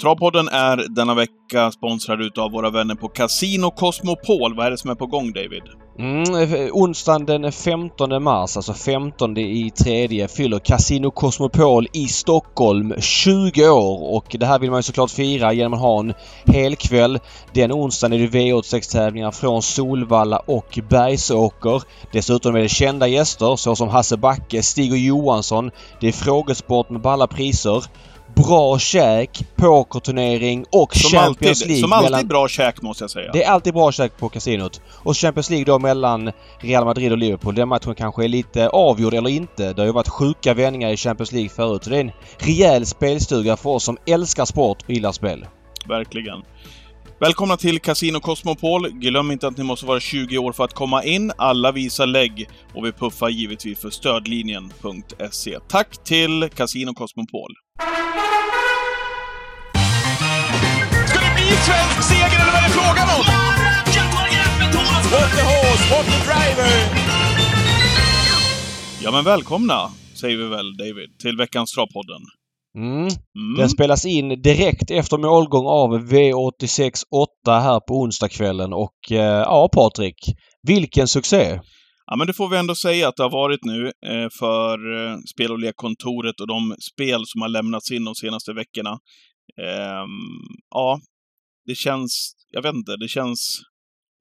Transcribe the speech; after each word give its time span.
Travpodden 0.00 0.48
är 0.48 0.86
denna 0.88 1.14
vecka 1.14 1.70
sponsrad 1.70 2.20
utav 2.20 2.52
våra 2.52 2.70
vänner 2.70 2.94
på 2.94 3.08
Casino 3.08 3.70
Cosmopol. 3.70 4.56
Vad 4.56 4.66
är 4.66 4.70
det 4.70 4.78
som 4.78 4.90
är 4.90 4.94
på 4.94 5.06
gång, 5.06 5.32
David? 5.32 5.62
Mm, 5.98 6.54
eh, 6.54 6.68
onsdagen 6.72 7.26
den 7.26 7.52
15 7.52 8.22
mars, 8.22 8.56
alltså 8.56 8.74
15 8.74 9.38
i 9.38 9.70
tredje, 9.70 10.28
fyller 10.28 10.58
Casino 10.58 11.10
Cosmopol 11.10 11.86
i 11.92 12.08
Stockholm 12.08 12.94
20 12.98 13.68
år 13.68 14.16
och 14.16 14.36
det 14.38 14.46
här 14.46 14.58
vill 14.58 14.70
man 14.70 14.78
ju 14.78 14.82
såklart 14.82 15.10
fira 15.10 15.52
genom 15.52 15.74
att 15.74 15.80
ha 15.80 16.00
en 16.00 16.14
helkväll. 16.46 17.18
Den 17.52 17.72
onsdagen 17.72 18.12
är 18.12 18.18
det 18.18 18.38
V86-tävlingar 18.38 19.30
från 19.30 19.62
Solvalla 19.62 20.38
och 20.38 20.78
Bergsåker. 20.88 21.82
Dessutom 22.12 22.56
är 22.56 22.60
det 22.60 22.68
kända 22.68 23.08
gäster 23.08 23.56
såsom 23.56 23.88
Hasse 23.88 24.16
Backe, 24.16 24.62
Stig 24.62 24.92
och 24.92 24.98
Johansson. 24.98 25.70
Det 26.00 26.08
är 26.08 26.12
frågesport 26.12 26.90
med 26.90 27.00
balla 27.00 27.26
priser 27.26 27.84
bra 28.34 28.78
käk, 28.78 29.44
pokerturnering 29.56 30.64
och 30.72 30.96
Som 30.96 31.10
Champions 31.10 31.58
alltid, 31.58 31.68
League. 31.68 31.80
som 31.80 31.92
alltid 31.92 32.10
mellan- 32.10 32.28
bra 32.28 32.48
käk, 32.48 32.82
måste 32.82 33.04
jag 33.04 33.10
säga. 33.10 33.32
Det 33.32 33.44
är 33.44 33.50
alltid 33.50 33.74
bra 33.74 33.92
käk 33.92 34.16
på 34.18 34.28
kasinot. 34.28 34.80
Och 34.88 35.16
Champions 35.16 35.50
League 35.50 35.64
då 35.64 35.78
mellan 35.78 36.32
Real 36.60 36.84
Madrid 36.84 37.12
och 37.12 37.18
Liverpool. 37.18 37.54
Den 37.54 37.68
matchen 37.68 37.94
kanske 37.94 38.24
är 38.24 38.28
lite 38.28 38.68
avgjord 38.68 39.14
eller 39.14 39.30
inte. 39.30 39.72
Det 39.72 39.82
har 39.82 39.86
ju 39.86 39.92
varit 39.92 40.08
sjuka 40.08 40.54
vändningar 40.54 40.90
i 40.90 40.96
Champions 40.96 41.32
League 41.32 41.48
förut. 41.50 41.84
Så 41.84 41.90
det 41.90 41.96
är 41.96 42.00
en 42.00 42.12
rejäl 42.38 42.86
spelstuga 42.86 43.56
för 43.56 43.70
oss 43.70 43.84
som 43.84 43.98
älskar 44.06 44.44
sport 44.44 44.78
och 44.82 44.90
gillar 44.90 45.12
spel. 45.12 45.46
Verkligen. 45.88 46.42
Välkomna 47.20 47.56
till 47.56 47.80
Casino 47.80 48.20
Cosmopol. 48.20 48.88
Glöm 48.88 49.30
inte 49.30 49.46
att 49.46 49.56
ni 49.56 49.64
måste 49.64 49.86
vara 49.86 50.00
20 50.00 50.38
år 50.38 50.52
för 50.52 50.64
att 50.64 50.74
komma 50.74 51.04
in. 51.04 51.32
Alla 51.38 51.72
visar 51.72 52.06
lägg 52.06 52.48
och 52.74 52.84
vi 52.84 52.92
puffar 52.92 53.28
givetvis 53.28 53.78
för 53.78 53.90
stödlinjen.se. 53.90 55.58
Tack 55.68 56.04
till 56.04 56.48
Casino 56.54 56.94
Cosmopol. 56.94 57.50
Ska 61.06 61.20
det 61.20 61.34
bli 61.34 61.46
svensk 61.66 62.02
seger 62.08 62.40
eller 62.42 62.52
vad 62.52 62.62
är 62.62 62.68
det 62.68 62.74
frågan 62.74 63.08
om? 63.16 63.24
What 65.10 65.30
the 65.36 65.42
horse, 65.42 65.94
what 65.94 66.06
the 66.06 66.18
driver! 66.30 66.70
Ja, 69.02 69.10
men 69.10 69.24
välkomna, 69.24 69.90
säger 70.14 70.36
vi 70.36 70.44
väl, 70.44 70.76
David, 70.76 71.18
till 71.18 71.36
veckans 71.36 71.72
Travpodden. 71.72 72.22
Mm. 72.76 72.98
Mm. 72.98 73.56
Den 73.56 73.68
spelas 73.68 74.04
in 74.04 74.28
direkt 74.28 74.90
efter 74.90 75.18
målgång 75.18 75.66
av 75.66 75.90
V86 76.12 77.02
8 77.44 77.60
här 77.60 77.80
på 77.80 77.94
onsdagskvällen 78.00 78.72
och 78.72 79.12
eh, 79.12 79.42
ja 79.46 79.68
Patrik. 79.74 80.16
Vilken 80.62 81.08
succé! 81.08 81.60
Ja, 82.06 82.16
men 82.16 82.26
det 82.26 82.32
får 82.32 82.48
vi 82.48 82.56
ändå 82.56 82.74
säga 82.74 83.08
att 83.08 83.16
det 83.16 83.22
har 83.22 83.30
varit 83.30 83.64
nu 83.64 83.86
eh, 83.86 84.28
för 84.38 84.76
eh, 84.96 85.16
Spel 85.34 85.52
och 85.52 85.58
lekkontoret 85.58 86.40
och 86.40 86.46
de 86.46 86.76
spel 86.92 87.22
som 87.26 87.42
har 87.42 87.48
lämnats 87.48 87.90
in 87.90 88.04
de 88.04 88.14
senaste 88.14 88.52
veckorna. 88.52 88.98
Ehm, 89.62 90.08
ja, 90.70 91.00
det 91.66 91.74
känns... 91.74 92.32
Jag 92.50 92.62
vet 92.62 92.74
inte, 92.74 92.96
det 92.96 93.08
känns... 93.08 93.60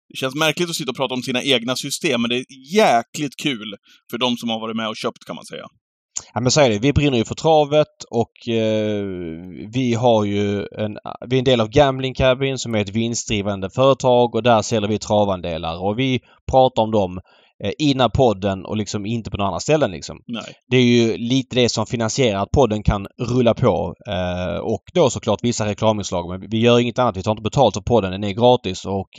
Det 0.09 0.17
känns 0.17 0.35
märkligt 0.35 0.69
att 0.69 0.75
sitta 0.75 0.91
och 0.91 0.97
prata 0.97 1.13
om 1.13 1.23
sina 1.23 1.43
egna 1.43 1.75
system, 1.75 2.21
men 2.21 2.29
det 2.29 2.37
är 2.37 2.45
jäkligt 2.75 3.35
kul 3.43 3.75
för 4.11 4.17
de 4.17 4.37
som 4.37 4.49
har 4.49 4.59
varit 4.59 4.75
med 4.75 4.87
och 4.89 4.97
köpt, 4.97 5.25
kan 5.25 5.35
man 5.35 5.45
säga. 5.45 5.65
Ja 6.33 6.39
men 6.41 6.51
så 6.51 6.61
är 6.61 6.69
det. 6.69 6.79
Vi 6.79 6.93
brinner 6.93 7.17
ju 7.17 7.25
för 7.25 7.35
travet 7.35 8.03
och 8.09 8.49
eh, 8.49 9.05
vi 9.73 9.93
har 9.93 10.25
ju 10.25 10.59
en, 10.59 10.97
vi 11.27 11.35
är 11.35 11.39
en 11.39 11.43
del 11.43 11.61
av 11.61 11.67
Gambling 11.67 12.13
Cabin 12.13 12.57
som 12.57 12.75
är 12.75 12.79
ett 12.79 12.89
vinstdrivande 12.89 13.69
företag 13.69 14.35
och 14.35 14.43
där 14.43 14.61
säljer 14.61 14.89
vi 14.89 14.99
travandelar 14.99 15.83
och 15.83 15.99
vi 15.99 16.21
pratar 16.51 16.83
om 16.83 16.91
dem 16.91 17.19
eh, 17.63 17.71
innan 17.77 18.11
podden 18.11 18.65
och 18.65 18.77
liksom 18.77 19.05
inte 19.05 19.31
på 19.31 19.37
några 19.37 19.47
andra 19.47 19.59
ställen 19.59 19.91
liksom. 19.91 20.21
Nej. 20.27 20.55
Det 20.69 20.77
är 20.77 20.83
ju 20.83 21.17
lite 21.17 21.55
det 21.55 21.69
som 21.69 21.85
finansierar 21.85 22.43
att 22.43 22.51
podden 22.51 22.83
kan 22.83 23.07
rulla 23.17 23.53
på 23.53 23.95
eh, 24.07 24.57
och 24.57 24.83
då 24.93 25.09
såklart 25.09 25.43
vissa 25.43 25.65
reklaminslag 25.65 26.29
men 26.29 26.49
vi 26.49 26.59
gör 26.59 26.79
inget 26.79 26.99
annat. 26.99 27.17
Vi 27.17 27.23
tar 27.23 27.31
inte 27.31 27.43
betalt 27.43 27.75
för 27.75 27.81
podden. 27.81 28.11
Den 28.11 28.23
är 28.23 28.31
gratis 28.31 28.85
och 28.85 29.09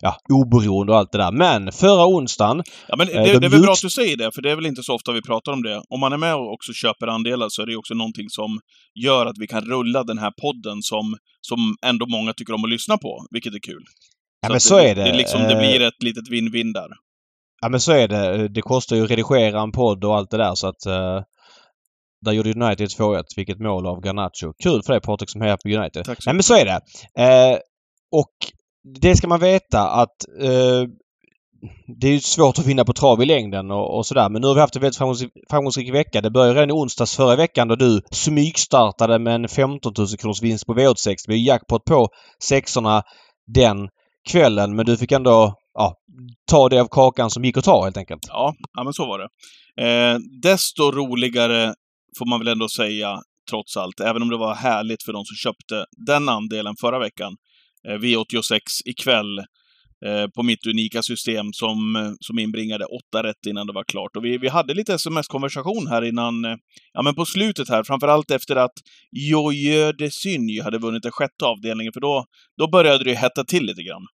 ja, 0.00 0.16
oberoende 0.32 0.92
och 0.92 0.98
allt 0.98 1.12
det 1.12 1.18
där. 1.18 1.32
Men 1.32 1.72
förra 1.72 2.06
onsdagen 2.06 2.62
Ja, 2.88 2.96
men 2.96 3.06
det, 3.06 3.12
Eh, 3.12 3.22
det 3.22 3.38
de 3.38 3.46
är 3.46 3.50
väl 3.50 3.62
bra 3.62 3.72
att 3.72 3.80
du 3.82 3.90
säger 3.90 4.16
det, 4.16 4.32
för 4.34 4.42
det 4.42 4.50
är 4.50 4.56
väl 4.56 4.66
inte 4.66 4.82
så 4.82 4.94
ofta 4.94 5.12
vi 5.12 5.22
pratar 5.22 5.52
om 5.52 5.62
det. 5.62 5.82
Om 5.88 6.00
man 6.00 6.12
är 6.12 6.16
med 6.16 6.34
och 6.34 6.52
också 6.52 6.72
köper 6.72 7.06
andelar 7.06 7.48
så 7.48 7.62
är 7.62 7.66
det 7.66 7.76
också 7.76 7.94
någonting 7.94 8.28
som 8.28 8.60
gör 9.04 9.26
att 9.26 9.38
vi 9.38 9.46
kan 9.46 9.64
rulla 9.64 10.04
den 10.04 10.18
här 10.18 10.32
podden 10.42 10.82
som, 10.82 11.16
som 11.40 11.76
ändå 11.86 12.06
många 12.06 12.32
tycker 12.32 12.52
om 12.54 12.64
att 12.64 12.70
lyssna 12.70 12.98
på, 12.98 13.26
vilket 13.30 13.54
är 13.54 13.58
kul. 13.58 13.84
Ja 14.42 14.48
Så 14.48 14.52
men 14.52 14.60
så 14.60 14.78
är 14.78 14.94
det. 14.94 15.04
Det, 15.04 15.16
liksom, 15.16 15.40
det 15.42 15.52
Eh, 15.52 15.58
blir 15.58 15.80
ett 15.80 16.02
litet 16.02 16.28
win-win 16.30 16.72
där. 16.72 16.88
Ja 17.62 17.68
men 17.68 17.80
så 17.80 17.92
är 17.92 18.08
det. 18.08 18.48
Det 18.48 18.62
kostar 18.62 18.96
ju 18.96 19.04
att 19.04 19.10
redigera 19.10 19.60
en 19.60 19.72
podd 19.72 20.04
och 20.04 20.16
allt 20.16 20.30
det 20.30 20.36
där 20.36 20.54
så 20.54 20.66
att 20.68 20.86
eh, 20.86 21.20
där 22.24 22.32
gjorde 22.32 22.52
United 22.52 22.88
2-1. 22.88 23.22
Vilket 23.36 23.58
mål 23.58 23.86
av 23.86 24.00
Garnacho. 24.04 24.52
Kul 24.62 24.82
för 24.82 24.92
dig 24.92 25.00
Patrik 25.00 25.30
som 25.30 25.40
hejar 25.40 25.56
på 25.56 25.68
United. 25.68 26.04
Tack 26.04 26.22
så 26.22 26.30
Nej 26.30 26.34
men 26.34 26.42
så 26.42 26.54
är 26.54 26.64
det. 26.64 26.80
Eh, 27.22 27.58
och 28.12 28.34
det 29.00 29.16
ska 29.16 29.28
man 29.28 29.40
veta 29.40 29.90
att 29.90 30.28
eh, 30.40 30.88
det 32.00 32.08
är 32.08 32.18
svårt 32.18 32.58
att 32.58 32.66
vinna 32.66 32.84
på 32.84 32.92
trav 32.92 33.22
i 33.22 33.26
längden 33.26 33.70
och, 33.70 33.96
och 33.96 34.06
sådär. 34.06 34.28
Men 34.28 34.42
nu 34.42 34.48
har 34.48 34.54
vi 34.54 34.60
haft 34.60 34.76
en 34.76 34.82
väldigt 34.82 34.98
framgångsrik, 34.98 35.32
framgångsrik 35.50 35.94
vecka. 35.94 36.20
Det 36.20 36.30
började 36.30 36.54
redan 36.54 36.70
i 36.70 36.72
onsdags 36.72 37.16
förra 37.16 37.36
veckan 37.36 37.68
då 37.68 37.76
du 37.76 38.02
smygstartade 38.10 39.18
med 39.18 39.34
en 39.34 39.48
15 39.48 39.92
000 39.98 40.08
kronors 40.08 40.42
vinst 40.42 40.66
på 40.66 40.74
V86. 40.74 41.06
Det 41.06 41.26
blev 41.26 41.38
jackpot 41.38 41.84
på 41.84 42.08
sexorna 42.42 43.02
den 43.46 43.88
kvällen 44.28 44.76
men 44.76 44.86
du 44.86 44.96
fick 44.96 45.12
ändå 45.12 45.54
ja, 45.74 45.94
ta 46.50 46.68
det 46.68 46.80
av 46.80 46.88
kakan 46.90 47.30
som 47.30 47.44
gick 47.44 47.56
att 47.56 47.64
ta 47.64 47.84
helt 47.84 47.96
enkelt. 47.96 48.22
Ja, 48.28 48.54
ja 48.76 48.84
men 48.84 48.92
så 48.92 49.06
var 49.06 49.18
det. 49.18 49.28
Eh, 49.84 50.18
desto 50.42 50.90
roligare 50.90 51.74
får 52.18 52.26
man 52.30 52.38
väl 52.38 52.48
ändå 52.48 52.68
säga, 52.68 53.20
trots 53.50 53.76
allt, 53.76 54.00
även 54.00 54.22
om 54.22 54.28
det 54.28 54.36
var 54.36 54.54
härligt 54.54 55.02
för 55.02 55.12
de 55.12 55.24
som 55.24 55.36
köpte 55.36 55.84
den 56.06 56.28
andelen 56.28 56.74
förra 56.80 56.98
veckan. 56.98 57.36
Eh, 57.88 57.98
V86 57.98 58.60
ikväll 58.84 59.38
eh, 60.06 60.26
på 60.34 60.42
mitt 60.42 60.66
unika 60.66 61.02
system 61.02 61.52
som, 61.52 61.96
eh, 61.96 62.12
som 62.20 62.38
inbringade 62.38 62.84
åtta 62.84 63.22
rätt 63.22 63.46
innan 63.46 63.66
det 63.66 63.72
var 63.72 63.84
klart. 63.84 64.16
Och 64.16 64.24
vi, 64.24 64.38
vi 64.38 64.48
hade 64.48 64.74
lite 64.74 64.94
sms-konversation 64.94 65.86
här 65.86 66.02
innan, 66.02 66.44
ja 66.92 67.02
men 67.02 67.14
på 67.14 67.24
slutet 67.24 67.68
här, 67.68 67.82
framförallt 67.82 68.30
efter 68.30 68.56
att 68.56 68.74
Joje 69.10 69.92
de 69.92 70.10
Synj 70.10 70.60
hade 70.60 70.78
vunnit 70.78 71.02
den 71.02 71.12
sjätte 71.12 71.44
avdelningen, 71.44 71.92
för 71.92 72.00
då, 72.00 72.24
då 72.58 72.68
började 72.70 73.04
det 73.04 73.10
ju 73.10 73.16
hetta 73.16 73.44
till 73.44 73.66
lite 73.66 73.82
grann. 73.82 74.06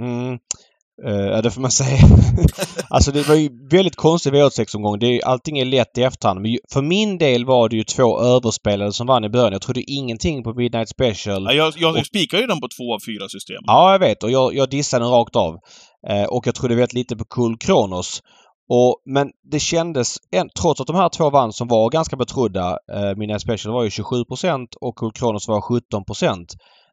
Mm. 0.00 0.38
Eh, 1.06 1.12
Ja, 1.26 1.42
det 1.42 1.50
får 1.50 1.60
man 1.60 1.70
säga. 1.70 1.98
alltså 2.90 3.12
det 3.12 3.28
var 3.28 3.34
ju 3.34 3.48
väldigt 3.70 3.96
konstig 3.96 4.32
V86-omgång. 4.32 4.98
Det 4.98 5.06
är, 5.06 5.10
ju- 5.10 5.22
allting 5.22 5.58
är 5.58 5.64
lätt 5.64 5.98
i 5.98 6.02
efterhand. 6.02 6.40
Men 6.40 6.56
för 6.72 6.82
min 6.82 7.18
del 7.18 7.44
var 7.44 7.68
det 7.68 7.76
ju 7.76 7.84
två 7.84 8.20
överspelare 8.20 8.92
som 8.92 9.06
vann 9.06 9.24
i 9.24 9.28
början. 9.28 9.52
Jag 9.52 9.62
trodde 9.62 9.82
ingenting 9.90 10.42
på 10.42 10.54
Midnight 10.54 10.88
Special. 10.88 11.44
Ja, 11.44 11.52
jag 11.52 11.72
jag 11.76 11.96
Och- 11.96 12.06
spikade 12.06 12.42
ju 12.42 12.46
den 12.48 12.60
på 12.60 12.68
två 12.78 12.94
av 12.94 12.98
fyra 13.06 13.28
system. 13.28 13.62
Ja, 13.66 13.92
jag 13.92 13.98
vet. 13.98 14.22
Och 14.22 14.30
jag, 14.30 14.54
jag 14.54 14.70
dissade 14.70 15.04
den 15.04 15.12
rakt 15.12 15.36
av. 15.36 15.54
Eh, 16.08 16.24
och 16.24 16.46
jag 16.46 16.54
trodde 16.54 16.74
väldigt 16.74 16.92
lite 16.92 17.16
på 17.16 17.24
Cool 17.24 17.58
Kronos. 17.58 18.20
Och, 18.68 19.02
men 19.14 19.28
det 19.52 19.60
kändes, 19.60 20.16
en, 20.30 20.48
trots 20.60 20.80
att 20.80 20.86
de 20.86 20.96
här 20.96 21.08
två 21.08 21.30
vann 21.30 21.52
som 21.52 21.68
var 21.68 21.90
ganska 21.90 22.16
betrodda. 22.16 22.78
Eh, 22.94 23.16
Midnight 23.16 23.40
Special 23.42 23.74
var 23.74 23.82
ju 23.82 23.88
27% 23.88 24.66
och 24.80 24.94
Cool 24.96 25.12
Kronos 25.12 25.48
var 25.48 25.60
17 25.60 26.04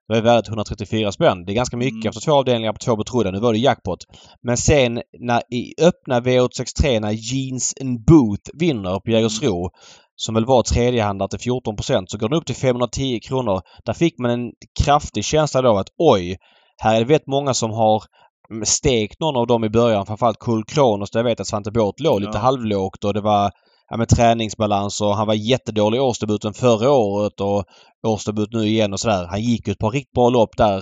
Det 0.08 0.14
var 0.14 0.22
värdet 0.22 0.48
134 0.48 1.12
spänn. 1.12 1.46
Det 1.46 1.52
är 1.52 1.56
ganska 1.56 1.78
mycket 1.78 1.94
Mm. 1.94 2.08
efter 2.10 2.22
två 2.22 2.32
avdelningar 2.34 2.74
på 2.74 2.80
två 2.80 2.96
betrodda. 2.96 3.32
Nu 3.32 3.40
var 3.40 3.54
det 3.54 3.60
jackpot. 3.60 4.00
Men 4.44 4.58
sen 4.58 5.02
när, 5.20 5.42
i 5.54 5.74
öppna 5.82 6.20
V863 6.20 7.00
när 7.00 7.12
Jeans 7.12 7.74
and 7.82 8.06
Booth 8.06 8.50
vinner 8.54 9.00
på 9.00 9.12
Jägersro 9.12 9.70
som 10.16 10.36
väl 10.36 10.46
var 10.46 10.64
tredjehandlare 10.64 11.30
till 11.30 11.40
14% 11.52 12.06
så 12.08 12.18
går 12.18 12.30
den 12.30 12.38
upp 12.38 12.46
till 12.46 12.56
510 12.56 13.20
kronor. 13.20 13.62
Där 13.86 13.94
fick 13.94 14.20
man 14.20 14.32
en 14.32 14.52
kraftig 14.84 15.26
känsla 15.26 15.62
då 15.62 15.78
att 15.78 15.88
oj, 15.98 16.38
här 16.78 16.96
är 16.96 17.00
det 17.00 17.06
väldigt 17.06 17.28
många 17.28 17.54
som 17.54 17.72
har 17.72 18.04
mm, 18.52 18.66
stekt 18.66 19.20
någon 19.20 19.36
av 19.36 19.48
dem 19.48 19.64
i 19.64 19.70
början. 19.70 20.06
Framförallt 20.06 20.40
Cool 20.40 20.64
Kronos 20.66 21.12
där 21.12 21.20
jag 21.20 21.26
vet 21.26 21.40
att 21.40 21.48
Svante 21.48 21.72
Båth 21.72 22.04
låg 22.04 22.20
lite 22.22 22.32
Ja. 22.38 22.40
halvlågt 22.40 23.04
och 23.04 23.14
det 23.14 23.22
var 23.22 23.52
ja, 23.94 23.98
med 23.98 24.10
träningsbalans 24.10 25.02
och 25.02 25.16
han 25.16 25.28
var 25.28 25.34
jättedålig 25.34 25.98
i 25.98 26.02
årsdebuten 26.02 26.54
förra 26.54 26.92
året 26.92 27.42
och 27.42 27.64
årsdebut 28.08 28.50
nu 28.52 28.68
igen 28.68 28.94
och 28.94 29.00
sådär. 29.00 29.28
Han 29.30 29.42
gick 29.42 29.68
ju 29.68 29.72
ett 29.72 29.80
par 29.80 29.92
riktigt 29.92 30.14
bra 30.14 30.30
lopp 30.30 30.58
där 30.58 30.78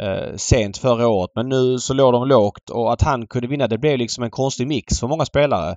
eh, 0.00 0.36
sent 0.36 0.78
förra 0.78 1.08
året 1.08 1.30
men 1.34 1.48
nu 1.48 1.78
så 1.78 1.94
låg 1.94 2.12
de 2.12 2.28
lågt 2.28 2.70
och 2.70 2.92
att 2.92 3.02
han 3.02 3.26
kunde 3.26 3.48
vinna 3.48 3.66
det 3.66 3.78
blev 3.78 3.98
liksom 3.98 4.24
en 4.24 4.30
konstig 4.30 4.66
mix 4.66 5.00
för 5.00 5.08
många 5.08 5.24
spelare. 5.24 5.76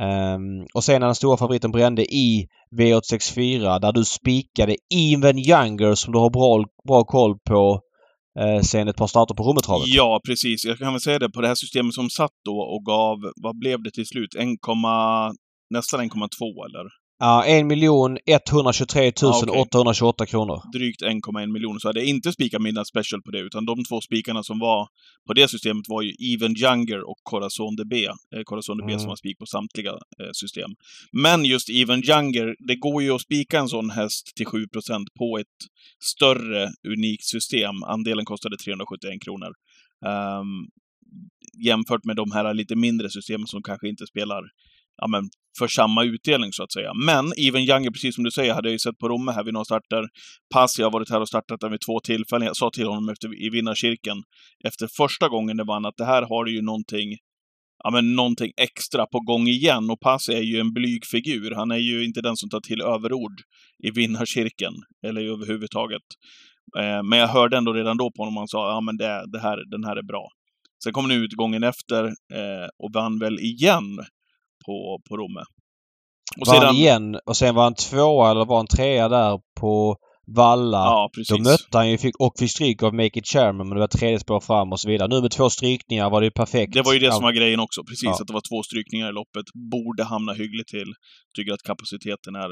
Um, 0.00 0.66
och 0.74 0.84
sen 0.84 1.00
när 1.00 1.06
den 1.06 1.14
stora 1.14 1.36
favoriten 1.36 1.70
brände 1.70 2.02
i 2.02 2.46
V864 2.78 3.80
där 3.80 3.92
du 3.92 4.04
spikade 4.04 4.76
Even 4.94 5.38
Younger 5.38 5.94
som 5.94 6.12
du 6.12 6.18
har 6.18 6.30
bra, 6.30 6.64
bra 6.88 7.04
koll 7.04 7.38
på 7.48 7.80
eh, 8.40 8.62
sen 8.62 8.88
ett 8.88 8.96
par 8.96 9.06
starter 9.06 9.34
på 9.34 9.42
Rommetravet. 9.42 9.86
Ja, 9.86 10.20
precis. 10.26 10.64
Jag 10.64 10.78
kan 10.78 10.92
väl 10.92 11.00
säga 11.00 11.18
det, 11.18 11.30
på 11.30 11.40
det 11.40 11.48
här 11.48 11.54
systemet 11.54 11.94
som 11.94 12.10
satt 12.10 12.36
då 12.44 12.58
och 12.58 12.84
gav, 12.84 13.16
vad 13.42 13.58
blev 13.58 13.82
det 13.82 13.90
till 13.90 14.06
slut? 14.06 14.34
1, 14.34 14.48
nästan 15.70 16.00
1,2 16.00 16.66
eller? 16.66 16.84
Ja, 17.20 17.44
1 17.44 17.66
miljon 17.66 18.18
123 18.26 19.12
Ja, 19.20 19.40
okej. 19.42 19.60
828 19.60 20.26
kronor. 20.26 20.62
drygt 20.72 21.02
1,1 21.02 21.46
miljoner 21.52 21.78
så 21.78 21.88
hade 21.88 22.00
jag 22.00 22.08
inte 22.08 22.32
spikat 22.32 22.62
Midnight 22.62 22.86
Special 22.88 23.22
på 23.22 23.30
det, 23.30 23.38
utan 23.38 23.66
de 23.66 23.84
två 23.84 24.00
spikarna 24.00 24.42
som 24.42 24.58
var 24.58 24.88
på 25.26 25.32
det 25.32 25.48
systemet 25.48 25.84
var 25.88 26.02
ju 26.02 26.10
Even 26.34 26.56
Younger 26.56 27.10
och 27.10 27.16
Corazon 27.22 27.76
DB. 27.76 27.92
Eh, 28.06 28.42
Corazon 28.44 28.76
DB 28.78 28.88
Mm. 28.92 28.98
som 29.00 29.08
har 29.08 29.16
spik 29.16 29.38
på 29.38 29.46
samtliga 29.46 29.90
eh, 29.90 30.30
system. 30.32 30.70
Men 31.12 31.44
just 31.44 31.70
Even 31.70 32.02
Younger, 32.10 32.54
det 32.68 32.76
går 32.76 33.02
ju 33.02 33.10
att 33.14 33.20
spika 33.20 33.58
en 33.58 33.68
sån 33.68 33.90
häst 33.90 34.32
till 34.36 34.46
7% 34.46 35.06
på 35.18 35.38
ett 35.38 35.58
större, 36.14 36.68
unikt 36.88 37.24
system. 37.24 37.82
Andelen 37.82 38.24
kostade 38.24 38.56
371 38.56 39.22
kronor. 39.24 39.52
Ehm, 40.06 40.66
jämfört 41.64 42.04
med 42.04 42.16
de 42.16 42.32
här 42.32 42.54
lite 42.54 42.76
mindre 42.76 43.10
systemen 43.10 43.46
som 43.46 43.62
kanske 43.62 43.88
inte 43.88 44.06
spelar 44.06 44.42
ja, 44.98 45.06
men, 45.06 45.30
för 45.58 45.68
samma 45.68 46.04
utdelning 46.04 46.52
så 46.52 46.62
att 46.62 46.72
säga. 46.72 46.94
Men 46.94 47.32
Even 47.36 47.62
Younger, 47.62 47.90
precis 47.90 48.14
som 48.14 48.24
du 48.24 48.30
säger, 48.30 48.54
hade 48.54 48.68
jag 48.68 48.72
ju 48.72 48.78
sett 48.78 48.98
på 48.98 49.08
Romme 49.08 49.32
här 49.32 49.44
vid 49.44 49.54
några 49.54 49.64
starter. 49.64 50.04
Passi 50.54 50.82
har 50.82 50.90
varit 50.90 51.10
här 51.10 51.20
och 51.20 51.28
startat 51.28 51.60
den 51.60 51.70
vid 51.70 51.80
två 51.80 52.00
tillfällen. 52.00 52.46
Jag 52.46 52.56
sa 52.56 52.70
till 52.70 52.86
honom 52.86 53.08
efter, 53.08 53.46
i 53.46 53.50
vinnarkirken, 53.50 54.16
efter 54.64 54.88
första 54.96 55.28
gången 55.28 55.56
det 55.56 55.64
vann, 55.64 55.86
att 55.86 55.96
det 55.96 56.04
här 56.04 56.22
har 56.22 56.44
du 56.44 56.54
ju 56.54 56.62
någonting 56.62 57.16
Ja, 57.84 57.90
men 57.90 58.16
någonting 58.16 58.52
extra 58.56 59.06
på 59.06 59.20
gång 59.20 59.46
igen. 59.46 59.90
Och 59.90 60.00
Pass 60.00 60.28
är 60.28 60.42
ju 60.42 60.60
en 60.60 60.72
blyg 60.72 61.06
figur. 61.06 61.54
Han 61.54 61.70
är 61.70 61.76
ju 61.76 62.04
inte 62.04 62.20
den 62.20 62.36
som 62.36 62.48
tar 62.48 62.60
till 62.60 62.80
överord 62.82 63.40
i 63.82 63.90
vinnarkirken, 63.90 64.72
eller 65.06 65.20
överhuvudtaget. 65.20 66.02
Eh, 66.78 67.02
men 67.02 67.18
jag 67.18 67.28
hörde 67.28 67.56
ändå 67.56 67.72
redan 67.72 67.96
då 67.96 68.10
på 68.10 68.22
honom, 68.22 68.36
han 68.36 68.48
sa 68.48 68.70
ja 68.70 68.80
men 68.80 68.96
det, 68.96 69.24
det 69.32 69.38
här, 69.38 69.70
den 69.70 69.84
här 69.84 69.96
är 69.96 70.02
bra. 70.02 70.28
Sen 70.84 70.92
kom 70.92 71.08
nu 71.08 71.14
utgången 71.14 71.62
efter 71.62 72.04
eh, 72.06 72.68
och 72.78 72.92
vann 72.94 73.18
väl 73.18 73.38
igen 73.38 73.98
på, 74.68 74.76
på 75.08 75.16
Romme. 75.16 75.42
Och 76.40 76.46
Var 76.46 76.54
sedan, 76.54 76.66
han 76.66 76.76
igen 76.76 77.06
och 77.26 77.36
sen 77.36 77.54
var 77.54 77.62
han 77.62 77.74
tvåa 77.74 78.30
eller 78.30 78.44
var 78.44 78.56
han 78.56 78.66
trea 78.76 79.08
där 79.08 79.38
på 79.60 79.96
Valla. 80.36 80.78
Ja, 80.78 81.10
Då 81.12 81.20
precis. 81.20 81.44
mötte 81.50 81.78
han 81.78 81.90
ju 81.90 81.98
fick, 81.98 82.16
och 82.24 82.32
fick 82.38 82.50
stryk 82.50 82.82
av 82.82 82.94
Make 82.94 83.18
It 83.18 83.26
Chairman 83.26 83.68
men 83.68 83.74
det 83.76 83.80
var 83.80 83.88
tredje 84.00 84.18
spår 84.18 84.40
fram 84.40 84.72
och 84.72 84.80
så 84.80 84.88
vidare. 84.88 85.08
Nu 85.08 85.20
med 85.20 85.30
två 85.30 85.50
strykningar 85.50 86.10
var 86.10 86.20
det 86.20 86.24
ju 86.26 86.30
perfekt. 86.42 86.72
Det 86.74 86.82
var 86.82 86.92
ju 86.92 86.98
det 86.98 87.06
Ja. 87.06 87.12
som 87.12 87.22
var 87.22 87.32
grejen 87.32 87.60
också, 87.60 87.80
precis. 87.84 88.04
Ja. 88.04 88.12
Att 88.20 88.26
det 88.26 88.32
var 88.32 88.46
två 88.50 88.62
strykningar 88.62 89.08
i 89.08 89.12
loppet. 89.12 89.46
Borde 89.74 90.04
hamna 90.04 90.32
hyggligt 90.32 90.68
till. 90.68 90.90
Tycker 91.36 91.52
att 91.52 91.62
kapaciteten 91.70 92.34
är, 92.44 92.50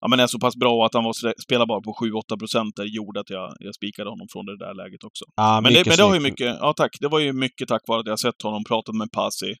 ja, 0.00 0.06
men 0.08 0.20
är 0.20 0.26
så 0.26 0.38
pass 0.38 0.56
bra 0.56 0.72
och 0.78 0.86
att 0.86 0.94
han 0.94 1.04
var 1.04 1.14
spelbar 1.46 1.80
på 1.86 1.92
7-8 2.34 2.38
procent 2.38 2.72
där 2.76 2.84
gjorde 2.98 3.20
att 3.20 3.30
jag, 3.30 3.46
jag 3.66 3.74
spikade 3.74 4.08
honom 4.10 4.26
från 4.32 4.44
det 4.50 4.56
där 4.64 4.74
läget 4.82 5.02
också. 5.04 5.24
Ja, 5.36 5.60
Men 5.62 5.72
det, 5.74 5.86
men 5.88 5.96
det 5.96 6.02
har 6.02 6.14
ju 6.14 6.20
mycket, 6.30 6.50
ja 6.64 6.72
tack, 6.76 6.92
det 7.00 7.08
var 7.14 7.18
ju 7.26 7.32
mycket 7.32 7.68
tack 7.68 7.82
vare 7.88 8.00
att 8.00 8.06
jag 8.12 8.18
sett 8.26 8.42
honom, 8.42 8.62
pratat 8.64 8.94
med 8.94 9.08
Pasi, 9.16 9.52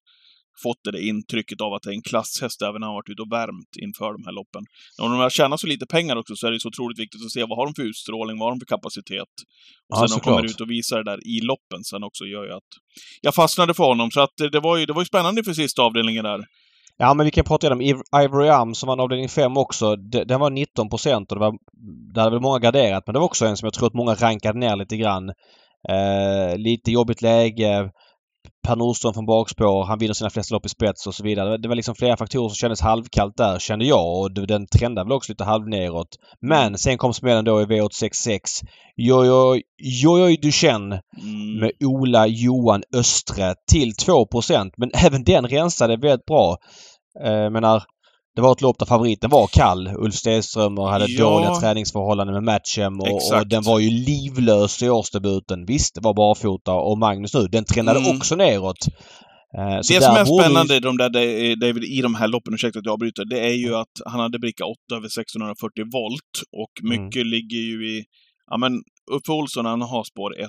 fått 0.62 0.80
det 0.84 0.90
där 0.90 1.02
intrycket 1.12 1.60
av 1.60 1.70
att 1.74 1.82
det 1.82 1.90
är 1.90 1.94
en 1.94 2.02
klasshäst 2.10 2.62
även 2.62 2.78
när 2.80 2.86
han 2.86 2.94
varit 3.00 3.08
ute 3.12 3.22
och 3.22 3.32
värmt 3.38 3.72
inför 3.84 4.08
de 4.16 4.22
här 4.26 4.32
loppen. 4.40 4.62
När 4.98 5.04
de 5.08 5.18
har 5.18 5.30
tjänat 5.30 5.60
så 5.60 5.66
lite 5.66 5.86
pengar 5.86 6.16
också 6.16 6.34
så 6.36 6.46
är 6.46 6.50
det 6.52 6.60
så 6.60 6.68
otroligt 6.68 6.98
viktigt 6.98 7.24
att 7.24 7.30
se 7.36 7.40
vad 7.50 7.56
har 7.58 7.66
de 7.66 7.74
för 7.74 7.82
utstrålning, 7.82 8.38
vad 8.38 8.46
har 8.46 8.52
de 8.54 8.60
för 8.64 8.66
kapacitet. 8.76 9.32
Och 9.88 9.96
Ja, 9.96 9.96
sen 9.96 10.08
när 10.10 10.16
de 10.16 10.20
kommer 10.20 10.44
ut 10.50 10.60
och 10.60 10.70
visar 10.70 10.96
det 11.02 11.04
där 11.10 11.20
i 11.34 11.40
loppen 11.40 11.80
sen 11.90 12.02
också 12.08 12.24
gör 12.24 12.44
ju 12.48 12.52
att 12.52 12.70
jag 13.20 13.34
fastnade 13.34 13.74
för 13.74 13.84
honom. 13.84 14.10
Så 14.10 14.20
att 14.20 14.34
det, 14.36 14.48
det, 14.56 14.60
var, 14.60 14.76
ju, 14.76 14.86
det 14.86 14.92
var 14.92 15.02
ju 15.02 15.06
spännande 15.06 15.44
för 15.44 15.52
sista 15.52 15.82
avdelningen 15.82 16.24
där. 16.24 16.40
Ja 17.02 17.14
men 17.14 17.24
vi 17.26 17.30
kan 17.30 17.44
prata 17.44 17.72
om 17.72 17.80
Iv- 17.80 18.22
Ivory 18.24 18.48
Arm 18.48 18.74
som 18.74 18.86
var 18.86 19.00
avdelning 19.00 19.28
5 19.28 19.56
också. 19.56 19.96
De- 19.96 20.24
Den 20.24 20.40
var 20.40 20.50
19 20.50 20.88
procent 20.88 21.32
och 21.32 21.38
det 21.38 21.44
var... 21.46 21.52
Där 22.14 22.22
hade 22.22 22.36
väl 22.36 22.42
många 22.42 22.58
garderat 22.58 23.02
men 23.06 23.12
det 23.12 23.18
var 23.18 23.26
också 23.26 23.46
en 23.46 23.56
som 23.56 23.66
jag 23.66 23.74
tror 23.74 23.86
att 23.86 23.94
många 23.94 24.14
rankade 24.14 24.58
ner 24.58 24.76
lite 24.76 24.96
grann. 24.96 25.28
Eh, 25.88 26.56
lite 26.58 26.90
jobbigt 26.90 27.22
läge. 27.22 27.90
Per 28.66 28.76
Nordström 28.76 29.14
från 29.14 29.26
bakspår. 29.26 29.84
Han 29.84 29.98
vinner 29.98 30.14
sina 30.14 30.30
flesta 30.30 30.54
lopp 30.54 30.66
i 30.66 30.68
spets 30.68 31.06
och 31.06 31.14
så 31.14 31.24
vidare. 31.24 31.56
Det 31.56 31.68
var- 31.68 31.74
liksom 31.76 31.94
flera 31.94 32.16
faktorer 32.16 32.48
som 32.48 32.54
kändes 32.54 32.80
halvkallt 32.80 33.36
där 33.36 33.58
kände 33.58 33.84
jag 33.84 34.20
och 34.20 34.32
den 34.46 34.66
trendade 34.66 35.04
väl 35.08 35.12
också 35.16 35.32
lite 35.32 35.44
halv 35.44 35.68
neråt. 35.68 36.08
Men 36.40 36.78
sen 36.78 36.98
kom 36.98 37.12
smällen 37.14 37.44
då 37.44 37.62
i 37.62 37.64
V866. 37.64 38.40
Jojoj 38.96 39.62
Jojoj 40.02 40.36
Duchenne 40.36 41.00
Mm. 41.22 41.60
med 41.60 41.70
Ola 41.84 42.26
Johan 42.26 42.82
Östre 42.96 43.54
till 43.70 43.94
2% 43.94 44.74
Men 44.76 44.90
även 44.94 45.24
den 45.24 45.46
rensade 45.48 45.96
väldigt 45.96 46.26
bra. 46.26 46.56
Eh, 47.24 47.32
Jag 47.32 47.52
menar, 47.52 47.82
det 48.36 48.40
var 48.42 48.52
ett 48.52 48.60
lopp 48.60 48.78
där 48.78 48.86
favoriten 48.86 49.30
var 49.30 49.46
kall. 49.46 49.88
Ulf 49.98 50.14
Stenström 50.14 50.78
och 50.78 50.88
hade 50.88 51.06
Ja. 51.08 51.24
dåliga 51.24 51.54
träningsförhållanden 51.54 52.34
med 52.34 52.42
Matchem 52.44 53.00
och, 53.00 53.36
och 53.38 53.46
den 53.46 53.62
var 53.62 53.78
ju 53.78 53.90
livlös 53.90 54.82
i 54.82 54.90
årsdebuten. 54.90 55.66
Visst, 55.66 55.94
det 55.94 56.00
var 56.00 56.14
barfota 56.14 56.72
och 56.72 56.98
Magnus 56.98 57.34
nu. 57.34 57.48
Den 57.48 57.64
trendade 57.64 57.98
Mm. 58.00 58.16
också 58.16 58.36
neråt. 58.36 58.76
Eh, 59.58 59.80
så 59.82 59.92
det 59.92 60.02
som 60.02 60.14
är 60.16 60.24
spännande 60.24 60.76
i 60.76 60.80
de 60.80 60.96
där, 60.96 61.10
David, 61.56 61.84
i 61.84 62.00
de 62.02 62.14
här 62.14 62.28
loppen, 62.28 62.54
ursäkta 62.54 62.78
att 62.78 62.84
jag 62.84 62.92
avbryter, 62.92 63.24
det 63.24 63.40
är 63.40 63.54
ju 63.54 63.74
att 63.76 63.94
han 64.06 64.20
hade 64.20 64.38
bricka 64.38 64.64
8 64.64 64.76
över 64.96 65.08
1640 65.08 65.84
volt 65.92 66.34
och 66.62 66.72
Mm. 66.84 67.04
mycket 67.04 67.26
ligger 67.26 67.58
ju 67.58 67.88
i, 67.98 68.04
ja 68.50 68.56
men 68.56 68.72
Uffe 69.16 69.32
Olsson 69.32 69.66
han 69.66 69.82
har 69.82 70.04
spår 70.04 70.40
1 70.40 70.48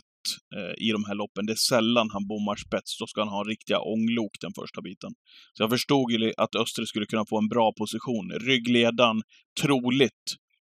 eh, 0.56 0.88
i 0.88 0.92
de 0.92 1.04
här 1.08 1.16
loppen, 1.16 1.46
det 1.46 1.54
är 1.54 1.68
sällan 1.70 2.10
han 2.14 2.28
bommar 2.28 2.56
spets, 2.56 2.98
då 3.00 3.08
ska 3.08 3.22
han 3.22 3.30
ha 3.30 3.44
riktiga 3.44 3.80
ånglok 3.80 4.32
den 4.42 4.52
första 4.60 4.82
biten. 4.82 5.12
Så 5.54 5.64
jag 5.64 5.70
förstod 5.70 6.12
ju 6.12 6.34
att 6.38 6.56
Östre 6.56 6.86
skulle 6.86 7.06
kunna 7.06 7.26
få 7.30 7.38
en 7.38 7.48
bra 7.48 7.74
position. 7.78 8.32
Ryggledan, 8.32 9.22
troligt 9.62 10.26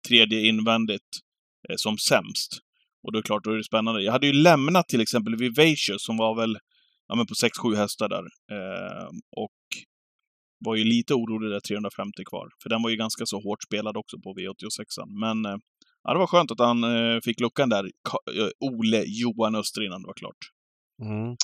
tredje 0.08 0.40
invändigt 0.40 1.10
eh, 1.68 1.76
som 1.76 1.98
sämst. 1.98 2.50
Och 3.02 3.12
då 3.12 3.18
är 3.18 3.22
det 3.22 3.26
klart, 3.26 3.44
då 3.44 3.50
är 3.50 3.56
det 3.56 3.64
spännande. 3.64 4.02
Jag 4.02 4.12
hade 4.12 4.26
ju 4.26 4.32
lämnat 4.32 4.88
till 4.88 5.00
exempel 5.00 5.36
Vivacious 5.36 6.04
som 6.04 6.16
var 6.16 6.34
väl 6.34 6.58
ja, 7.08 7.14
men 7.16 7.26
på 7.26 7.34
6-7 7.34 7.76
hästar 7.76 8.08
där. 8.08 8.24
Eh, 8.54 9.08
och 9.36 9.58
var 10.64 10.76
ju 10.76 10.84
lite 10.84 11.14
orolig 11.14 11.50
där 11.50 11.60
350 11.60 12.24
kvar. 12.30 12.48
För 12.62 12.68
den 12.68 12.82
var 12.82 12.90
ju 12.90 12.96
ganska 12.96 13.26
så 13.26 13.40
hårt 13.40 13.62
spelad 13.62 13.96
också 13.96 14.16
på 14.24 14.34
V86. 14.34 14.84
Men 15.20 15.46
eh, 15.46 15.58
ja, 16.04 16.12
det 16.12 16.18
var 16.18 16.26
skönt 16.26 16.50
att 16.50 16.60
han 16.60 16.84
eh, 16.84 17.20
fick 17.24 17.40
luckan 17.40 17.68
där. 17.68 17.84
Eh, 17.84 18.48
Ole 18.60 19.04
Johan 19.06 19.54
Öster 19.54 19.86
innan 19.86 20.02
det 20.02 20.06
var 20.06 20.14
klart. 20.14 20.42
Mm. 21.02 21.36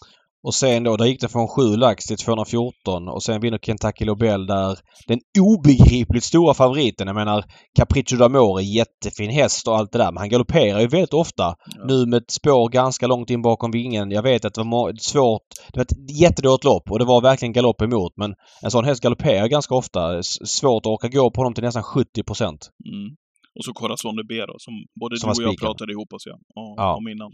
Och 0.42 0.54
sen 0.54 0.84
då, 0.84 0.96
där 0.96 1.06
gick 1.06 1.20
det 1.20 1.28
från 1.28 1.48
7 1.48 1.76
lax 1.76 2.04
till 2.04 2.16
214 2.16 3.08
och 3.08 3.22
sen 3.22 3.40
vinner 3.40 3.58
Kentucky 3.58 4.04
Lobel 4.04 4.46
där 4.46 4.78
den 5.06 5.18
obegripligt 5.40 6.24
stora 6.24 6.54
favoriten. 6.54 7.06
Jag 7.06 7.14
menar 7.14 7.44
Capriccio 7.78 8.16
d'Amore, 8.16 8.60
jättefin 8.60 9.30
häst 9.30 9.68
och 9.68 9.76
allt 9.76 9.92
det 9.92 9.98
där 9.98 10.12
men 10.12 10.16
han 10.18 10.28
galopperar 10.28 10.80
ju 10.80 10.86
väldigt 10.86 11.14
ofta. 11.14 11.42
Ja. 11.42 11.84
Nu 11.86 12.06
med 12.06 12.22
ett 12.22 12.30
spår 12.30 12.68
ganska 12.68 13.06
långt 13.06 13.30
in 13.30 13.42
bakom 13.42 13.70
vingen. 13.70 14.10
Jag 14.10 14.22
vet 14.22 14.44
att 14.44 14.54
det 14.54 14.62
var 14.62 14.92
svårt. 15.00 15.42
Det 15.72 15.78
var 15.78 15.84
ett 15.84 16.20
jättedåligt 16.20 16.64
lopp 16.64 16.90
och 16.90 16.98
det 16.98 17.04
var 17.04 17.20
verkligen 17.20 17.52
galopp 17.52 17.82
emot 17.82 18.12
men 18.16 18.34
en 18.62 18.70
sån 18.70 18.84
häst 18.84 19.02
galopperar 19.02 19.46
ganska 19.46 19.74
ofta. 19.74 20.22
Svårt 20.22 20.86
att 20.86 20.90
orka 20.90 21.08
gå 21.08 21.30
på 21.30 21.40
honom 21.40 21.54
till 21.54 21.64
nästan 21.64 21.82
70 21.82 22.22
procent. 22.22 22.70
Mm. 22.86 23.16
Och 23.58 23.64
så 23.64 23.72
Corazon 23.72 24.26
B 24.28 24.46
då, 24.46 24.54
som 24.58 24.74
både 25.00 25.18
Som 25.18 25.32
du 25.36 25.44
och 25.44 25.52
jag 25.52 25.58
pratade 25.58 25.92
ihop 25.92 26.12
oss 26.12 26.26
ja, 26.26 26.38
ja, 26.54 26.74
Ja. 26.76 26.96
om 26.96 27.08
innan. 27.08 27.32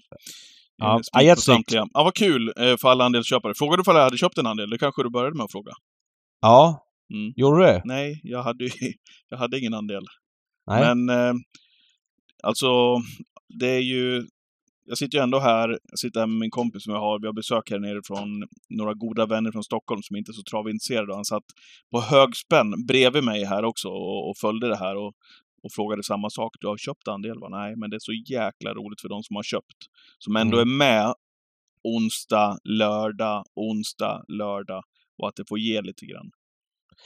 Ja, 0.76 0.94
Eh, 0.96 1.00
ja, 1.12 1.22
jättesnyggt. 1.22 1.72
Ja, 1.72 1.86
vad 1.92 2.14
kul 2.14 2.52
eh, 2.60 2.76
för 2.76 2.88
alla 2.88 3.04
andelsköpare. 3.04 3.54
Frågade 3.54 3.82
du 3.82 3.90
om 3.90 3.96
jag 3.96 4.04
hade 4.04 4.18
köpt 4.18 4.38
en 4.38 4.46
andel? 4.46 4.70
Det 4.70 4.78
kanske 4.78 5.02
du 5.02 5.10
började 5.10 5.36
med 5.36 5.44
att 5.44 5.52
fråga? 5.52 5.72
Ja, 6.40 6.80
Mm. 7.14 7.32
gjorde 7.36 7.66
du? 7.72 7.80
Nej, 7.84 8.20
jag 8.22 8.42
hade, 8.42 8.68
jag 9.28 9.38
hade 9.38 9.58
ingen 9.58 9.74
andel. 9.74 10.02
Nej. 10.66 10.94
Men 10.94 11.08
eh, 11.08 11.34
alltså, 12.42 12.68
det 13.60 13.66
är 13.70 13.80
ju... 13.80 14.26
Jag 14.86 14.98
sitter 14.98 15.18
ju 15.18 15.22
ändå 15.22 15.38
här, 15.38 15.68
jag 15.68 15.98
sitter 15.98 16.20
här 16.20 16.26
med 16.26 16.36
min 16.38 16.50
kompis 16.50 16.84
som 16.84 16.92
jag 16.92 17.00
har, 17.00 17.20
vi 17.20 17.26
har 17.26 17.32
besök 17.34 17.70
här 17.70 17.78
nere 17.78 18.00
från 18.06 18.28
några 18.78 18.94
goda 18.94 19.26
vänner 19.26 19.52
från 19.52 19.64
Stockholm 19.64 20.02
som 20.02 20.16
inte 20.16 20.30
är 20.30 20.32
så 20.32 20.42
travintresserade. 20.50 21.14
Han 21.14 21.24
satt 21.24 21.44
på 21.90 22.00
högspänn 22.00 22.86
bredvid 22.86 23.24
mig 23.24 23.44
här 23.44 23.64
också 23.64 23.88
och, 23.88 24.30
och 24.30 24.36
följde 24.38 24.68
det 24.68 24.76
här 24.76 24.96
och, 24.96 25.12
och 25.64 25.72
frågade 25.72 26.02
samma 26.02 26.30
sak. 26.30 26.52
Du 26.60 26.66
har 26.66 26.76
köpt 26.76 27.08
andel? 27.08 27.38
Va? 27.38 27.48
Nej, 27.48 27.76
men 27.76 27.90
det 27.90 27.96
är 27.96 28.00
så 28.10 28.12
jäkla 28.12 28.74
roligt 28.74 29.00
för 29.00 29.08
de 29.08 29.22
som 29.22 29.36
har 29.36 29.42
köpt. 29.42 29.78
Som 30.18 30.36
ändå 30.36 30.56
Mm. 30.56 30.68
är 30.68 30.76
med 30.78 31.14
onsdag, 31.84 32.58
lördag, 32.64 33.44
onsdag, 33.54 34.24
lördag 34.28 34.82
och 35.18 35.28
att 35.28 35.36
det 35.36 35.44
får 35.48 35.58
ge 35.58 35.80
lite 35.82 36.06
grann. 36.06 36.30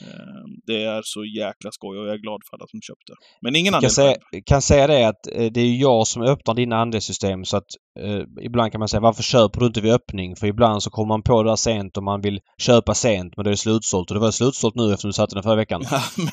Eh, 0.01 0.45
Det 0.67 0.85
är 0.85 1.01
så 1.05 1.25
jäkla 1.25 1.71
skoj 1.71 1.99
och 1.99 2.07
jag 2.07 2.15
är 2.15 2.19
glad 2.19 2.41
för 2.51 2.57
alla 2.57 2.67
som 2.67 2.81
köpte. 2.81 3.13
Men 3.43 3.57
ingen 3.57 3.73
kan 3.73 3.91
säga, 3.91 4.17
själv. 4.31 4.43
kan 4.47 4.63
säga 4.63 4.87
det 4.87 5.09
att 5.09 5.27
eh, 5.33 5.47
det 5.53 5.61
är 5.61 5.81
jag 5.81 6.07
som 6.07 6.23
öppnar 6.23 6.55
dina 6.55 6.77
andelssystem 6.77 7.45
så 7.45 7.57
att 7.57 7.65
eh, 8.01 8.21
ibland 8.43 8.73
kan 8.73 8.79
man 8.79 8.89
säga 8.89 9.01
varför 9.01 9.23
köper 9.23 9.61
du 9.61 9.67
inte 9.67 9.81
vid 9.81 9.93
öppning? 9.93 10.37
För 10.37 10.47
ibland 10.47 10.83
så 10.83 10.91
kommer 10.91 11.09
man 11.09 11.23
på 11.23 11.43
det 11.43 11.51
där 11.51 11.57
sent 11.57 11.97
och 11.97 12.03
man 12.03 12.21
vill 12.21 12.41
köpa 12.63 12.95
sent 12.95 13.33
men 13.37 13.45
det 13.45 13.51
är 13.51 13.55
slutsålt 13.55 14.11
och 14.11 14.15
det 14.15 14.21
var 14.21 14.31
slutsålt 14.31 14.75
nu 14.75 14.93
eftersom 14.93 15.09
du 15.09 15.13
satte 15.13 15.35
den 15.35 15.43
förra 15.43 15.57
veckan. 15.57 15.83
Ja, 15.91 16.03
men, 16.17 16.29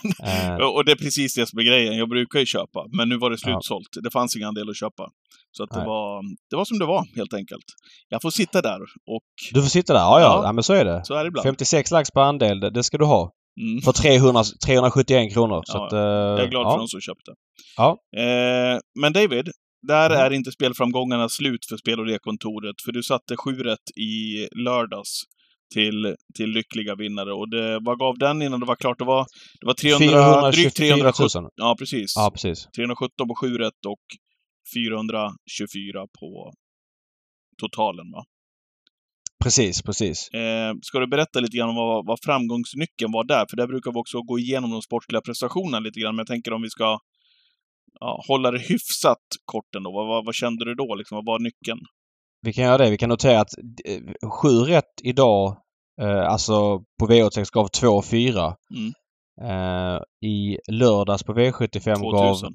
Eh, 0.60 0.66
och 0.76 0.86
det 0.86 0.92
är 0.92 0.96
precis 0.96 1.36
det 1.36 1.46
som 1.50 1.60
är 1.60 1.64
grejen. 1.64 1.98
Jag 1.98 2.10
brukar 2.10 2.40
ju 2.40 2.46
köpa, 2.46 2.86
men 2.98 3.10
nu 3.10 3.18
var 3.18 3.30
det 3.30 3.38
Ja. 3.42 3.52
slutsålt. 3.52 3.88
Det 4.04 4.12
fanns 4.12 4.36
ingen 4.36 4.48
andel 4.48 4.70
att 4.70 4.78
köpa. 4.78 5.10
Så 5.58 5.64
att 5.64 5.70
det, 5.70 5.86
var, 5.86 6.22
det 6.50 6.56
var 6.56 6.66
som 6.66 6.80
det 6.80 6.86
var, 6.86 7.04
helt 7.16 7.34
enkelt. 7.34 7.66
Jag 8.10 8.22
får 8.22 8.30
sitta 8.32 8.62
där 8.62 8.80
och 8.82 9.24
du 9.54 9.62
får 9.62 9.70
sitta 9.70 9.94
där? 9.94 10.00
Ja, 10.00 10.20
ja. 10.22 10.42
Ja. 10.44 10.52
men 10.54 10.64
så 10.64 10.74
är 10.74 10.86
det. 10.86 11.02
så 11.06 11.14
är 11.14 11.24
det 11.24 11.28
ibland. 11.28 11.44
56 11.44 11.92
lax 11.92 12.12
per 12.12 12.22
andel, 12.22 12.60
det, 12.60 12.70
det 12.70 12.84
ska 12.84 12.98
du 12.98 13.06
ha. 13.06 13.32
Mm. 13.62 13.82
För 13.82 13.92
300, 13.92 14.44
371 14.66 15.34
kronor. 15.34 15.62
Så 15.66 15.78
Ja, 15.78 15.86
att, 15.88 15.94
eh, 15.94 16.00
Jag 16.00 16.40
är 16.40 16.48
glad 16.48 16.66
ja. 16.66 16.72
för 16.72 16.78
de 16.78 16.88
som 16.88 17.02
köpte. 17.02 17.32
Ja. 17.78 17.98
Eh, 18.18 18.80
men 19.02 19.14
David, 19.14 19.48
där 19.88 20.10
Mm. 20.10 20.22
är 20.26 20.32
inte 20.34 20.52
spelframgångarna 20.52 21.30
slut 21.30 21.66
för 21.70 21.78
Spel 21.78 22.00
och 22.00 22.06
lekkontoret. 22.06 22.76
För 22.86 22.92
du 22.92 23.04
satte 23.04 23.38
sju 23.38 23.52
rätt 23.64 23.88
i 24.00 24.48
lördags 24.64 25.22
till, 25.74 26.16
till 26.38 26.50
lyckliga 26.50 26.96
vinnare. 26.96 27.34
Och 27.34 27.50
det, 27.50 27.80
vad 27.82 28.00
gav 28.00 28.18
den 28.18 28.42
innan 28.42 28.60
det 28.60 28.66
var 28.66 28.76
klart? 28.76 29.00
Det 29.00 29.06
var, 29.06 29.26
det 29.62 29.66
var 29.66 29.74
300, 29.74 30.08
424 30.08 30.52
drygt 30.52 30.78
317. 30.78 31.44
000. 31.44 31.52
Ja, 31.56 31.76
precis. 31.80 32.14
Ja, 32.16 32.32
precis. 32.34 32.68
317 32.76 33.28
på 33.28 33.36
7 33.42 33.58
rätt 33.58 33.82
och 33.88 34.04
424 34.74 36.08
på 36.20 36.54
totalen. 37.62 38.12
Va? 38.12 38.24
Precis, 39.44 39.82
precis. 39.82 40.30
Eh, 40.30 40.74
ska 40.82 41.00
du 41.00 41.08
berätta 41.08 41.40
lite 41.40 41.58
grann 41.58 41.70
om 41.70 41.76
vad, 41.76 42.06
vad 42.06 42.20
framgångsnyckeln 42.24 43.12
var 43.12 43.24
där? 43.24 43.46
För 43.50 43.58
där 43.58 43.68
brukar 43.68 43.92
vi 43.92 44.00
också 44.00 44.22
gå 44.22 44.40
igenom 44.40 44.72
de 44.72 44.82
sportsliga 44.82 45.22
prestationerna 45.22 45.80
lite 45.80 46.00
grann. 46.00 46.16
Men 46.16 46.24
jag 46.24 46.28
tänker 46.28 46.54
om 46.54 46.62
vi 46.62 46.70
ska 46.70 47.00
ja, 48.00 48.24
hålla 48.28 48.52
det 48.52 48.60
hyfsat 48.60 49.24
kort 49.46 49.76
ändå. 49.76 49.92
Vad, 49.92 50.08
vad, 50.08 50.26
vad 50.26 50.36
kände 50.36 50.66
du 50.66 50.76
då? 50.76 50.96
Liksom, 50.96 51.16
vad 51.16 51.26
var 51.26 51.40
nyckeln? 51.40 51.80
Vi 52.42 52.54
kan 52.54 52.64
göra 52.64 52.78
det. 52.78 52.90
Vi 52.90 52.98
kan 52.98 53.10
notera 53.10 53.40
att 53.40 53.54
eh, 53.86 54.30
sju 54.30 54.50
rätt 54.50 54.94
idag, 55.04 55.58
eh, 56.02 56.28
alltså 56.28 56.80
på 57.00 57.08
V86 57.08 57.54
gav 57.54 57.68
2 57.68 57.88
och 57.88 58.06
4. 58.06 58.56
Mm. 58.76 58.94
Eh, 59.42 60.02
I 60.30 60.58
lördags 60.72 61.24
på 61.24 61.34
V75 61.34 61.86
gav 61.86 62.34
2000. 62.34 62.48
eh, 62.48 62.54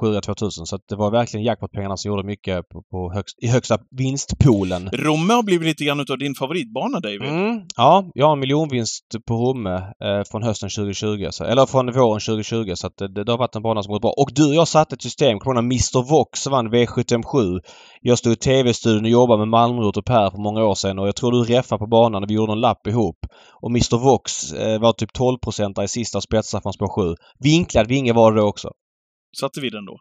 7 0.00 0.06
rätt 0.06 0.24
2000. 0.24 0.66
Så 0.66 0.76
att 0.76 0.82
det 0.88 0.96
var 0.96 1.10
verkligen 1.10 1.44
jackpot-pengarna 1.44 1.96
som 1.96 2.08
gjorde 2.08 2.22
mycket 2.22 2.68
på, 2.68 2.82
på 2.90 3.12
högst, 3.14 3.38
i 3.42 3.48
högsta 3.48 3.78
vinstpoolen. 3.90 4.88
Romme 4.92 5.32
har 5.34 5.42
blivit 5.42 5.66
lite 5.66 5.84
grann 5.84 6.00
utav 6.00 6.18
din 6.18 6.34
favoritbana, 6.34 7.00
David. 7.00 7.22
Mm, 7.22 7.60
ja, 7.76 8.10
jag 8.14 8.26
har 8.26 8.32
en 8.32 8.40
miljonvinst 8.40 9.04
på 9.26 9.34
Romme 9.34 9.74
eh, 9.76 10.22
från 10.30 10.42
hösten 10.42 10.68
2020. 10.68 11.28
Så, 11.30 11.44
eller 11.44 11.66
från 11.66 11.92
våren 11.92 12.20
2020. 12.20 12.72
Så 12.74 12.86
att 12.86 12.96
det, 12.96 13.24
det 13.24 13.32
har 13.32 13.38
varit 13.38 13.56
en 13.56 13.62
bana 13.62 13.82
som 13.82 13.92
gått 13.92 14.02
bra. 14.02 14.14
Och 14.16 14.30
du 14.34 14.54
jag 14.54 14.68
satte 14.68 14.94
ett 14.94 15.02
system. 15.02 15.38
Kommer 15.38 15.54
när 15.54 15.62
Mr 15.62 16.10
Vox 16.10 16.46
vann 16.46 16.68
V757? 16.74 17.60
Jag 18.00 18.18
stod 18.18 18.32
i 18.32 18.36
TV-studion 18.36 19.04
och 19.04 19.10
jobbade 19.10 19.38
med 19.38 19.48
Malmrot 19.48 19.96
och 19.96 20.04
Per 20.04 20.30
för 20.30 20.38
många 20.38 20.64
år 20.64 20.74
sedan 20.74 20.98
och 20.98 21.08
jag 21.08 21.16
tror 21.16 21.32
du 21.32 21.54
reffade 21.54 21.78
på 21.78 21.86
banan 21.86 22.22
och 22.22 22.30
vi 22.30 22.34
gjorde 22.34 22.52
en 22.52 22.60
lapp 22.60 22.86
ihop. 22.86 23.26
Och 23.62 23.70
Mr 23.70 23.98
Vox 23.98 24.52
eh, 24.52 24.80
var 24.80 24.92
typ 24.92 25.10
12% 25.18 25.82
i 25.82 25.88
sista 25.88 26.20
spetsar 26.20 26.60
från 26.60 26.72
spår 26.72 27.10
7. 27.10 27.14
Vinklad 27.38 27.86
vinge 27.86 28.12
var 28.12 28.32
det 28.32 28.42
också. 28.42 28.70
Satte 29.36 29.60
vi 29.60 29.70
den 29.70 29.84
då? 29.84 29.96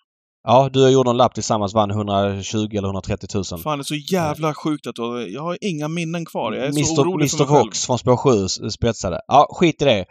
Ja, 0.47 0.69
du 0.73 0.79
och 0.79 0.85
jag 0.85 0.93
gjorde 0.93 1.09
en 1.09 1.17
lapp 1.17 1.33
tillsammans 1.33 1.73
vann 1.73 1.91
120 1.91 2.57
eller 2.77 2.87
130 2.87 3.29
000. 3.33 3.43
Fan, 3.43 3.77
det 3.77 3.81
är 3.81 3.83
så 3.83 3.95
jävla 3.95 4.53
sjukt 4.53 4.87
att 4.87 4.95
du, 4.95 5.27
jag 5.33 5.41
har 5.41 5.57
inga 5.61 5.87
minnen 5.87 6.25
kvar. 6.25 6.53
Jag 6.53 6.65
är 6.65 6.71
så 6.71 6.79
Mr, 6.79 7.01
orolig 7.11 7.31
för 7.31 7.37
Mr 7.37 7.45
mig 7.51 7.55
själv. 7.55 7.65
Vox 7.65 7.85
från 7.85 7.99
spår 7.99 8.17
7 8.17 8.45
s- 8.45 8.73
spetsade. 8.73 9.19
Ja, 9.27 9.47
skit 9.51 9.81
i 9.81 9.85
det. 9.85 10.05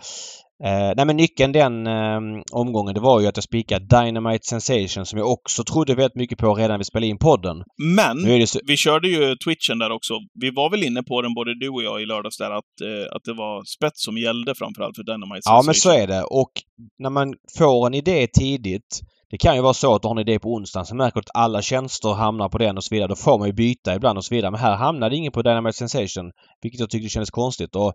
Eh, 0.64 0.92
nej 0.96 1.06
men 1.06 1.16
nyckeln 1.16 1.52
den 1.52 1.86
eh, 1.86 2.20
omgången 2.52 2.94
det 2.94 3.00
var 3.00 3.20
ju 3.20 3.26
att 3.26 3.36
jag 3.36 3.44
spikade 3.44 3.86
Dynamite 4.04 4.46
Sensation 4.46 5.06
som 5.06 5.18
jag 5.18 5.30
också 5.30 5.64
trodde 5.64 5.94
väldigt 5.94 6.16
mycket 6.16 6.38
på 6.38 6.54
redan 6.54 6.78
vi 6.78 6.84
spelade 6.84 7.06
in 7.06 7.18
podden. 7.18 7.56
Men, 7.96 8.46
så, 8.46 8.58
vi 8.66 8.76
körde 8.76 9.08
ju 9.08 9.36
twitchen 9.36 9.78
där 9.78 9.90
också. 9.92 10.14
Vi 10.40 10.50
var 10.50 10.70
väl 10.70 10.82
inne 10.82 11.02
på 11.02 11.22
den, 11.22 11.34
både 11.34 11.58
du 11.58 11.68
och 11.68 11.82
jag, 11.82 12.02
i 12.02 12.06
lördags 12.06 12.38
där, 12.38 12.50
att, 12.50 12.80
eh, 12.82 13.16
att 13.16 13.24
det 13.24 13.32
var 13.34 13.64
spets 13.64 14.04
som 14.04 14.18
gällde 14.18 14.54
framförallt 14.54 14.96
för 14.96 15.02
Dynamite 15.04 15.40
ja 15.44 15.62
men 15.66 15.74
så 15.74 15.80
Sensation. 15.80 16.02
är 16.02 16.06
det. 16.06 16.22
Och 16.22 16.52
när 16.98 17.10
man 17.10 17.34
får 17.58 17.86
en 17.86 17.94
idé 17.94 18.26
tidigt 18.26 19.00
det 19.32 19.38
kan 19.38 19.56
ju 19.56 19.62
vara 19.62 19.74
så 19.74 19.94
att 19.94 20.02
du 20.02 20.08
har 20.08 20.14
en 20.14 20.28
idé 20.28 20.38
på 20.38 20.54
onsdagen 20.54 20.86
så 20.86 20.94
märker 20.94 21.14
du 21.14 21.20
att 21.20 21.42
alla 21.42 21.62
tjänster 21.62 22.08
hamnar 22.08 22.48
på 22.48 22.58
den 22.58 22.76
och 22.76 22.84
så 22.84 22.94
vidare. 22.94 23.08
Då 23.08 23.16
får 23.16 23.38
man 23.38 23.48
ju 23.48 23.52
byta 23.52 23.94
ibland 23.94 24.18
och 24.18 24.24
så 24.24 24.34
vidare. 24.34 24.50
Men 24.50 24.60
här 24.60 24.76
hamnade 24.76 25.16
ingen 25.16 25.32
på 25.32 25.42
Dynamite 25.42 25.78
Sensation. 25.78 26.30
Vilket 26.62 26.80
jag 26.80 26.90
tyckte 26.90 27.08
kändes 27.08 27.30
konstigt. 27.30 27.76
Och 27.76 27.92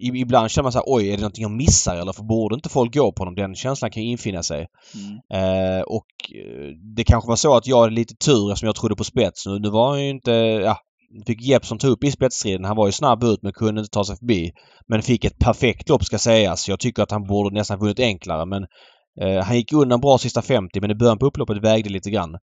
ibland 0.00 0.50
känner 0.50 0.62
man 0.62 0.72
så 0.72 0.78
här, 0.78 0.84
oj 0.86 1.08
är 1.08 1.10
det 1.10 1.20
någonting 1.20 1.42
jag 1.42 1.50
missar 1.50 1.96
eller 1.96 2.12
för 2.12 2.22
borde 2.22 2.54
inte 2.54 2.68
folk 2.68 2.94
gå 2.94 3.12
på 3.12 3.20
honom? 3.20 3.34
Den 3.34 3.54
känslan 3.54 3.90
kan 3.90 4.02
ju 4.02 4.08
infinna 4.08 4.42
sig. 4.42 4.66
Mm. 4.94 5.78
Eh, 5.78 5.82
och 5.82 6.06
eh, 6.34 6.68
det 6.96 7.04
kanske 7.04 7.28
var 7.28 7.36
så 7.36 7.56
att 7.56 7.66
jag 7.66 7.80
hade 7.80 7.94
lite 7.94 8.14
tur 8.14 8.50
eftersom 8.50 8.66
jag 8.66 8.76
trodde 8.76 8.96
på 8.96 9.04
spets. 9.04 9.46
Nu, 9.46 9.58
nu 9.58 9.70
var 9.70 9.90
han 9.90 10.04
ju 10.04 10.10
inte... 10.10 10.30
Ja, 10.64 10.78
fick 11.26 11.42
Jeppsson 11.42 11.78
ta 11.78 11.86
upp 11.86 12.04
i 12.04 12.10
spetsstriden. 12.10 12.64
Han 12.64 12.76
var 12.76 12.86
ju 12.86 12.92
snabb 12.92 13.24
ut 13.24 13.42
men 13.42 13.52
kunde 13.52 13.80
inte 13.80 13.90
ta 13.90 14.04
sig 14.04 14.16
förbi. 14.16 14.52
Men 14.88 15.02
fick 15.02 15.24
ett 15.24 15.38
perfekt 15.38 15.88
lopp 15.88 16.04
ska 16.04 16.18
sägas. 16.18 16.68
Jag 16.68 16.80
tycker 16.80 17.02
att 17.02 17.10
han 17.10 17.26
borde 17.26 17.54
nästan 17.54 17.78
vunnit 17.78 18.00
enklare 18.00 18.46
men 18.46 18.66
han 19.44 19.56
gick 19.56 19.72
undan 19.72 20.00
bra 20.00 20.18
sista 20.18 20.42
50 20.42 20.80
men 20.80 20.90
i 20.90 20.94
början 20.94 21.18
på 21.18 21.26
upploppet 21.26 21.62
vägde 21.64 21.90
lite 21.90 22.10
grann. 22.10 22.34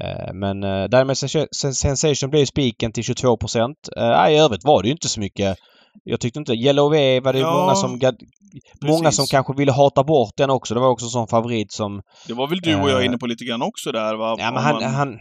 Eh, 0.00 0.34
men 0.34 0.62
eh, 0.64 0.84
därmed 0.88 1.16
Sens- 1.16 1.74
Sensation 1.74 2.30
blev 2.30 2.44
spiken 2.44 2.92
till 2.92 3.04
22 3.04 3.36
procent. 3.36 3.76
Eh, 3.96 4.30
I 4.32 4.38
övrigt 4.38 4.64
var 4.64 4.82
det 4.82 4.88
ju 4.88 4.92
inte 4.92 5.08
så 5.08 5.20
mycket. 5.20 5.56
Jag 6.04 6.20
tyckte 6.20 6.38
inte... 6.38 6.52
Yellow 6.52 6.84
Wave 6.90 7.20
var 7.20 7.32
det 7.32 7.38
Ja, 7.38 7.54
många 7.60 7.74
som... 7.74 8.00
Många 8.86 9.12
som 9.12 9.26
kanske 9.26 9.54
ville 9.56 9.72
hata 9.72 10.04
bort 10.04 10.32
den 10.36 10.50
också. 10.50 10.74
Det 10.74 10.80
var 10.80 10.88
också 10.88 11.06
en 11.06 11.10
sån 11.10 11.28
favorit 11.28 11.72
som 11.72 12.02
Det 12.28 12.34
var 12.34 12.48
väl 12.48 12.58
du 12.60 12.74
och 12.76 12.90
jag 12.90 13.00
Eh, 13.00 13.06
inne 13.06 13.18
på 13.18 13.26
lite 13.26 13.44
grann 13.44 13.62
också 13.62 13.92
där, 13.92 14.14
va? 14.14 14.36
Ja, 14.38 14.50
men 14.52 14.62
han, 14.62 14.74
man- 14.74 14.94
han 14.94 15.18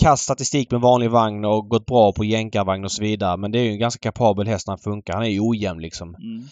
kass 0.00 0.20
statistik 0.20 0.70
med 0.70 0.80
vanlig 0.80 1.10
vagn 1.10 1.44
och 1.44 1.68
gått 1.68 1.86
bra 1.86 2.12
på 2.12 2.24
jänkarvagn 2.24 2.84
och 2.84 2.92
så 2.92 3.02
vidare. 3.02 3.36
Men 3.36 3.52
det 3.52 3.58
är 3.58 3.62
ju 3.62 3.70
en 3.70 3.78
ganska 3.78 4.08
kapabel 4.10 4.46
häst 4.46 4.66
när 4.66 4.72
han 4.72 4.92
funkar. 4.92 5.14
Han 5.14 5.22
är 5.24 5.28
ju 5.28 5.40
ojämn 5.40 5.80
liksom. 5.80 6.08
Mm. 6.14 6.44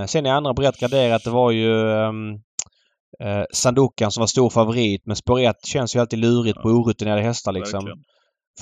Eh, 0.00 0.06
sen 0.06 0.26
är 0.26 0.30
andra 0.32 0.54
brett 0.54 0.80
graderat. 0.80 1.24
Det 1.24 1.30
var 1.30 1.50
ju 1.50 1.72
um, 1.74 2.40
eh, 3.20 3.44
Sandokan 3.52 4.10
som 4.10 4.20
var 4.20 4.26
stor 4.26 4.50
favorit. 4.50 5.06
Men 5.06 5.16
spår 5.16 5.40
1 5.40 5.66
känns 5.66 5.96
ju 5.96 6.00
alltid 6.00 6.18
lurigt 6.18 6.62
på 6.62 6.68
orutinerade 6.68 7.22
hästar 7.22 7.52
liksom. 7.52 7.84
Verkligen. 7.84 8.04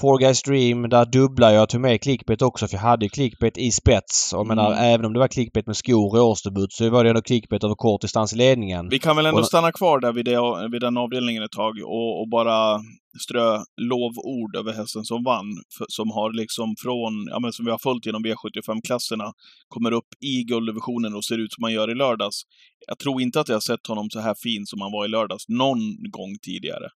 Four 0.01 0.19
Guys 0.19 0.43
Dream, 0.43 0.89
där 0.89 1.05
dubblar 1.07 1.51
jag. 1.51 1.69
tog 1.69 1.81
med 1.81 2.01
clickbait 2.03 2.43
också 2.43 2.69
för 2.69 2.75
jag 2.77 2.81
hade 2.83 3.05
ju 3.05 3.09
clickbait 3.09 3.59
i 3.59 3.71
spets. 3.71 4.33
Och 4.33 4.47
menar, 4.47 4.73
Mm. 4.73 4.85
även 4.95 5.07
om 5.07 5.13
det 5.13 5.19
var 5.19 5.29
clickbait 5.29 5.67
med 5.67 5.77
skor 5.77 6.17
i 6.17 6.21
årsdebut 6.21 6.73
så 6.73 6.91
var 6.91 7.05
det 7.05 7.11
ändå 7.11 7.23
clickbait 7.23 7.65
över 7.65 7.75
kort 7.75 8.01
distans 8.01 8.33
i 8.33 8.37
ledningen. 8.37 8.89
Vi 8.89 8.99
kan 8.99 9.17
väl 9.17 9.27
ändå 9.27 9.41
Och- 9.41 9.47
stanna 9.47 9.73
kvar 9.73 10.01
där 10.01 10.13
vid, 10.13 10.25
det, 10.25 10.69
vid 10.73 10.81
den 10.81 10.97
avdelningen 10.97 11.43
ett 11.43 11.51
tag 11.53 11.75
och, 11.85 12.21
och 12.21 12.29
bara 12.29 12.79
strö 13.25 13.59
lovord 13.81 14.57
över 14.57 14.73
hästen 14.73 15.05
som 15.05 15.25
vann. 15.25 15.47
För, 15.79 15.87
som 15.89 16.11
har 16.11 16.33
liksom 16.33 16.75
från, 16.83 17.13
ja 17.31 17.39
men 17.41 17.53
som 17.53 17.65
vi 17.65 17.71
har 17.71 17.79
följt 17.79 18.07
genom 18.07 18.25
V75-klasserna, 18.25 19.33
kommer 19.69 19.93
upp 19.93 20.09
i 20.21 20.45
gulddivisionen 20.45 21.15
och 21.15 21.25
ser 21.25 21.39
ut 21.39 21.53
som 21.53 21.65
han 21.65 21.73
gör 21.73 21.91
i 21.91 21.95
lördags. 21.95 22.43
Jag 22.87 22.99
tror 22.99 23.23
inte 23.23 23.41
att 23.41 23.49
jag 23.49 23.57
har 23.57 23.61
sett 23.61 23.87
honom 23.87 24.11
så 24.11 24.21
här 24.21 24.35
fin 24.43 24.67
som 24.67 24.81
han 24.81 24.93
var 24.93 25.05
i 25.05 25.09
lördags 25.09 25.45
någon 25.49 26.11
gång 26.11 26.33
tidigare. 26.43 26.89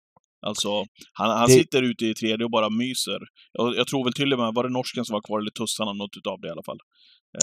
Alltså, 0.47 0.69
han, 1.13 1.29
han 1.37 1.47
Det- 1.47 1.53
sitter 1.53 1.81
ute 1.81 2.05
i 2.05 2.13
tredje 2.13 2.45
och 2.45 2.51
bara 2.51 2.69
myser. 2.69 3.19
Jag, 3.53 3.75
jag 3.75 3.87
tror 3.87 4.03
väl 4.03 4.13
till 4.13 4.33
och 4.33 4.39
med, 4.39 4.53
var 4.53 4.63
det 4.63 4.69
norsken 4.73 5.05
som 5.05 5.13
var 5.13 5.21
kvar, 5.21 5.39
eller 5.39 5.51
tussarna, 5.51 5.93
något 5.93 6.17
utav 6.17 6.39
det 6.41 6.47
i 6.47 6.51
alla 6.51 6.63
fall. 6.63 6.77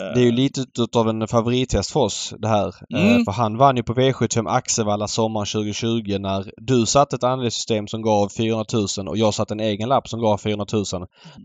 Eh, 0.00 0.14
Det 0.14 0.20
är 0.20 0.24
ju 0.24 0.32
lite 0.32 0.60
utav 0.78 1.08
en 1.08 1.28
favorithäst 1.28 1.90
för 1.90 2.00
oss 2.00 2.34
det 2.38 2.48
här. 2.48 2.74
Mm. 2.94 3.06
Eh, 3.16 3.24
För 3.24 3.32
han 3.32 3.56
vann 3.56 3.76
ju 3.76 3.82
på 3.82 3.94
V75 3.94 4.48
Axevalla 4.48 5.08
sommaren 5.08 5.46
2020 5.46 6.18
när 6.18 6.50
du 6.56 6.86
satte 6.86 7.16
ett 7.16 7.24
andelssystem 7.24 7.86
som 7.86 8.02
gav 8.02 8.28
400 8.36 8.64
000 8.98 9.08
och 9.08 9.16
jag 9.18 9.34
satte 9.34 9.54
en 9.54 9.60
egen 9.60 9.88
lapp 9.88 10.08
som 10.08 10.20
gav 10.20 10.38
400 10.38 10.66
000. 10.72 10.84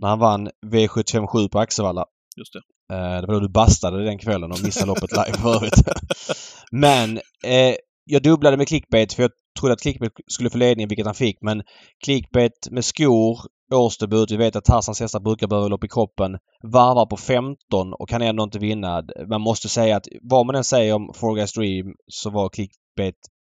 När 0.02 0.08
han 0.10 0.20
vann 0.20 0.50
V75 0.66 1.28
7 1.28 1.50
på 1.50 1.60
Axevalla. 1.60 2.06
Just 2.38 2.54
det. 2.54 2.96
Eh, 2.96 3.22
Det 3.22 3.28
var 3.28 3.34
då 3.34 3.40
du 3.40 3.50
bastade 3.50 4.06
den 4.06 4.18
kvällen 4.18 4.52
och 4.52 4.64
missade 4.64 4.86
loppet 4.86 5.12
live 5.12 5.38
förut. 5.38 5.74
Men 6.72 7.18
eh, 7.46 7.76
jag 8.06 8.24
dubblade 8.24 8.58
med 8.58 8.68
clickbait 8.68 9.14
för 9.14 9.24
jag 9.24 9.32
trodde 9.60 9.74
att 9.74 9.82
clickbait 9.82 10.12
skulle 10.28 10.50
få 10.50 10.58
ledningen, 10.58 10.90
vilket 10.90 11.06
han 11.06 11.16
fick. 11.16 11.38
Men 11.42 11.64
clickbait 12.06 12.68
med 12.72 12.86
skor, 12.86 13.40
årsdebut. 13.74 14.32
Vi 14.32 14.38
vet 14.38 14.56
att 14.56 14.66
Tarzans 14.66 15.00
hästar 15.00 15.20
brukar 15.20 15.48
behöva 15.48 15.68
lopp 15.68 15.84
i 15.84 15.88
kroppen. 15.88 16.38
Varvar 16.64 17.06
på 17.06 17.18
15 17.18 17.94
och 17.94 18.10
kan 18.10 18.22
ändå 18.22 18.44
inte 18.44 18.60
vinna. 18.60 19.04
Man 19.30 19.42
måste 19.42 19.70
säga 19.70 19.98
att 19.98 20.08
vad 20.22 20.46
man 20.46 20.56
än 20.56 20.64
säger 20.64 20.94
om 20.94 21.14
Four 21.16 21.36
Guys 21.36 21.54
Dream 21.54 21.94
så 22.08 22.30
var 22.30 22.50
clickbait 22.50 23.16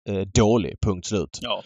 eh, 0.09 0.21
dålig. 0.33 0.75
Punkt 0.81 1.05
slut. 1.07 1.39
Ja, 1.41 1.63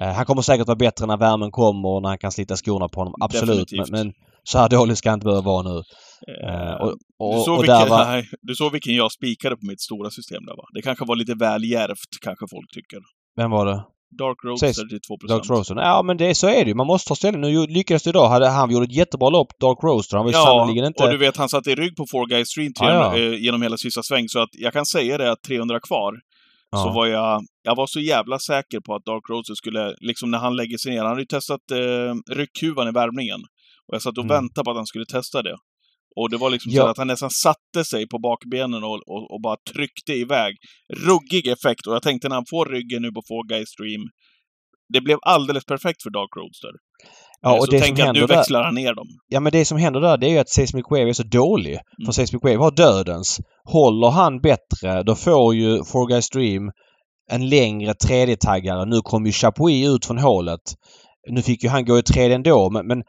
Eh, 0.00 0.12
han 0.12 0.26
kommer 0.26 0.42
säkert 0.42 0.66
vara 0.66 0.76
bättre 0.76 1.06
när 1.06 1.16
värmen 1.16 1.50
kommer 1.50 1.88
och 1.88 2.02
när 2.02 2.08
han 2.08 2.18
kan 2.18 2.32
slita 2.32 2.56
skorna 2.56 2.88
på 2.88 3.00
honom. 3.00 3.14
Absolut. 3.20 3.72
Men, 3.72 3.86
men 3.90 4.12
så 4.44 4.58
här 4.58 4.68
dålig 4.68 4.98
ska 4.98 5.10
han 5.10 5.16
inte 5.16 5.24
behöva 5.24 5.42
vara 5.42 5.62
nu. 5.62 5.82
Eh, 6.28 6.74
och, 6.74 6.94
och, 7.18 7.34
du, 7.36 7.40
såg 7.44 7.56
och 7.58 7.62
vilken, 7.62 7.88
var... 7.88 8.04
nej, 8.04 8.28
du 8.42 8.54
såg 8.54 8.72
vilken 8.72 8.94
jag 8.94 9.12
spikade 9.12 9.56
på 9.56 9.66
mitt 9.66 9.80
stora 9.80 10.10
system 10.10 10.44
där 10.46 10.56
va? 10.56 10.64
Det 10.74 10.82
kanske 10.82 11.04
var 11.04 11.16
lite 11.16 11.34
väl 11.34 11.64
djärvt, 11.64 12.12
kanske 12.20 12.46
folk 12.50 12.70
tycker. 12.74 12.98
Vem 13.36 13.50
var 13.50 13.66
det? 13.66 13.82
Dark 14.18 14.38
Roadster 14.44 14.88
till 14.88 14.98
2%. 14.98 15.28
Dark 15.28 15.50
Roaster. 15.50 15.74
Ja 15.76 16.02
men 16.02 16.16
det, 16.16 16.34
så 16.34 16.48
är 16.48 16.64
det 16.64 16.68
ju. 16.70 16.74
Man 16.74 16.86
måste 16.86 17.08
ta 17.08 17.14
ställning. 17.14 17.40
Nu 17.40 17.66
lyckades 17.66 18.02
det 18.02 18.10
idag. 18.10 18.28
Hade, 18.28 18.48
han 18.48 18.70
gjorde 18.70 18.84
ett 18.84 18.96
jättebra 18.96 19.28
lopp, 19.30 19.48
Dark 19.60 19.78
Roaster. 19.82 20.16
Han 20.16 20.24
var 20.26 20.32
ju 20.32 20.38
sannerligen 20.38 20.84
inte... 20.84 21.02
och 21.04 21.10
du 21.10 21.16
vet, 21.16 21.36
han 21.36 21.48
satt 21.48 21.66
i 21.66 21.74
rygg 21.74 21.96
på 21.96 22.04
Four 22.10 22.26
Guys 22.26 22.48
Stream 22.48 22.72
Ja, 22.80 23.16
ja. 23.16 23.18
eh, 23.18 23.34
genom 23.44 23.62
hela 23.62 23.76
sista 23.76 24.02
sväng, 24.02 24.28
så 24.28 24.38
att 24.42 24.48
jag 24.52 24.72
kan 24.72 24.86
säga 24.86 25.18
det 25.18 25.30
att 25.32 25.42
300 25.42 25.80
kvar, 25.80 26.12
så 26.76 26.88
Ja. 26.88 26.92
var 26.92 27.06
jag, 27.06 27.42
jag 27.62 27.76
var 27.76 27.86
så 27.86 28.00
jävla 28.00 28.38
säker 28.38 28.80
på 28.80 28.94
att 28.94 29.04
Dark 29.04 29.30
Roadster 29.30 29.54
skulle, 29.54 29.94
liksom 30.00 30.30
när 30.30 30.38
han 30.38 30.56
lägger 30.56 30.78
sig 30.78 30.92
ner, 30.92 30.98
han 30.98 31.08
hade 31.08 31.20
ju 31.22 31.26
testat 31.26 31.60
eh, 31.70 32.34
ryckhuvan 32.36 32.88
i 32.88 32.92
värmningen. 32.92 33.40
Och 33.88 33.94
jag 33.94 34.02
satt 34.02 34.18
och 34.18 34.24
Mm. 34.24 34.36
väntade 34.36 34.64
på 34.64 34.70
att 34.70 34.76
han 34.76 34.86
skulle 34.86 35.04
testa 35.06 35.42
det. 35.42 35.56
Och 36.16 36.30
det 36.30 36.36
var 36.36 36.50
liksom 36.50 36.72
Ja. 36.72 36.82
så 36.82 36.88
att 36.88 36.98
han 36.98 37.06
nästan 37.06 37.30
satte 37.30 37.84
sig 37.84 38.08
på 38.08 38.18
bakbenen 38.18 38.84
och, 38.84 38.94
och, 39.14 39.30
och 39.34 39.40
bara 39.42 39.56
tryckte 39.74 40.12
iväg. 40.12 40.54
Ruggig 41.06 41.46
effekt. 41.46 41.86
Och 41.86 41.94
jag 41.94 42.02
tänkte 42.02 42.28
när 42.28 42.36
han 42.36 42.44
får 42.50 42.66
ryggen 42.66 43.02
nu 43.02 43.12
på 43.12 43.22
Four 43.28 43.48
Guys 43.48 43.68
Stream, 43.68 44.02
det 44.92 45.00
blev 45.00 45.18
alldeles 45.22 45.64
perfekt 45.64 46.02
för 46.02 46.10
Dark 46.10 46.36
Roadster. 46.36 46.70
ja, 47.40 47.50
Eh, 47.54 47.58
och 47.58 47.64
så 47.64 47.70
det 47.70 47.78
som 47.78 47.84
tänk 47.86 47.98
att 47.98 48.04
händer 48.06 48.20
nu 48.20 48.26
där... 48.26 48.36
växlar 48.36 48.62
han 48.64 48.74
ner 48.74 48.94
dem. 48.94 49.06
Ja 49.28 49.40
men 49.40 49.52
det 49.52 49.64
som 49.64 49.78
händer 49.78 50.00
där 50.00 50.16
det 50.18 50.26
är 50.26 50.30
ju 50.30 50.38
att 50.38 50.48
Seismic 50.48 50.84
Wave 50.90 51.08
är 51.08 51.12
så 51.12 51.22
dålig. 51.22 51.72
Mm. 51.72 52.06
För 52.06 52.12
Seismic 52.12 52.42
Wave 52.42 52.56
har 52.56 52.70
dödens. 52.70 53.40
Håller 53.64 54.10
han 54.10 54.40
bättre 54.40 55.02
då 55.02 55.14
får 55.14 55.54
ju 55.54 55.84
Four 55.84 56.08
Guys 56.08 56.30
Dream 56.30 56.70
en 57.30 57.48
längre 57.48 57.94
tredje-taggare. 57.94 58.84
Nu 58.84 59.00
kom 59.00 59.26
ju 59.26 59.32
Chapuis 59.32 59.88
ut 59.88 60.06
från 60.06 60.18
hålet. 60.18 60.60
Nu 61.30 61.42
fick 61.42 61.62
ju 61.62 61.68
han 61.68 61.84
gå 61.84 61.98
i 61.98 62.02
tredje 62.02 62.34
ändå 62.34 62.70
men, 62.70 62.86
men 62.86 63.02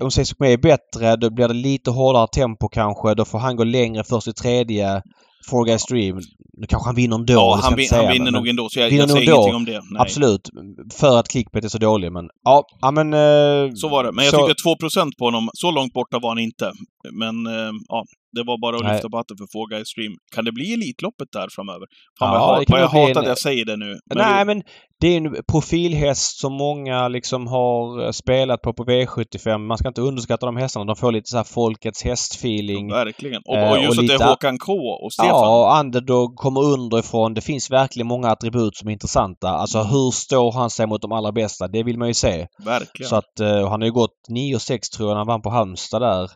om 0.00 0.10
Cesarone 0.10 0.52
är 0.52 0.56
bättre 0.56 1.16
då 1.16 1.30
blir 1.30 1.48
det 1.48 1.54
lite 1.54 1.90
hårdare 1.90 2.26
tempo 2.28 2.68
kanske. 2.68 3.14
Då 3.14 3.24
får 3.24 3.38
han 3.38 3.56
gå 3.56 3.64
längre 3.64 4.04
först 4.04 4.28
i 4.28 4.32
tredje. 4.32 5.02
Four 5.50 5.64
Guys 5.64 5.86
Dream. 5.86 6.20
Nu 6.58 6.66
kanske 6.66 6.88
han 6.88 6.94
vinner 6.94 7.16
ändå. 7.16 7.32
Ja, 7.32 7.58
han, 7.62 7.76
vin, 7.76 7.88
han 7.92 8.12
vinner 8.12 8.24
men- 8.24 8.32
nog 8.34 8.48
ändå, 8.48 8.68
så 8.68 8.78
jag, 8.80 8.92
jag 8.92 9.10
säger 9.10 9.20
ändå. 9.30 9.32
ingenting 9.32 9.54
om 9.54 9.64
det. 9.64 9.72
Nej. 9.90 10.02
Absolut. 10.02 10.50
För 10.94 11.18
att 11.18 11.28
clickbait 11.28 11.64
är 11.64 11.68
så 11.68 11.78
dålig 11.78 12.12
men 12.12 12.28
ja, 12.44 12.64
ja 12.80 12.90
men... 12.90 13.12
Eh, 13.14 13.72
Så 13.74 13.88
var 13.88 14.04
det. 14.04 14.12
Men 14.12 14.24
jag 14.24 14.34
så- 14.34 14.46
tyckte 14.46 14.62
2% 14.68 15.10
på 15.18 15.24
honom, 15.24 15.50
så 15.52 15.70
långt 15.70 15.92
borta 15.92 16.18
var 16.18 16.28
han 16.28 16.38
inte. 16.38 16.72
Men 17.12 17.46
eh, 17.46 17.72
ja, 17.88 18.04
det 18.32 18.42
var 18.42 18.58
bara 18.60 18.76
att 18.76 18.82
Nej. 18.84 18.92
lyfta 18.92 19.08
på 19.10 19.16
hatten 19.16 19.36
för 19.36 19.46
Four 19.52 19.68
Guys 19.70 19.88
Stream. 19.88 20.12
Kan 20.34 20.44
det 20.44 20.52
bli 20.52 20.72
Elitloppet 20.74 21.28
där 21.32 21.48
framöver? 21.56 21.86
Fan 22.18 22.34
Ja, 22.34 22.46
vad 22.46 22.60
jag, 22.60 22.64
vad 22.70 22.80
jag 22.80 22.88
hatar 22.88 23.10
en- 23.10 23.18
att 23.18 23.26
jag 23.26 23.38
säger 23.38 23.64
det 23.64 23.76
nu. 23.76 23.98
Men 24.06 24.18
Nej 24.18 24.38
det, 24.38 24.44
men 24.44 24.62
det 25.00 25.06
är 25.08 25.16
en 25.16 25.36
profilhäst 25.52 26.38
som 26.40 26.52
många 26.52 27.08
liksom 27.08 27.46
har 27.46 28.04
eh, 28.04 28.10
spelat 28.10 28.62
på 28.62 28.72
på 28.72 28.84
V75. 28.84 29.58
Man 29.58 29.78
ska 29.78 29.88
inte 29.88 30.00
underskatta 30.00 30.46
de 30.46 30.56
hästarna. 30.56 30.84
De 30.84 30.96
får 30.96 31.12
lite 31.12 31.30
så 31.30 31.36
här 31.36 31.44
folkets 31.44 32.02
hästfeeling. 32.04 32.88
Verkligen. 32.92 33.42
Och, 33.44 33.56
Eh, 33.56 33.70
och 33.70 33.78
just 33.78 33.98
och 33.98 34.04
att 34.04 34.08
det 34.18 34.24
är 34.24 34.28
Håkan 34.28 34.58
K 34.58 34.72
och 35.04 35.12
Stefan. 35.12 35.28
Ja, 35.28 35.72
och 35.74 35.80
underdog 35.80 36.36
kommer 36.36 36.64
underifrån. 36.64 37.34
Det 37.34 37.40
finns 37.40 37.70
verkligen 37.70 38.06
många 38.06 38.28
attribut 38.30 38.76
som 38.76 38.88
är 38.88 38.92
intressanta. 38.92 39.48
Alltså 39.48 39.78
Mm. 39.78 39.90
hur 39.90 40.10
står 40.10 40.52
han 40.52 40.70
sig 40.70 40.86
mot 40.86 41.02
de 41.02 41.12
allra 41.12 41.32
bästa? 41.32 41.68
Det 41.68 41.82
vill 41.82 41.98
man 41.98 42.08
ju 42.08 42.14
se. 42.14 42.46
Verkligen. 42.64 43.08
Så 43.08 43.16
att 43.16 43.40
eh, 43.40 43.68
han 43.70 43.80
har 43.80 43.86
ju 43.86 43.92
gått 43.92 44.16
9,6 44.30 44.96
tror 44.96 45.08
jag 45.08 45.14
när 45.14 45.18
han 45.20 45.26
vann 45.26 45.42
på 45.42 45.50
Halmstad 45.50 46.02
där 46.02 46.30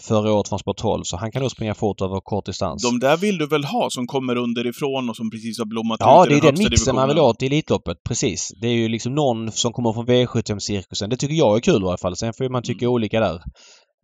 förra 0.00 0.32
året 0.32 0.48
från 0.48 0.58
Sport 0.58 0.76
12. 0.76 1.02
Så 1.04 1.16
han 1.16 1.32
kan 1.32 1.42
nog 1.42 1.50
springa 1.50 1.74
fort 1.74 2.00
över 2.00 2.20
kort 2.20 2.46
distans. 2.46 2.82
De 2.82 2.98
där 2.98 3.16
vill 3.16 3.38
du 3.38 3.46
väl 3.46 3.64
ha, 3.64 3.90
som 3.90 4.06
kommer 4.06 4.36
underifrån 4.36 5.10
och 5.10 5.16
som 5.16 5.30
precis 5.30 5.58
har 5.58 5.66
blommat 5.66 5.96
Ja, 6.00 6.24
ut 6.24 6.28
det 6.28 6.34
i 6.34 6.38
är 6.38 6.42
den 6.42 6.54
den 6.54 6.64
högsta 6.64 6.70
mixen 6.70 6.94
man 6.94 7.08
vill 7.08 7.14
divisionen. 7.16 7.30
åt 7.30 7.42
i 7.42 7.46
Elitloppet. 7.46 7.96
Precis. 8.08 8.48
Det 8.60 8.66
är 8.68 8.72
ju 8.72 8.88
liksom 8.88 9.14
någon 9.14 9.52
som 9.52 9.72
kommer 9.72 9.92
från 9.92 10.06
V75-cirkusen. 10.06 11.10
Det 11.10 11.16
tycker 11.16 11.34
jag 11.34 11.56
är 11.56 11.60
kul 11.60 11.82
i 11.82 11.86
alla 11.86 11.96
fall. 11.98 12.16
Sen 12.16 12.32
får 12.32 12.48
man 12.48 12.62
tycka 12.62 12.84
Mm. 12.84 12.92
olika 12.94 13.20
där. 13.20 13.34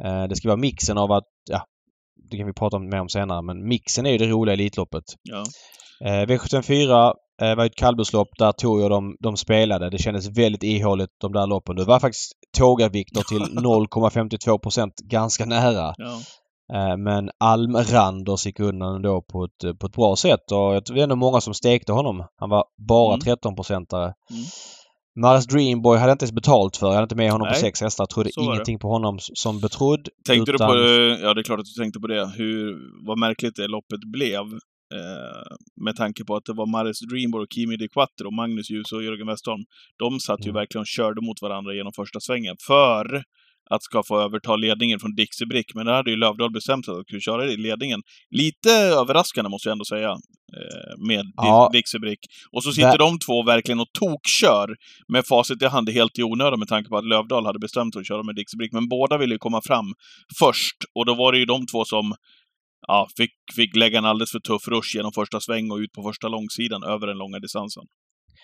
Eh, 0.05 0.29
Det 0.29 0.37
ska 0.37 0.49
vara 0.49 0.57
mixen 0.57 0.99
av 0.99 1.13
att, 1.13 1.25
ja, 1.51 1.61
det 2.31 2.37
kan 2.37 2.47
vi 2.47 2.53
prata 2.53 2.77
om 2.77 2.89
mer 2.89 3.01
om 3.01 3.09
senare, 3.09 3.43
men 3.43 3.69
mixen 3.69 4.07
är 4.07 4.11
ju 4.11 4.19
det 4.19 4.27
roliga 4.27 4.55
i 4.55 4.59
Elitloppet. 4.59 5.05
Ja. 5.23 5.45
Eh, 6.09 6.27
V74 6.27 7.13
eh, 7.43 7.55
var 7.57 7.65
ett 7.67 7.75
kallblodslopp. 7.77 8.29
Där 8.39 8.53
tog 8.53 8.81
jag 8.81 8.91
dem, 8.91 9.17
de 9.21 9.37
spelade. 9.37 9.91
Det 9.91 9.99
kändes 9.99 10.39
väldigt 10.39 10.63
ihåligt 10.63 11.11
de 11.21 11.33
där 11.33 11.47
loppen. 11.47 11.77
Det 11.77 11.85
var 11.85 12.01
faktiskt 12.01 12.33
Tåga-Viktor 12.59 13.23
till 13.23 13.43
0,52 13.59 14.59
procent 14.59 14.95
ganska 14.97 15.45
nära. 15.45 15.95
Ja. 15.97 16.21
Eh, 16.75 16.97
Men 16.97 17.31
Almranders 17.41 18.47
gick 18.47 18.61
undan 18.61 18.95
ändå 18.97 19.23
på 19.23 19.45
ett, 19.45 19.65
eh, 19.65 19.73
på 19.75 19.87
ett 19.87 19.93
bra 19.93 20.17
sätt 20.17 20.53
och 20.53 20.75
jag 20.75 20.85
tror 20.85 20.95
det 20.95 21.01
är 21.01 21.03
ändå 21.03 21.17
många 21.17 21.41
som 21.41 21.55
stekte 21.55 21.93
honom. 21.93 22.25
Han 22.41 22.51
var 22.51 22.65
bara 22.89 23.15
Mm. 23.15 23.21
13-procentare. 23.25 24.05
Mm. 24.05 24.45
Maras 25.21 25.47
Dreamboy 25.47 25.99
hade 25.99 26.11
jag 26.11 26.15
inte 26.15 26.25
ens 26.25 26.33
betalt 26.33 26.77
för. 26.77 26.87
Jag 26.87 26.95
hade 26.95 27.03
inte 27.03 27.15
med 27.17 27.33
honom 27.33 27.47
på 27.47 27.53
Nej, 27.53 27.61
sex 27.61 27.81
hästar. 27.81 28.07
Trodde 28.07 28.31
var 28.37 28.43
det. 28.43 28.47
ingenting 28.47 28.79
på 28.79 28.89
honom 28.89 29.19
som 29.21 29.61
betrodd. 29.61 30.09
Tänkte 30.29 30.53
utan- 30.53 30.69
du 30.71 30.75
på 30.75 30.81
det? 30.89 31.21
Ja, 31.27 31.35
det 31.35 31.41
är 31.41 31.43
klart 31.43 31.59
att 31.61 31.67
du 31.77 31.83
tänkte 31.83 32.01
på 32.01 32.07
det. 32.07 32.27
Hur, 32.37 32.77
vad 33.07 33.19
märkligt 33.19 33.57
det 33.57 33.67
loppet 33.69 34.01
blev. 34.13 34.43
Eh, 34.95 35.57
med 35.85 35.97
tanke 35.97 36.25
på 36.25 36.37
att 36.37 36.45
det 36.45 36.53
var 36.53 36.67
Maris 36.67 37.01
Dreamboy 37.11 37.43
och 37.43 37.53
Kimi 37.55 37.77
de 37.77 37.89
Quattro, 37.89 38.31
Magnus 38.31 38.71
Djuse 38.71 38.95
och 38.97 39.05
Jörgen 39.05 39.27
Westholm. 39.27 39.65
De 39.99 40.21
satt 40.21 40.41
ju 40.47 40.51
Mm. 40.51 40.55
verkligen 40.55 40.81
och 40.81 40.87
körde 40.87 41.21
mot 41.27 41.43
varandra 41.43 41.75
genom 41.75 41.93
första 41.93 42.21
svängen. 42.21 42.57
För 42.67 43.23
att 43.71 43.83
ska 43.83 44.03
få 44.03 44.21
överta 44.21 44.57
ledningen 44.57 44.99
från 45.01 45.15
Dixie 45.15 45.47
Brick. 45.47 45.75
Men 45.75 45.87
där 45.87 45.93
hade 45.93 46.11
ju 46.11 46.17
Lövdahl 46.17 46.51
bestämt 46.53 46.85
sig 46.85 46.93
att 46.93 46.99
de 46.99 47.05
skulle 47.05 47.21
köra 47.21 47.47
i 47.47 47.57
ledningen. 47.57 48.03
Lite 48.31 48.71
överraskande 48.73 49.49
måste 49.51 49.69
jag 49.69 49.73
ändå 49.73 49.85
säga. 49.85 50.11
eh, 50.57 51.07
Med 51.09 51.25
Ja. 51.37 51.71
Dixie 51.73 52.01
Brick. 52.01 52.19
Och 52.53 52.63
så 52.65 52.73
sitter 52.73 52.91
Där- 52.91 52.99
de 52.99 53.19
två 53.19 53.43
verkligen 53.43 53.81
och 53.81 53.93
tokkör 54.01 54.77
med 55.09 55.27
facit 55.27 55.63
i 55.63 55.67
hand 55.67 55.91
helt 55.91 56.19
i 56.19 56.23
onödan 56.23 56.59
med 56.59 56.69
tanke 56.69 56.89
på 56.89 56.97
att 56.97 57.05
Lövdahl 57.07 57.47
hade 57.47 57.59
bestämt 57.59 57.95
sig 57.95 58.01
att 58.01 58.07
köra 58.07 58.23
med 58.23 58.35
Dixie 58.35 58.59
Brick. 58.59 58.73
Men 58.73 58.89
båda 58.89 59.19
ville 59.19 59.35
ju 59.35 59.39
komma 59.39 59.61
fram 59.67 59.87
först. 60.39 60.77
Och 60.95 61.07
då 61.07 61.15
var 61.15 61.33
det 61.33 61.39
ju 61.39 61.45
de 61.45 61.67
två 61.67 61.85
som 61.85 62.15
ja, 62.87 63.09
fick, 63.17 63.31
fick 63.57 63.77
lägga 63.77 63.99
en 63.99 64.05
alldeles 64.05 64.31
för 64.31 64.41
tuff 64.41 64.69
rush 64.69 64.97
genom 64.97 65.13
första 65.13 65.41
sväng 65.41 65.71
och 65.71 65.77
ut 65.77 65.93
på 65.93 66.03
första 66.03 66.29
långsidan 66.29 66.83
över 66.83 67.07
den 67.07 67.19
långa 67.19 67.39
distansen. 67.39 67.85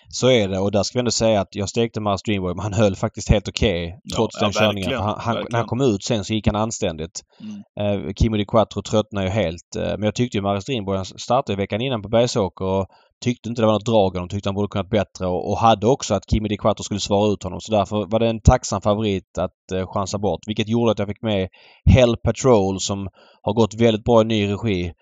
Så 0.09 0.29
är 0.29 0.47
det 0.47 0.59
och 0.59 0.71
där 0.71 0.83
ska 0.83 0.97
vi 0.97 0.99
ändå 0.99 1.11
säga 1.11 1.41
att 1.41 1.55
jag 1.55 1.69
stekte 1.69 2.01
Maras 2.01 2.23
Dreamboy 2.23 2.53
men 2.55 2.63
han 2.63 2.73
höll 2.73 2.95
faktiskt 2.95 3.29
helt 3.29 3.47
okej 3.47 3.99
trots 4.15 4.37
ja, 4.39 4.45
den 4.45 4.53
körningen. 4.53 4.75
verkligen, 4.75 4.99
För 4.99 5.05
Han, 5.05 5.19
han, 5.19 5.45
när 5.49 5.59
han 5.59 5.67
kom 5.67 5.81
ut 5.81 6.03
sen 6.03 6.25
så 6.25 6.33
gick 6.33 6.47
han 6.47 6.55
anständigt. 6.55 7.21
Mm. 7.41 8.05
Eh, 8.07 8.13
Kimi 8.13 8.37
de 8.37 8.45
Quattro 8.45 8.81
tröttnade 8.81 9.27
ju 9.27 9.33
helt. 9.33 9.75
Eh, 9.77 9.83
men 9.83 10.03
jag 10.03 10.15
tyckte 10.15 10.37
ju 10.37 10.41
Dreamboy, 10.41 10.95
han 10.97 11.05
startade 11.05 11.57
veckan 11.57 11.81
innan 11.81 12.01
på 12.01 12.09
Bergsåker 12.09 12.65
och 12.65 12.87
tyckte 13.23 13.49
inte 13.49 13.61
det 13.61 13.65
var 13.65 13.73
något 13.73 13.85
drag 13.85 14.13
de 14.13 14.29
tyckte 14.29 14.49
han 14.49 14.55
borde 14.55 14.67
kunnat 14.67 14.89
bättre 14.89 15.27
och, 15.27 15.49
och 15.49 15.57
hade 15.57 15.87
också 15.87 16.13
att 16.15 16.29
Kimi 16.31 16.49
de 16.49 16.57
Quattro 16.57 16.83
skulle 16.83 16.99
svara 16.99 17.33
ut 17.33 17.43
honom. 17.43 17.61
Så 17.61 17.71
därför 17.71 18.05
var 18.05 18.19
det 18.19 18.27
en 18.27 18.41
tacksam 18.41 18.81
favorit 18.81 19.37
att 19.37 19.71
eh, 19.73 19.87
chansa 19.87 20.17
bort. 20.17 20.39
Vilket 20.47 20.69
gjorde 20.69 20.91
att 20.91 20.99
jag 20.99 21.07
fick 21.07 21.21
med 21.21 21.49
Hell 21.85 22.17
Patrol 22.17 22.79
som 22.79 23.07
har 23.41 23.53
gått 23.53 23.73
väldigt 23.73 24.03
bra 24.03 24.21
i 24.21 24.25
ny 24.25 24.47
regi 24.47 24.93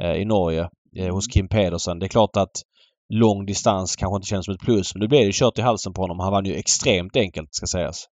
eh, 0.00 0.12
i 0.12 0.24
Norge 0.24 0.68
eh, 0.96 1.14
hos 1.14 1.26
Kim 1.26 1.48
Pedersen. 1.48 1.98
Det 1.98 2.06
är 2.06 2.08
klart 2.08 2.36
att 2.36 2.62
lång 3.14 3.46
distans 3.46 3.96
kanske 3.96 4.16
inte 4.16 4.28
känns 4.28 4.44
som 4.44 4.54
ett 4.54 4.60
plus 4.60 4.94
men 4.94 5.00
det 5.00 5.08
blev 5.08 5.22
ju 5.22 5.32
kört 5.32 5.58
i 5.58 5.62
halsen 5.62 5.92
på 5.92 6.02
honom. 6.02 6.20
Han 6.20 6.32
vann 6.32 6.44
ju 6.44 6.54
extremt 6.54 7.16
enkelt 7.16 7.48
ska 7.50 7.66
sägas. 7.66 8.04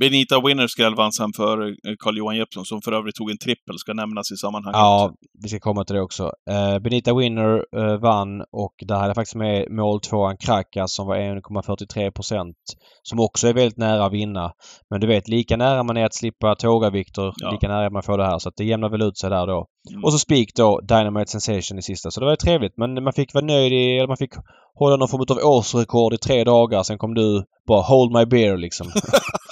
Benita 0.00 0.40
Winner 0.40 0.66
skrällvann 0.66 1.12
sen 1.12 1.32
för 1.36 1.62
eh, 1.68 1.72
Carl-Johan 1.98 2.36
Jeppsson, 2.36 2.64
som 2.64 2.82
för 2.82 2.92
övrigt 2.92 3.14
tog 3.14 3.30
en 3.30 3.38
trippel, 3.38 3.78
ska 3.78 3.92
nämnas 3.92 4.32
i 4.32 4.36
sammanhanget. 4.36 4.76
Ja, 4.78 5.14
vi 5.42 5.48
ska 5.48 5.58
komma 5.60 5.84
till 5.84 5.96
det 5.96 6.02
också. 6.02 6.32
Eh, 6.50 6.78
Benita 6.78 7.14
Winner 7.14 7.64
eh, 7.76 7.96
vann 8.00 8.40
och 8.52 8.74
där 8.86 8.94
hade 8.94 9.06
jag 9.08 9.14
faktiskt 9.14 9.34
med 9.36 9.70
mål 9.70 10.00
tvåan 10.00 10.36
Krakas 10.36 10.94
som 10.94 11.06
var 11.06 11.16
1,43 11.16 12.10
procent. 12.10 12.56
Som 13.02 13.20
också 13.20 13.48
är 13.48 13.52
väldigt 13.54 13.78
nära 13.78 14.04
att 14.04 14.12
vinna. 14.12 14.52
Men 14.90 15.00
du 15.00 15.06
vet, 15.06 15.28
lika 15.28 15.56
nära 15.56 15.82
man 15.82 15.96
är 15.96 16.04
att 16.04 16.14
slippa 16.14 16.54
Tåga 16.54 16.90
Viktor, 16.90 17.32
Ja. 17.36 17.50
lika 17.50 17.68
nära 17.68 17.90
man 17.90 18.02
får 18.02 18.18
det 18.18 18.24
här. 18.26 18.38
Så 18.38 18.50
det 18.56 18.64
jämnar 18.64 18.88
väl 18.88 19.02
ut 19.02 19.18
sig 19.18 19.30
där 19.30 19.46
då. 19.46 19.66
Mm. 19.90 20.04
Och 20.04 20.12
så 20.12 20.18
spik 20.18 20.48
då 20.56 20.80
Dynamite 20.80 21.30
Sensation 21.30 21.78
i 21.78 21.82
sista. 21.82 22.10
Så 22.10 22.20
det 22.20 22.26
var 22.26 22.32
ju 22.32 22.36
trevligt. 22.36 22.76
Men 22.76 23.04
man 23.04 23.12
fick 23.12 23.34
vara 23.34 23.44
nöjd 23.44 23.72
i, 23.72 23.96
eller 23.96 24.08
man 24.08 24.16
fick 24.16 24.32
hålla 24.74 24.96
någon 24.96 25.08
form 25.08 25.24
av 25.30 25.52
årsrekord 25.52 26.14
i 26.14 26.18
tre 26.18 26.44
dagar. 26.44 26.82
Sen 26.82 26.98
kom 26.98 27.14
du 27.14 27.44
bara 27.68 27.82
hold 27.82 28.12
my 28.12 28.24
beer 28.26 28.56
liksom. 28.56 28.86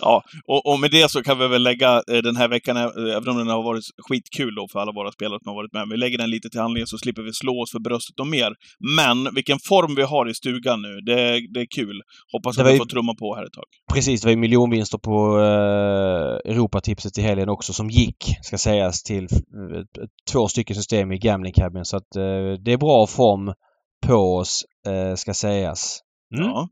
ja, 0.00 0.22
och, 0.46 0.66
och 0.72 0.80
med 0.80 0.90
det 0.90 1.10
så 1.10 1.22
kan 1.22 1.38
vi 1.38 1.48
väl 1.48 1.62
lägga 1.62 1.94
eh, 2.10 2.16
den 2.22 2.36
här 2.36 2.48
veckan, 2.48 2.76
eh, 2.76 3.16
även 3.16 3.28
om 3.28 3.36
den 3.38 3.48
har 3.48 3.62
varit 3.62 3.84
skitkul 4.08 4.54
då 4.54 4.68
för 4.72 4.78
alla 4.80 4.92
våra 4.92 5.12
spelare 5.12 5.38
som 5.42 5.48
har 5.48 5.54
varit 5.54 5.72
med, 5.72 5.88
vi 5.90 5.96
lägger 5.96 6.18
den 6.18 6.30
lite 6.30 6.50
till 6.50 6.60
handlingen 6.60 6.86
så 6.86 6.98
slipper 6.98 7.22
vi 7.22 7.32
slå 7.32 7.62
oss 7.62 7.70
för 7.72 7.78
bröstet 7.80 8.20
och 8.20 8.26
mer. 8.26 8.52
Men 8.96 9.34
vilken 9.34 9.58
form 9.58 9.94
vi 9.94 10.02
har 10.02 10.30
i 10.30 10.34
stugan 10.34 10.82
nu, 10.82 11.00
det, 11.00 11.14
det 11.54 11.60
är 11.60 11.66
kul. 11.76 12.00
Hoppas 12.32 12.56
Det 12.56 12.62
att 12.62 12.68
vi 12.68 12.72
ju- 12.72 12.78
får 12.78 12.86
trumma 12.86 13.14
på 13.14 13.34
här 13.36 13.44
ett 13.44 13.52
tag. 13.52 13.64
Precis, 13.94 14.20
det 14.20 14.26
var 14.26 14.30
ju 14.30 14.36
miljonvinster 14.36 14.98
på 14.98 15.38
eh, 15.40 16.52
Europatipset 16.52 17.18
i 17.18 17.22
helgen 17.22 17.48
också 17.48 17.72
som 17.72 17.90
gick, 17.90 18.24
ska 18.42 18.58
sägas, 18.58 19.02
till 19.02 19.28
två 20.32 20.48
stycken 20.48 20.76
system 20.76 21.12
i 21.12 21.18
Gambling 21.18 21.52
Cabin. 21.52 21.84
Så 21.84 21.96
att 21.96 22.16
eh, 22.16 22.52
det 22.64 22.72
är 22.72 22.76
bra 22.78 23.06
form 23.06 23.52
på 24.06 24.14
oss, 24.14 24.64
eh, 24.86 25.14
ska 25.14 25.34
sägas. 25.34 26.00
Mm. 26.36 26.46
Ja. 26.48 26.68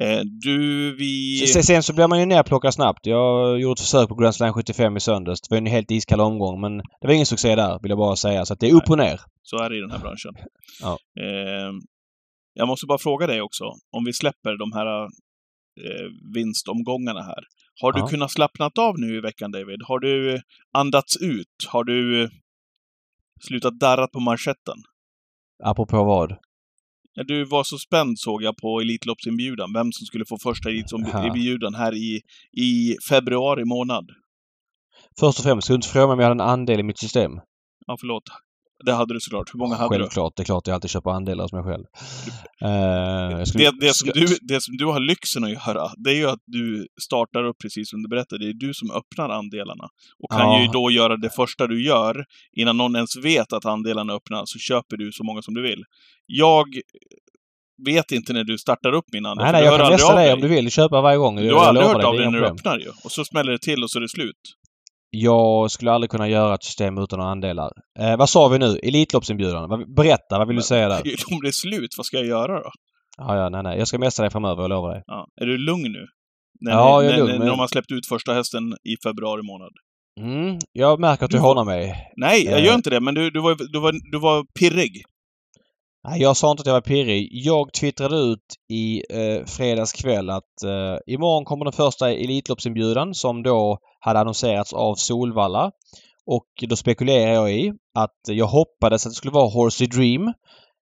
Eh, 0.00 0.20
du, 0.24 0.56
vi... 0.96 1.38
Sen- 1.46 1.82
så 1.82 1.92
blir 1.94 2.08
man 2.08 2.20
ju 2.20 2.26
nerplockad 2.26 2.74
snabbt. 2.74 3.06
Jag 3.06 3.60
gjorde 3.60 3.72
ett 3.72 3.80
försök 3.80 4.08
på 4.08 4.14
Grand 4.14 4.34
Slam 4.34 4.52
75 4.54 4.96
i 4.96 5.00
söndags. 5.00 5.40
Det 5.40 5.54
var 5.54 5.58
en 5.58 5.66
helt 5.66 5.90
iskall 5.90 6.20
omgång 6.20 6.60
men 6.60 6.76
det 6.78 7.06
var 7.06 7.12
ingen 7.14 7.26
succé 7.26 7.54
där, 7.56 7.78
vill 7.82 7.88
jag 7.90 7.98
bara 7.98 8.16
säga. 8.16 8.44
Så 8.44 8.52
att 8.52 8.60
det 8.60 8.68
är 8.68 8.74
upp 8.74 8.90
och 8.90 8.98
ner. 8.98 9.20
Så 9.42 9.56
är 9.58 9.70
det 9.70 9.76
i 9.76 9.80
den 9.80 9.90
här 9.90 9.98
branschen. 9.98 10.34
Ja. 10.82 10.98
Eh, 11.20 11.72
jag 12.54 12.68
måste 12.68 12.86
bara 12.86 12.98
fråga 12.98 13.26
dig 13.26 13.40
också, 13.42 13.64
om 13.90 14.04
vi 14.04 14.12
släpper 14.12 14.58
de 14.58 14.72
här 14.72 15.04
eh, 15.04 16.06
vinstomgångarna 16.34 17.22
här. 17.22 17.44
Har 17.80 17.92
du 17.92 18.00
Ja. 18.00 18.06
kunnat 18.06 18.30
slappnat 18.32 18.78
av 18.78 18.98
nu 18.98 19.16
i 19.16 19.20
veckan, 19.20 19.50
David? 19.52 19.80
Har 19.88 19.98
du 19.98 20.40
andats 20.72 21.16
ut? 21.16 21.46
Har 21.68 21.84
du 21.84 22.30
slutat 23.48 23.78
darra 23.80 24.06
på 24.08 24.20
manschetten? 24.20 24.74
Apropå 25.64 26.04
vad? 26.04 26.36
Ja, 27.18 27.24
du 27.24 27.44
var 27.44 27.64
så 27.64 27.78
spänd 27.78 28.18
såg 28.18 28.42
jag 28.42 28.56
på 28.56 28.80
Elitloppsinbjudan, 28.80 29.72
vem 29.72 29.92
som 29.92 30.06
skulle 30.06 30.24
få 30.24 30.38
första. 30.38 30.68
Elitloppsinbjudan 30.68 31.74
här 31.74 31.94
i, 31.94 32.20
i 32.52 32.96
februari 33.08 33.64
månad. 33.64 34.06
Först 35.20 35.38
och 35.38 35.44
främst, 35.44 35.64
skulle 35.64 35.74
du 35.74 35.78
inte 35.78 35.88
fråga 35.88 36.06
mig 36.06 36.12
om 36.14 36.20
jag 36.20 36.28
hade 36.28 36.44
en 36.44 36.50
andel 36.50 36.80
i 36.80 36.82
mitt 36.82 36.98
system? 36.98 37.32
Ja, 37.86 37.96
förlåt. 38.00 38.22
Det 38.84 38.92
hade 38.92 39.14
du 39.14 39.20
såklart. 39.20 39.54
Hur 39.54 39.58
många 39.58 39.74
hade 39.76 39.94
du? 39.96 40.00
Självklart. 40.02 40.32
Det 40.36 40.42
är 40.42 40.44
klart 40.44 40.66
jag 40.66 40.74
alltid 40.74 40.90
köper 40.90 41.10
andelar 41.10 41.44
hos 41.44 41.52
mig 41.52 41.62
själv. 41.62 41.84
Jag 42.60 43.48
skulle- 43.48 43.64
Det, 43.64 43.86
det, 43.86 43.94
som 43.94 44.08
du, 44.14 44.26
det 44.42 44.60
som 44.60 44.76
du 44.76 44.84
har 44.84 45.00
lyxen 45.00 45.44
att 45.44 45.50
göra, 45.50 45.90
det 45.96 46.10
är 46.10 46.14
ju 46.14 46.28
att 46.30 46.40
du 46.46 46.86
startar 47.02 47.44
upp 47.44 47.56
precis 47.62 47.90
som 47.90 48.02
du 48.02 48.08
berättade. 48.08 48.44
Det 48.44 48.50
är 48.50 48.54
du 48.54 48.74
som 48.74 48.90
öppnar 48.90 49.28
andelarna. 49.28 49.84
Och 50.22 50.30
kan 50.30 50.40
Ja. 50.40 50.60
ju 50.62 50.66
då 50.68 50.90
göra 50.90 51.16
det 51.16 51.30
första 51.30 51.66
du 51.66 51.84
gör, 51.84 52.24
innan 52.52 52.76
någon 52.76 52.96
ens 52.96 53.16
vet 53.16 53.52
att 53.52 53.64
andelarna 53.64 54.12
öppnar, 54.12 54.42
så 54.46 54.58
köper 54.58 54.96
du 54.96 55.12
så 55.12 55.24
många 55.24 55.42
som 55.42 55.54
du 55.54 55.62
vill. 55.62 55.84
Jag 56.26 56.66
vet 57.86 58.12
inte 58.12 58.32
när 58.32 58.44
du 58.44 58.58
startar 58.58 58.92
upp 58.92 59.04
min 59.12 59.26
andel. 59.26 59.44
Nej, 59.44 59.52
nej, 59.52 59.64
jag 59.64 59.80
kan 59.98 60.10
av 60.10 60.16
dig 60.16 60.32
om 60.32 60.40
du 60.40 60.48
vill 60.48 60.70
köpa 60.70 61.00
varje 61.00 61.18
gång. 61.18 61.36
Du 61.36 61.54
har 61.54 61.64
aldrig 61.66 61.86
hört 61.86 62.04
av 62.04 62.14
är 62.14 62.18
dig 62.18 62.30
när 62.30 62.40
du 62.40 62.46
öppnar 62.46 62.78
ju. 62.78 62.88
Och 63.04 63.12
så 63.12 63.24
smäller 63.24 63.52
det 63.52 63.58
till 63.58 63.82
och 63.84 63.90
så 63.90 63.98
är 63.98 64.00
det 64.00 64.08
slut. 64.08 64.36
Jag 65.10 65.70
skulle 65.70 65.92
aldrig 65.92 66.10
kunna 66.10 66.28
göra 66.28 66.54
ett 66.54 66.64
system 66.64 66.98
utan 66.98 67.20
andelar. 67.20 67.70
Eh, 67.98 68.16
vad 68.16 68.28
sa 68.30 68.48
vi 68.48 68.58
nu? 68.58 68.78
Elitloppsinbjudan? 68.82 69.94
Berätta, 69.94 70.38
vad 70.38 70.46
vill 70.48 70.56
du 70.56 70.62
säga 70.62 70.88
där? 70.88 70.96
Om 71.32 71.40
det 71.42 71.48
är 71.48 71.52
slut, 71.52 71.90
vad 71.96 72.06
ska 72.06 72.16
jag 72.16 72.26
göra 72.26 72.60
då? 72.62 72.70
Ja, 73.18 73.36
ja, 73.36 73.48
nej, 73.48 73.62
nej. 73.62 73.78
Jag 73.78 73.88
ska 73.88 73.98
messa 73.98 74.22
dig 74.22 74.30
framöver, 74.30 74.62
jag 74.62 74.68
lovar 74.68 74.92
dig. 74.94 75.02
Ja. 75.06 75.26
Är 75.40 75.46
du 75.46 75.58
lugn 75.58 75.92
nu? 75.92 76.06
När, 76.60 76.72
Ja, 76.72 77.02
jag 77.02 77.04
är 77.04 77.10
när, 77.10 77.18
lugn, 77.18 77.30
när 77.32 77.38
men- 77.38 77.48
de 77.48 77.58
har 77.58 77.68
släppt 77.68 77.92
ut 77.92 78.06
första 78.06 78.32
hästen 78.34 78.62
i 78.72 78.96
februari 79.08 79.42
månad. 79.42 79.70
Mm, 80.20 80.58
jag 80.72 81.00
märker 81.00 81.24
att 81.24 81.30
du 81.30 81.36
Du 81.36 81.42
hånar 81.42 81.64
mig. 81.64 81.94
Nej, 82.16 82.44
jag 82.44 82.58
Eh. 82.58 82.64
gör 82.64 82.74
inte 82.74 82.90
det, 82.90 83.00
men 83.00 83.14
du, 83.14 83.30
du, 83.30 83.40
var, 83.40 83.56
du, 83.72 83.80
var, 83.80 83.92
du 84.12 84.18
var 84.18 84.44
pirrig. 84.60 85.02
Nej, 86.08 86.20
jag 86.22 86.36
sa 86.36 86.50
inte 86.50 86.60
att 86.60 86.66
jag 86.66 86.72
var 86.74 86.80
pirrig. 86.80 87.28
Jag 87.32 87.72
twittrade 87.72 88.16
ut 88.16 88.44
i 88.72 89.02
eh, 89.10 89.44
fredags 89.46 89.92
kväll 89.92 90.30
att 90.30 90.62
eh, 90.64 91.14
imorgon 91.14 91.44
kommer 91.44 91.64
den 91.64 91.72
första 91.72 92.12
Elitloppsinbjudan 92.12 93.14
som 93.14 93.42
då 93.42 93.78
hade 94.08 94.20
annonserats 94.20 94.72
av 94.72 94.94
Solvalla. 94.94 95.70
Och 96.26 96.46
då 96.68 96.76
spekulerar 96.76 97.32
jag 97.32 97.52
i 97.52 97.72
att 97.94 98.20
jag 98.28 98.46
hoppades 98.46 99.06
att 99.06 99.12
det 99.12 99.16
skulle 99.16 99.32
vara 99.32 99.48
Horsey 99.48 99.86
Dream. 99.86 100.26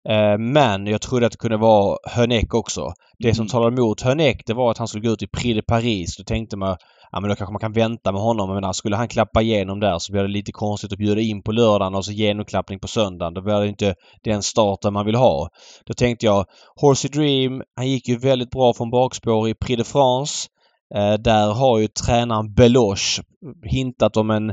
Eh, 0.09 0.39
men 0.39 0.87
jag 0.87 1.01
trodde 1.01 1.27
att 1.27 1.33
det 1.33 1.39
kunde 1.39 1.57
vara 1.57 1.99
Hönek 2.11 2.55
också. 2.55 2.93
Det 3.19 3.35
som 3.35 3.43
Mm. 3.43 3.51
talade 3.51 3.77
emot 3.77 4.01
Hönek 4.01 4.43
det 4.47 4.55
var 4.55 4.71
att 4.71 4.79
han 4.79 4.89
skulle 4.89 5.07
gå 5.07 5.13
ut 5.13 5.23
i 5.23 5.27
Prix 5.27 5.57
de 5.57 5.63
Paris. 5.63 6.17
Då 6.17 6.25
tänkte 6.25 6.57
man 6.57 6.77
ja 7.13 7.21
men 7.21 7.31
då 7.31 7.37
kanske 7.37 7.53
man 7.53 7.61
kan 7.61 7.73
vänta 7.73 8.13
med 8.13 8.21
honom. 8.23 8.49
Jag 8.49 8.55
menar, 8.55 8.73
skulle 8.73 8.97
han 8.97 9.09
klappa 9.09 9.43
igenom 9.43 9.81
där 9.81 9.99
så 9.99 10.13
blir 10.13 10.23
det 10.23 10.29
lite 10.29 10.53
konstigt 10.53 10.93
att 10.93 10.99
bjuda 10.99 11.21
in 11.21 11.43
på 11.43 11.53
lördagen 11.53 11.95
och 11.95 12.05
så 12.05 12.13
genomklappning 12.13 12.79
på 12.81 12.89
söndagen. 12.89 13.35
Då 13.35 13.43
blir 13.43 13.61
det 13.61 13.69
inte 13.69 13.95
den 14.25 14.43
starten 14.43 14.93
man 14.93 15.07
vill 15.07 15.15
ha. 15.15 15.49
Då 15.87 15.95
tänkte 15.95 16.27
jag 16.27 16.45
Horsey 16.81 17.11
Dream, 17.11 17.63
han 17.77 17.89
gick 17.91 18.09
ju 18.09 18.19
väldigt 18.19 18.51
bra 18.51 18.75
från 18.75 18.91
bakspår 18.91 19.49
i 19.49 19.55
Prix 19.55 19.79
de 19.79 19.85
France. 19.85 20.49
Eh, 20.97 21.15
där 21.15 21.53
har 21.53 21.79
ju 21.79 21.89
tränaren 21.89 22.55
Beloche 22.55 23.23
hintat 23.67 24.17
om 24.17 24.31
en 24.31 24.51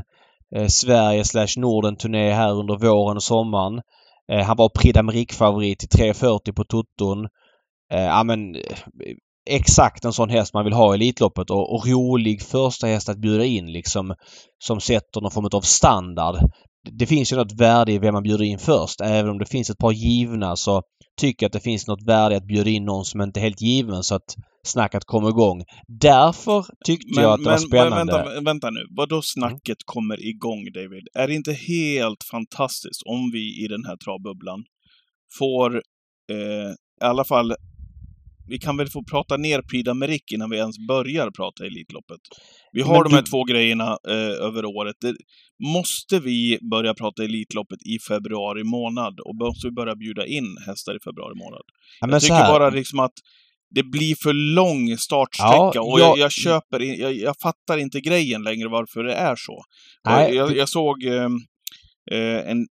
eh, 0.56 0.66
Sverige 0.68 1.24
slash 1.24 1.48
Norden-turné 1.56 2.32
här 2.32 2.52
under 2.52 2.76
våren 2.76 3.16
och 3.16 3.22
sommaren. 3.22 3.80
Eh, 4.32 4.44
han 4.44 4.56
var 4.56 4.68
Prix 4.68 4.98
d'Amérique-favorit 4.98 5.84
i 5.84 5.86
3.40 5.86 6.52
på 6.52 6.64
Toton. 6.64 7.24
Eh, 7.92 8.02
ja 8.02 8.24
men 8.24 8.54
eh, 8.54 8.60
exakt 9.50 10.04
en 10.04 10.12
sån 10.12 10.30
häst 10.30 10.54
man 10.54 10.64
vill 10.64 10.72
ha 10.74 10.92
i 10.92 10.94
Elitloppet 10.94 11.50
och, 11.50 11.74
och 11.74 11.86
rolig 11.86 12.42
första 12.42 12.86
häst 12.86 13.08
att 13.08 13.18
bjuda 13.18 13.44
in 13.44 13.72
liksom 13.72 14.14
som 14.64 14.80
sätter 14.80 15.20
någon 15.20 15.30
form 15.30 15.48
av 15.52 15.60
standard. 15.60 16.34
Det, 16.84 16.90
det 16.90 17.06
finns 17.06 17.32
ju 17.32 17.36
något 17.36 17.60
värde 17.60 17.92
i 17.92 17.98
vem 17.98 18.14
man 18.14 18.22
bjuder 18.22 18.44
in 18.44 18.58
först. 18.58 19.00
Även 19.00 19.30
om 19.30 19.38
det 19.38 19.46
finns 19.46 19.70
ett 19.70 19.78
par 19.78 19.92
givna 19.92 20.56
så 20.56 20.82
tycker 21.20 21.44
jag 21.44 21.48
att 21.48 21.52
det 21.52 21.60
finns 21.60 21.86
något 21.86 22.02
värde 22.02 22.34
i 22.34 22.38
att 22.38 22.46
bjuda 22.46 22.70
in 22.70 22.84
någon 22.84 23.04
som 23.04 23.20
inte 23.20 23.40
är 23.40 23.42
helt 23.42 23.62
given 23.62 24.02
så 24.02 24.14
att 24.14 24.36
snacket 24.66 25.04
kommer 25.04 25.28
igång. 25.28 25.64
Därför 25.88 26.64
tyckte 26.84 27.20
jag 27.20 27.32
att 27.32 27.44
det 27.44 27.50
var 27.50 27.58
spännande. 27.58 28.12
vänta, 28.12 28.40
vänta 28.40 28.70
nu. 28.70 28.86
Vadå 28.90 29.22
snacket 29.22 29.78
kommer 29.84 30.26
igång, 30.28 30.72
David? 30.74 31.08
Är 31.14 31.28
det 31.28 31.34
inte 31.34 31.52
helt 31.52 32.24
fantastiskt 32.30 33.02
om 33.06 33.30
vi 33.32 33.64
i 33.64 33.68
den 33.68 33.84
här 33.84 33.96
travbubblan 33.96 34.64
får 35.38 35.76
eh, 36.30 36.70
i 37.02 37.04
alla 37.04 37.24
fall 37.24 37.54
vi 38.48 38.58
kan 38.58 38.76
väl 38.76 38.88
få 38.88 39.04
prata 39.04 39.36
ner 39.36 39.62
Prix 39.62 39.88
d'Amérique 39.88 40.34
innan 40.34 40.50
vi 40.50 40.56
ens 40.56 40.78
börjar 40.88 41.30
prata 41.30 41.66
Elitloppet. 41.66 42.20
Vi 42.72 42.82
har 42.82 42.94
Men 42.94 43.02
de 43.04 43.12
här 43.14 43.22
du- 43.22 43.26
två 43.30 43.44
grejerna 43.44 43.98
eh, 44.08 44.46
över 44.46 44.64
året. 44.64 44.96
Det, 45.00 45.14
måste 45.72 46.20
vi 46.20 46.58
börja 46.70 46.94
prata 46.94 47.24
Elitloppet 47.24 47.78
i 47.82 47.98
februari 48.08 48.64
månad? 48.64 49.20
Och 49.20 49.34
måste 49.36 49.66
vi 49.66 49.72
börja 49.72 49.94
bjuda 49.96 50.26
in 50.26 50.56
hästar 50.66 50.96
i 50.96 51.00
februari 51.04 51.34
månad? 51.34 51.62
Ja, 52.00 52.06
men 52.06 52.12
jag 52.12 52.22
tycker 52.22 52.48
bara 52.48 52.70
liksom 52.70 52.98
att 52.98 53.12
det 53.74 53.82
blir 53.82 54.14
för 54.22 54.32
lång 54.32 54.96
startsträcka 54.98 55.70
Ja, 55.74 55.80
och 55.82 56.00
jag- 56.00 56.08
jag, 56.08 56.18
jag 56.18 56.32
köper 56.32 56.80
jag, 56.80 57.12
jag 57.14 57.34
fattar 57.42 57.78
inte 57.78 58.00
grejen 58.00 58.42
längre 58.42 58.68
varför 58.68 59.04
det 59.04 59.14
är 59.14 59.36
så. 59.36 59.62
Nej, 60.04 60.34
jag, 60.34 60.56
jag 60.56 60.68
såg 60.68 61.04
eh, 61.04 61.28
eh, 62.12 62.50
en 62.50 62.66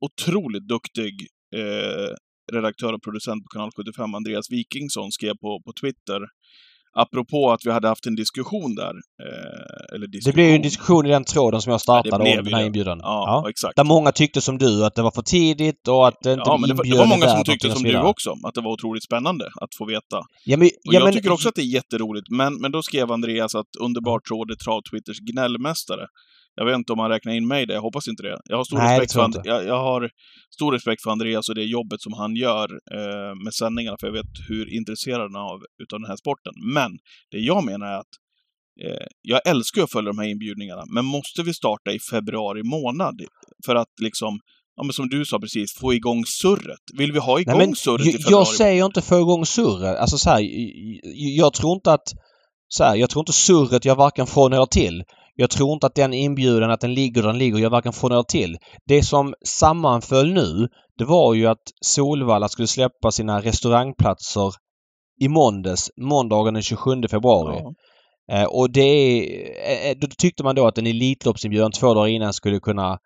otroligt 0.00 0.68
duktig 0.68 1.12
eh, 1.56 2.14
redaktör 2.52 2.92
och 2.92 3.02
producent 3.02 3.42
på 3.44 3.48
Kanal 3.48 3.70
75, 3.76 4.14
Andreas 4.14 4.50
Wikingsson, 4.50 5.12
skrev 5.12 5.34
på, 5.34 5.62
på 5.64 5.72
Twitter 5.80 6.20
Apropå 6.98 7.52
att 7.52 7.60
vi 7.64 7.70
hade 7.70 7.88
haft 7.88 8.06
en 8.06 8.14
diskussion 8.14 8.74
där. 8.74 8.94
Eh, 9.22 9.94
eller 9.94 10.06
diskussion. 10.06 10.30
det 10.30 10.34
blev 10.34 10.48
ju 10.48 10.54
en 10.54 10.62
diskussion 10.62 11.06
i 11.06 11.08
den 11.08 11.24
tråden 11.24 11.62
som 11.62 11.70
jag 11.70 11.80
startade 11.80 12.24
blev 12.24 12.38
om 12.38 12.44
den 12.44 12.54
här 12.54 12.60
det. 12.60 12.66
inbjudan. 12.66 12.98
Ja, 13.02 13.46
exakt. 13.50 13.76
Där 13.76 13.84
många 13.84 14.12
tyckte 14.12 14.40
som 14.40 14.58
du 14.58 14.84
att 14.84 14.94
det 14.94 15.02
var 15.02 15.10
för 15.10 15.22
tidigt 15.22 15.88
och 15.88 16.08
att 16.08 16.14
det 16.22 16.32
inte 16.32 16.42
Ja, 16.46 16.56
men 16.56 16.68
det 16.68 16.74
var, 16.74 16.84
det 16.84 16.98
var 16.98 17.06
många 17.06 17.28
som 17.28 17.44
tyckte 17.44 17.70
som 17.70 17.82
du 17.82 17.98
också, 17.98 18.30
att 18.46 18.54
det 18.54 18.60
var 18.60 18.72
otroligt 18.72 19.04
spännande 19.04 19.44
att 19.60 19.74
få 19.78 19.84
veta. 19.84 20.18
Ja, 20.44 20.56
men, 20.56 20.66
Och 20.66 20.70
ja, 20.82 20.92
jag 20.92 21.04
men, 21.04 21.12
tycker 21.12 21.32
också 21.32 21.48
att 21.48 21.54
det 21.54 21.62
är 21.62 21.74
jätteroligt, 21.80 22.30
men, 22.30 22.60
men 22.60 22.72
då 22.72 22.82
skrev 22.82 23.12
Andreas 23.12 23.54
att 23.54 23.76
underbart 23.80 24.30
är 24.30 24.54
Trav-Twitters 24.64 25.20
gnällmästare. 25.32 26.06
Jag 26.58 26.66
vet 26.66 26.76
inte 26.76 26.92
om 26.92 26.98
han 26.98 27.10
räknar 27.10 27.32
in 27.32 27.46
mig 27.48 27.62
i 27.62 27.66
det, 27.66 27.74
jag 27.74 27.80
hoppas 27.80 28.08
inte 28.08 28.22
det. 28.22 28.38
Jag 28.44 28.56
har 28.56 28.64
stor, 28.64 28.78
Nej, 28.78 29.00
respekt, 29.00 29.12
för 29.12 29.20
And- 29.20 29.40
jag 29.44 29.64
jag, 29.64 29.78
har 29.78 30.10
stor 30.54 30.72
respekt 30.72 31.02
för 31.02 31.10
Andreas 31.10 31.48
och 31.48 31.54
det 31.54 31.64
jobbet 31.64 32.00
som 32.00 32.12
han 32.12 32.36
gör 32.36 32.68
eh, 32.96 33.32
med 33.44 33.54
sändningarna, 33.54 33.96
för 34.00 34.06
jag 34.06 34.14
vet 34.14 34.32
hur 34.48 34.74
intresserad 34.78 35.20
han 35.20 35.34
är 35.34 35.46
av 35.54 35.60
utav 35.82 36.00
den 36.00 36.08
här 36.10 36.16
sporten. 36.16 36.52
Men 36.74 36.90
det 37.30 37.38
jag 37.38 37.64
menar 37.64 37.86
är 37.86 37.98
att 38.04 38.12
eh, 38.84 39.06
jag 39.22 39.40
älskar 39.52 39.82
att 39.82 39.92
följa 39.92 40.12
de 40.12 40.18
här 40.18 40.28
inbjudningarna, 40.28 40.84
men 40.94 41.04
måste 41.04 41.42
vi 41.42 41.54
starta 41.54 41.90
i 41.92 41.98
februari 42.10 42.62
månad? 42.62 43.16
För 43.66 43.74
att 43.74 43.94
liksom, 44.02 44.38
ja 44.76 44.82
men 44.82 44.92
som 44.92 45.08
du 45.08 45.24
sa 45.24 45.38
precis, 45.38 45.78
få 45.80 45.94
igång 45.94 46.24
surret. 46.26 46.84
Vill 46.98 47.12
vi 47.12 47.18
ha 47.18 47.40
igång 47.40 47.58
Nej, 47.58 47.66
men 47.66 47.76
surret 47.76 48.06
i 48.06 48.10
jag, 48.10 48.22
februari? 48.22 48.40
jag 48.40 48.46
säger 48.48 48.86
inte 48.86 49.02
få 49.02 49.18
igång 49.18 49.46
surret. 49.46 49.96
Alltså 49.96 50.18
så 50.18 50.30
här, 50.30 50.40
jag, 50.40 51.44
jag 51.44 51.52
tror 51.54 51.74
inte 51.74 51.92
att... 51.92 52.08
Så 52.68 52.84
här, 52.84 52.96
jag 52.96 53.10
tror 53.10 53.22
inte 53.22 53.32
surret 53.32 53.84
gör 53.84 53.94
varken 53.94 54.26
från 54.26 54.52
eller 54.52 54.66
till. 54.66 55.02
Jag 55.38 55.50
tror 55.50 55.72
inte 55.72 55.86
att 55.86 55.94
den 55.94 56.12
inbjudan, 56.14 56.70
att 56.70 56.80
den 56.80 56.94
ligger 56.94 57.22
där 57.22 57.28
den 57.28 57.38
ligger, 57.38 57.58
gör 57.58 57.70
varken 57.70 57.92
från 57.92 58.12
eller 58.12 58.22
till. 58.22 58.56
Det 58.86 59.02
som 59.02 59.34
sammanföll 59.44 60.32
nu, 60.32 60.68
det 60.98 61.04
var 61.04 61.34
ju 61.34 61.46
att 61.46 61.62
Solvalla 61.80 62.48
skulle 62.48 62.68
släppa 62.68 63.10
sina 63.10 63.40
restaurangplatser 63.42 64.52
i 65.20 65.28
måndags, 65.28 65.90
måndagen 66.00 66.54
den 66.54 66.62
27 66.62 67.02
februari. 67.10 67.56
Ja. 67.62 67.72
Eh, 68.36 68.44
och 68.44 68.70
det 68.70 68.80
är, 68.80 69.90
eh, 69.90 69.96
då 70.00 70.06
tyckte 70.18 70.44
man 70.44 70.54
då 70.54 70.66
att 70.66 70.78
en 70.78 70.86
Elitloppsinbjudan 70.86 71.72
två 71.72 71.94
dagar 71.94 72.06
innan 72.08 72.32
skulle 72.32 72.60
kunna 72.60 72.98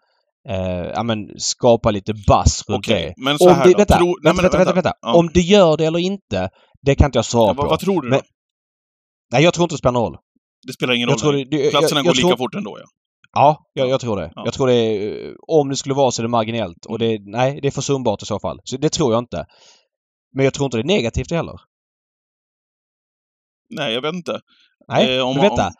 eh, 0.48 0.86
ja, 0.94 1.02
men 1.02 1.18
skapa 1.38 1.90
lite 1.90 2.12
buzz 2.12 2.68
runt 2.68 2.86
Okej, 2.86 3.14
det. 3.16 3.24
men 3.24 3.38
så 3.38 3.48
Om 3.50 3.54
här 3.54 3.64
det, 3.64 3.72
då. 3.72 3.78
vänta, 3.78 3.98
Tro- 3.98 4.06
nej, 4.06 4.32
vänta, 4.34 4.42
vänta, 4.42 4.58
vänta, 4.58 4.72
vänta. 4.74 4.92
Ja. 5.02 5.14
Om 5.14 5.30
det 5.34 5.40
gör 5.40 5.76
det 5.76 5.84
eller 5.84 5.98
inte, 5.98 6.48
det 6.82 6.94
kan 6.94 7.06
inte 7.08 7.18
jag 7.18 7.24
svara 7.24 7.48
Ja, 7.48 7.54
på. 7.62 7.68
vad, 7.68 7.80
tror 7.80 8.02
du 8.02 8.08
då? 8.08 8.14
Men- 8.16 8.24
Nej, 9.32 9.42
jag 9.44 9.54
tror 9.54 9.64
inte 9.64 9.74
det 9.74 9.78
spelar 9.78 9.92
någon 9.92 10.02
roll. 10.12 10.16
Det 10.66 10.72
spelar 10.72 10.94
ingen 10.94 11.08
Jag 11.08 11.24
roll. 11.24 11.34
det, 11.36 11.44
det, 11.44 11.70
Platserna 11.70 11.98
jag, 11.98 12.04
går 12.04 12.10
jag 12.10 12.16
lika 12.16 12.28
tror, 12.28 12.36
fort 12.36 12.54
ändå, 12.54 12.78
ja. 12.80 12.84
Ja, 13.32 13.64
jag, 13.74 13.88
jag 13.88 14.00
tror 14.00 14.16
det. 14.16 14.32
Ja. 14.34 14.42
Jag 14.44 14.54
tror 14.54 14.66
det 14.66 15.24
eh, 15.26 15.32
Om 15.48 15.68
det 15.68 15.76
skulle 15.76 15.94
vara 15.94 16.10
så 16.10 16.22
är 16.22 16.24
det 16.24 16.28
marginellt. 16.28 16.86
Och 16.86 16.98
det, 16.98 17.18
nej, 17.24 17.58
det 17.62 17.68
är 17.68 17.72
försumbart 17.72 18.22
i 18.22 18.26
så 18.26 18.40
fall. 18.40 18.60
Så 18.64 18.76
det 18.76 18.88
tror 18.88 19.12
jag 19.12 19.18
inte. 19.18 19.44
Men 20.34 20.44
jag 20.44 20.54
tror 20.54 20.64
inte 20.64 20.76
det 20.76 20.82
är 20.82 20.96
negativt 20.96 21.30
heller. 21.30 21.54
Nej, 23.76 23.94
jag 23.94 24.02
vet 24.02 24.14
inte. 24.14 24.40
Nej, 24.88 25.16
Eh, 25.16 25.26
om- 25.28 25.34
men 25.36 25.42
vänta. 25.42 25.66
om- 25.66 25.72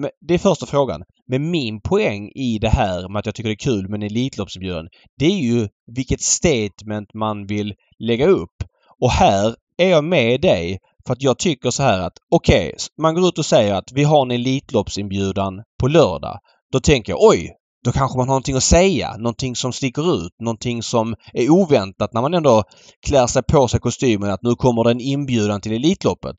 mm. 0.00 0.10
Det 0.20 0.34
är 0.34 0.38
första 0.38 0.66
frågan. 0.66 1.02
Men 1.26 1.50
min 1.50 1.80
poäng 1.80 2.28
i 2.34 2.58
det 2.60 2.68
här 2.68 3.08
med 3.08 3.18
att 3.20 3.26
jag 3.26 3.34
tycker 3.34 3.48
det 3.48 3.54
är 3.54 3.70
kul 3.72 3.88
med 3.88 3.96
en 4.02 4.02
Elitloppsinbjudan. 4.02 4.88
Det 5.18 5.24
är 5.26 5.38
ju 5.38 5.68
vilket 5.96 6.20
statement 6.20 7.14
man 7.14 7.46
vill 7.46 7.74
lägga 7.98 8.26
upp. 8.26 8.56
Och 9.00 9.10
här 9.10 9.54
är 9.76 9.88
jag 9.90 10.04
med 10.04 10.40
dig 10.40 10.78
för 11.06 11.12
att 11.12 11.22
jag 11.22 11.38
tycker 11.38 11.70
så 11.70 11.82
här 11.82 11.98
att 11.98 12.12
okej, 12.30 12.74
man 13.02 13.14
går 13.14 13.28
ut 13.28 13.38
och 13.38 13.46
säger 13.46 13.74
att 13.74 13.92
vi 13.92 14.04
har 14.04 14.22
en 14.22 14.30
Elitloppsinbjudan 14.30 15.62
på 15.80 15.88
lördag. 15.88 16.38
Då 16.72 16.80
tänker 16.80 17.12
jag 17.12 17.22
oj, 17.22 17.52
då 17.84 17.92
kanske 17.92 18.18
man 18.18 18.28
har 18.28 18.32
någonting 18.32 18.56
att 18.56 18.62
säga. 18.62 19.16
Någonting 19.16 19.56
som 19.56 19.72
sticker 19.72 20.14
ut. 20.16 20.32
Någonting 20.42 20.82
som 20.82 21.14
är 21.32 21.50
oväntat 21.50 22.12
när 22.12 22.22
man 22.22 22.34
ändå 22.34 22.64
klär 23.06 23.26
sig 23.26 23.42
på 23.42 23.68
sig 23.68 23.80
kostymen 23.80 24.30
att 24.30 24.42
nu 24.42 24.54
kommer 24.54 24.84
det 24.84 24.90
en 24.90 25.00
inbjudan 25.00 25.60
till 25.60 25.72
Elitloppet. 25.72 26.36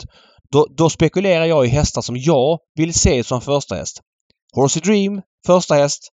Då, 0.52 0.68
då 0.78 0.90
spekulerar 0.90 1.46
jag 1.46 1.66
i 1.66 1.70
hästar 1.70 2.02
som 2.02 2.18
jag 2.18 2.60
vill 2.76 2.94
se 2.94 3.24
som 3.24 3.42
första 3.42 3.76
häst. 3.76 4.02
Horsey 4.56 4.82
Dream, 4.82 5.22
första 5.46 5.76
häst. 5.76 6.12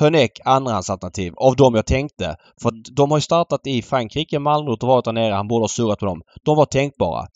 Hönek, 0.00 0.40
andrahandsalternativ. 0.44 1.32
Av 1.36 1.56
de 1.56 1.74
jag 1.74 1.86
tänkte. 1.86 2.36
För 2.62 2.68
att 2.68 2.74
de 2.96 3.10
har 3.10 3.18
ju 3.18 3.22
startat 3.22 3.66
i 3.66 3.82
Frankrike, 3.82 4.38
Malmö 4.38 4.70
och 4.70 4.78
varit 4.82 5.04
där 5.04 5.12
nere. 5.12 5.34
Han 5.34 5.48
borde 5.48 5.62
ha 5.62 5.68
surrat 5.68 5.98
på 5.98 6.06
dem. 6.06 6.20
De 6.44 6.56
var 6.56 6.66
tänkbara. 6.66 7.26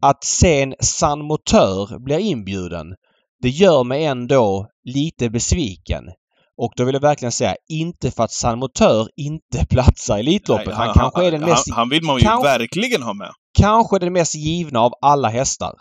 Att 0.00 0.24
sen 0.24 0.74
San 0.80 1.24
Motör 1.24 1.98
blir 1.98 2.18
inbjuden, 2.18 2.86
det 3.42 3.48
gör 3.48 3.84
mig 3.84 4.04
ändå 4.04 4.66
lite 4.84 5.30
besviken. 5.30 6.04
Och 6.62 6.72
då 6.76 6.84
vill 6.84 6.94
jag 6.94 7.00
verkligen 7.00 7.32
säga, 7.32 7.56
inte 7.68 8.10
för 8.10 8.22
att 8.24 8.32
San 8.32 8.58
Motör 8.58 9.08
inte 9.16 9.66
platsar 9.70 10.16
i 10.16 10.20
Elitloppet. 10.20 10.66
Nej, 10.66 10.76
han, 10.76 10.94
kanske 10.94 11.26
är 11.26 11.30
den 11.30 11.40
mest 11.40 11.70
Han, 11.70 11.78
han 11.78 11.88
vill 11.88 12.04
man 12.04 12.16
ju 12.16 12.22
kanske- 12.22 12.48
verkligen 12.48 13.02
ha 13.02 13.12
med. 13.14 13.30
kanske 13.58 13.98
den 13.98 14.12
mest 14.12 14.34
givna 14.34 14.80
av 14.80 14.92
alla 15.02 15.28
hästar. 15.28 15.72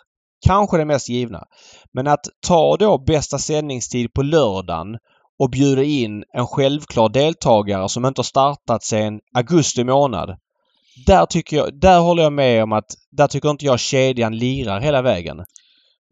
Kanske 0.45 0.77
den 0.77 0.87
mest 0.87 1.09
givna. 1.09 1.43
Men 1.93 2.07
att 2.07 2.25
ta 2.47 2.77
då 2.77 2.97
bästa 2.97 3.37
sändningstid 3.37 4.13
på 4.13 4.21
lördagen 4.21 4.97
och 5.39 5.49
bjuda 5.49 5.83
in 5.83 6.23
en 6.33 6.47
självklar 6.47 7.09
deltagare 7.09 7.89
som 7.89 8.05
inte 8.05 8.19
har 8.19 8.23
startat 8.23 8.83
sedan 8.83 9.19
augusti 9.33 9.83
månad. 9.83 10.37
Där 11.05 11.25
tycker 11.25 11.57
jag, 11.57 11.79
där 11.79 11.99
håller 11.99 12.23
jag 12.23 12.33
med 12.33 12.63
om 12.63 12.71
att 12.71 12.85
där 13.11 13.27
tycker 13.27 13.49
inte 13.49 13.65
jag 13.65 13.79
kedjan 13.79 14.37
lirar 14.37 14.79
hela 14.79 15.01
vägen. 15.01 15.39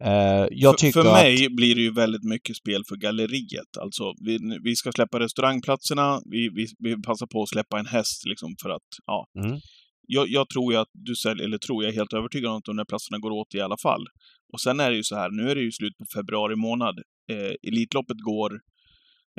Eh, 0.04 0.46
jag 0.50 0.72
för, 0.72 0.78
tycker 0.78 1.02
för 1.02 1.08
att... 1.08 1.22
mig 1.22 1.48
blir 1.50 1.74
det 1.74 1.80
ju 1.80 1.92
väldigt 1.92 2.24
mycket 2.24 2.56
spel 2.56 2.82
för 2.88 2.96
galleriet. 2.96 3.76
Alltså, 3.80 4.04
vi, 4.26 4.38
vi 4.64 4.76
ska 4.76 4.92
släppa 4.92 5.20
restaurangplatserna, 5.20 6.20
vi, 6.30 6.48
vi, 6.48 6.66
vi 6.78 7.02
passar 7.02 7.26
på 7.26 7.42
att 7.42 7.48
släppa 7.48 7.78
en 7.78 7.86
häst 7.86 8.26
liksom 8.26 8.54
för 8.62 8.70
att, 8.70 8.88
ja. 9.06 9.26
Mm. 9.44 9.60
jag, 10.06 10.28
jag 10.28 10.48
tror 10.48 10.72
ju 10.72 10.78
att 10.78 10.88
du 10.92 11.14
säljer, 11.16 11.44
eller 11.44 11.58
tror, 11.58 11.84
jag 11.84 11.92
är 11.92 11.96
helt 11.96 12.12
övertygad 12.12 12.50
om 12.50 12.56
att 12.56 12.64
de 12.64 12.76
där 12.76 12.84
platserna 12.84 13.18
går 13.18 13.30
åt 13.30 13.54
i 13.54 13.60
alla 13.60 13.76
fall. 13.82 14.04
Och 14.52 14.60
sen 14.60 14.80
är 14.80 14.90
det 14.90 14.96
ju 14.96 15.02
så 15.02 15.16
här, 15.16 15.30
nu 15.30 15.50
är 15.50 15.54
det 15.54 15.62
ju 15.62 15.72
slut 15.72 15.98
på 15.98 16.04
februari 16.14 16.56
månad. 16.56 16.98
Eh, 17.32 17.68
Elitloppet 17.68 18.20
går 18.20 18.50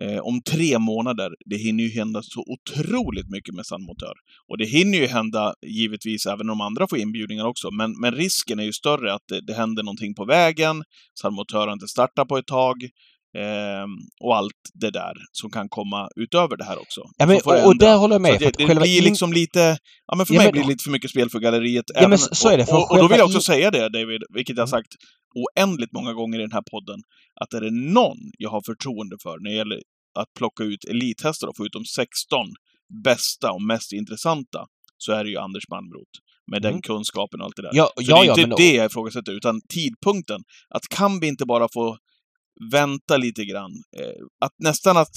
eh, 0.01 0.19
om 0.19 0.41
tre 0.41 0.79
månader. 0.79 1.31
Det 1.45 1.57
hinner 1.57 1.83
ju 1.83 1.89
hända 1.89 2.21
så 2.23 2.43
otroligt 2.47 3.29
mycket 3.29 3.55
med 3.55 3.65
San 3.65 3.83
Motör. 3.83 4.13
Och 4.47 4.57
det 4.57 4.65
hinner 4.65 4.97
ju 4.97 5.07
hända, 5.07 5.53
givetvis, 5.65 6.25
även 6.25 6.49
om 6.49 6.61
andra 6.61 6.87
får 6.87 6.97
inbjudningar 6.97 7.45
också. 7.45 7.71
Men, 7.71 7.99
men 7.99 8.15
risken 8.15 8.59
är 8.59 8.63
ju 8.63 8.73
större 8.73 9.13
att 9.13 9.27
det, 9.27 9.41
det 9.41 9.53
händer 9.53 9.83
någonting 9.83 10.15
på 10.15 10.25
vägen. 10.25 10.83
San 11.21 11.33
Motör 11.33 11.67
har 11.67 11.73
inte 11.73 11.87
startat 11.87 12.27
på 12.27 12.37
ett 12.37 12.47
tag. 12.47 12.89
Eh, 13.37 13.85
och 14.21 14.35
allt 14.37 14.61
det 14.73 14.91
där 14.91 15.13
som 15.31 15.49
kan 15.51 15.69
komma 15.69 16.09
utöver 16.15 16.57
det 16.57 16.63
här 16.63 16.79
också. 16.81 17.01
Ja, 17.17 17.25
men, 17.25 17.37
och, 17.45 17.65
och 17.67 17.77
där 17.77 17.97
håller 17.97 18.15
jag 18.15 18.21
med. 18.21 18.33
Så 18.33 18.39
det, 18.39 18.65
det 18.67 18.75
blir 18.75 19.01
liksom 19.01 19.33
lite... 19.33 19.77
Ja, 20.07 20.15
men 20.15 20.25
för 20.25 20.33
Ja, 20.33 20.39
mig 20.39 20.45
men- 20.47 20.51
blir 20.51 20.61
det 20.63 20.67
lite 20.69 20.83
för 20.83 20.91
mycket 20.91 21.09
spel 21.09 21.29
för 21.29 21.39
galleriet. 21.39 21.85
Ja, 21.93 22.07
men 22.07 22.17
så 22.17 22.49
är 22.49 22.57
det, 22.57 22.65
för 22.65 22.73
och, 22.75 22.91
och 22.91 22.97
då 22.97 23.07
vill 23.07 23.17
jag 23.17 23.25
också 23.25 23.51
själva 23.51 23.71
säga 23.71 23.71
det, 23.89 23.99
David, 23.99 24.21
vilket 24.33 24.55
jag 24.55 24.61
har 24.61 24.67
sagt 24.67 24.91
oändligt 25.35 25.91
många 25.93 26.13
gånger 26.13 26.39
i 26.39 26.41
den 26.41 26.51
här 26.51 26.63
podden, 26.71 26.99
att 27.41 27.53
är 27.53 27.61
det 27.61 27.71
någon 27.93 28.17
jag 28.37 28.49
har 28.49 28.61
förtroende 28.65 29.15
för 29.23 29.39
när 29.39 29.49
det 29.51 29.55
gäller 29.57 29.79
att 30.19 30.27
plocka 30.37 30.63
ut 30.63 30.83
elithästar 30.89 31.47
och 31.47 31.57
få 31.57 31.65
ut 31.65 31.73
de 31.73 31.85
16 31.85 32.47
bästa 33.03 33.51
och 33.51 33.61
mest 33.61 33.93
intressanta, 33.93 34.65
så 34.97 35.11
är 35.11 35.23
det 35.23 35.29
ju 35.29 35.37
Anders 35.37 35.63
Malmroth. 35.69 36.15
Med 36.51 36.61
den 36.61 36.71
Mm. 36.71 36.81
kunskapen 36.81 37.39
och 37.41 37.45
allt 37.45 37.55
det 37.55 37.61
där. 37.61 37.71
Ja, 37.73 37.85
Så 37.95 38.01
ja, 38.03 38.15
det 38.15 38.21
är 38.21 38.25
ja, 38.25 38.31
inte 38.33 38.47
men- 38.47 38.57
det 38.57 38.73
jag 38.73 38.85
ifrågasätter, 38.85 39.31
utan 39.31 39.61
tidpunkten. 39.73 40.41
Att 40.75 40.87
kan 40.87 41.19
vi 41.19 41.27
inte 41.27 41.45
bara 41.45 41.67
få 41.73 41.97
vänta 42.71 43.17
lite 43.17 43.45
grann? 43.45 43.71
Eh, 43.99 44.45
att 44.45 44.51
nästan 44.59 44.97
att 44.97 45.09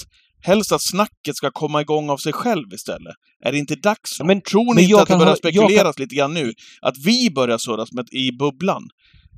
Helst 0.46 0.72
att 0.72 0.82
snacket 0.82 1.36
ska 1.36 1.50
komma 1.50 1.80
igång 1.80 2.10
av 2.10 2.16
sig 2.16 2.32
själv 2.32 2.72
istället. 2.74 3.14
Är 3.44 3.52
det 3.52 3.58
inte 3.58 3.74
dags? 3.76 4.20
Men- 4.24 4.40
Tror 4.42 4.74
ni 4.74 4.82
inte 4.82 4.94
att 4.96 5.06
det 5.06 5.12
kan 5.12 5.18
börjar 5.18 5.30
ha- 5.32 5.36
spekuleras 5.36 5.98
lite 5.98 6.14
grann 6.14 6.34
nu? 6.34 6.52
Att 6.82 6.94
vi 7.06 7.30
börjar 7.30 7.58
surras 7.58 7.92
med, 7.92 8.06
i 8.12 8.32
bubblan 8.32 8.82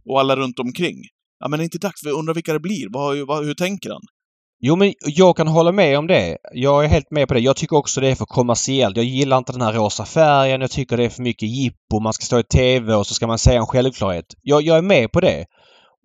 och 0.08 0.20
alla 0.20 0.36
runt 0.36 0.58
omkring. 0.58 0.96
Ja, 1.40 1.48
men 1.48 1.52
är 1.54 1.58
det 1.58 1.64
inte 1.64 1.78
dags? 1.78 2.04
Vi 2.06 2.10
undrar 2.10 2.34
vilka 2.34 2.52
det 2.52 2.60
blir. 2.60 2.86
Vad, 2.92 3.26
vad, 3.26 3.44
hur 3.46 3.54
tänker 3.54 3.90
han? 3.90 4.00
Jo, 4.60 4.76
men 4.76 4.92
jag 5.00 5.36
kan 5.36 5.48
hålla 5.48 5.72
med 5.72 5.98
om 5.98 6.06
det. 6.06 6.38
Jag 6.54 6.84
är 6.84 6.88
helt 6.88 7.10
med 7.10 7.28
på 7.28 7.34
det. 7.34 7.40
Jag 7.40 7.56
tycker 7.56 7.76
också 7.76 8.00
det 8.00 8.08
är 8.08 8.14
för 8.14 8.24
kommersiellt. 8.26 8.96
Jag 8.96 9.06
gillar 9.06 9.38
inte 9.38 9.52
den 9.52 9.60
här 9.60 9.72
rosa 9.72 10.04
färgen. 10.04 10.60
Jag 10.60 10.70
tycker 10.70 10.96
det 10.96 11.04
är 11.04 11.08
för 11.08 11.22
mycket 11.22 11.48
jippo. 11.48 12.00
Man 12.00 12.12
ska 12.12 12.24
stå 12.24 12.38
i 12.38 12.42
TV 12.44 12.94
och 12.94 13.06
så 13.06 13.14
ska 13.14 13.26
man 13.26 13.38
säga 13.38 13.58
en 13.60 13.66
självklarhet. 13.66 14.24
Jag, 14.42 14.62
jag 14.62 14.78
är 14.78 14.82
med 14.82 15.12
på 15.12 15.20
det. 15.20 15.44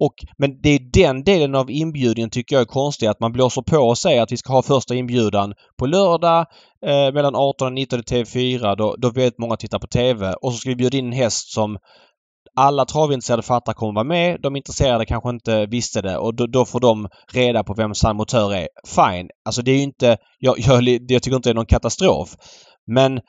Och, 0.04 0.14
men 0.38 0.62
det 0.62 0.70
är 0.70 0.80
den 0.94 1.24
delen 1.24 1.56
av 1.56 1.72
inbjudningen 1.72 2.30
tycker 2.30 2.56
jag 2.56 2.62
är 2.62 2.66
konstig. 2.66 3.08
Att 3.08 3.20
man 3.20 3.32
blåser 3.32 3.62
på 3.62 3.78
och 3.78 3.98
säger 3.98 4.22
att 4.22 4.32
vi 4.32 4.38
ska 4.38 4.54
ha 4.54 4.62
första 4.62 4.96
inbjudan 4.96 5.54
på 5.80 5.86
lördag 5.86 6.46
eh, 6.86 7.14
mellan 7.14 7.36
18 7.36 7.68
och 7.68 7.74
19 7.74 8.00
i 8.00 8.02
TV4. 8.02 8.76
Då, 8.76 8.96
då 8.98 9.10
vet 9.10 9.38
många 9.38 9.58
tittar 9.58 9.80
på 9.80 9.88
TV. 9.88 10.34
Och 10.34 10.52
så 10.52 10.58
ska 10.58 10.70
vi 10.70 10.76
bjuda 10.76 10.98
in 10.98 11.06
en 11.06 11.12
häst 11.12 11.54
som 11.54 11.78
alla 12.56 12.86
travintresserade 12.86 13.44
fattar 13.44 13.74
kommer 13.74 13.94
vara 13.94 14.04
med. 14.04 14.42
De 14.42 14.56
intresserade 14.56 15.06
kanske 15.06 15.30
inte 15.30 15.66
visste 15.66 16.02
det 16.02 16.18
och 16.18 16.36
då, 16.36 16.48
då 16.48 16.66
får 16.66 16.80
de 16.80 17.08
reda 17.34 17.64
på 17.64 17.74
vem 17.74 17.96
San 17.96 18.16
Motör 18.16 18.54
är. 18.54 18.68
Fine. 18.88 19.30
Alltså 19.46 19.62
det 19.62 19.72
är 19.72 19.78
ju 19.78 19.84
inte... 19.84 20.18
Jag, 20.40 20.60
jag, 20.60 20.84
jag 20.88 21.24
tycker 21.24 21.36
inte 21.36 21.50
det 21.50 21.54
är 21.54 21.56
någon 21.56 21.66
katastrof. 21.66 22.30
Men 22.88 23.20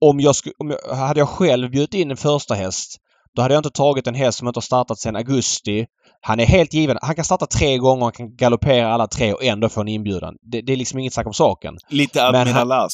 om 0.00 0.20
jag, 0.20 0.36
sku, 0.36 0.50
om 0.58 0.70
jag 0.70 0.96
hade 0.96 1.20
jag 1.20 1.28
själv 1.28 1.70
bjudit 1.70 1.94
in 1.94 2.10
en 2.10 2.16
första 2.16 2.54
häst 2.54 3.00
då 3.34 3.42
hade 3.42 3.54
jag 3.54 3.58
inte 3.58 3.70
tagit 3.70 4.06
en 4.06 4.14
häst 4.14 4.38
som 4.38 4.48
inte 4.48 4.58
har 4.58 4.62
startat 4.62 4.98
sedan 4.98 5.16
augusti. 5.16 5.86
Han 6.26 6.40
är 6.40 6.46
helt 6.46 6.74
given. 6.74 6.98
Han 7.02 7.14
kan 7.14 7.24
starta 7.24 7.46
tre 7.46 7.78
gånger, 7.78 8.02
han 8.04 8.12
kan 8.12 8.36
galoppera 8.36 8.94
alla 8.94 9.06
tre 9.06 9.32
och 9.32 9.44
ändå 9.44 9.68
få 9.68 9.80
en 9.80 9.88
inbjudan. 9.88 10.34
Det, 10.50 10.60
det 10.60 10.72
är 10.72 10.76
liksom 10.76 10.98
inget 10.98 11.12
snack 11.12 11.26
om 11.26 11.34
saken. 11.34 11.74
Lite 11.90 12.32
Men 12.32 12.48
han-. 12.48 12.88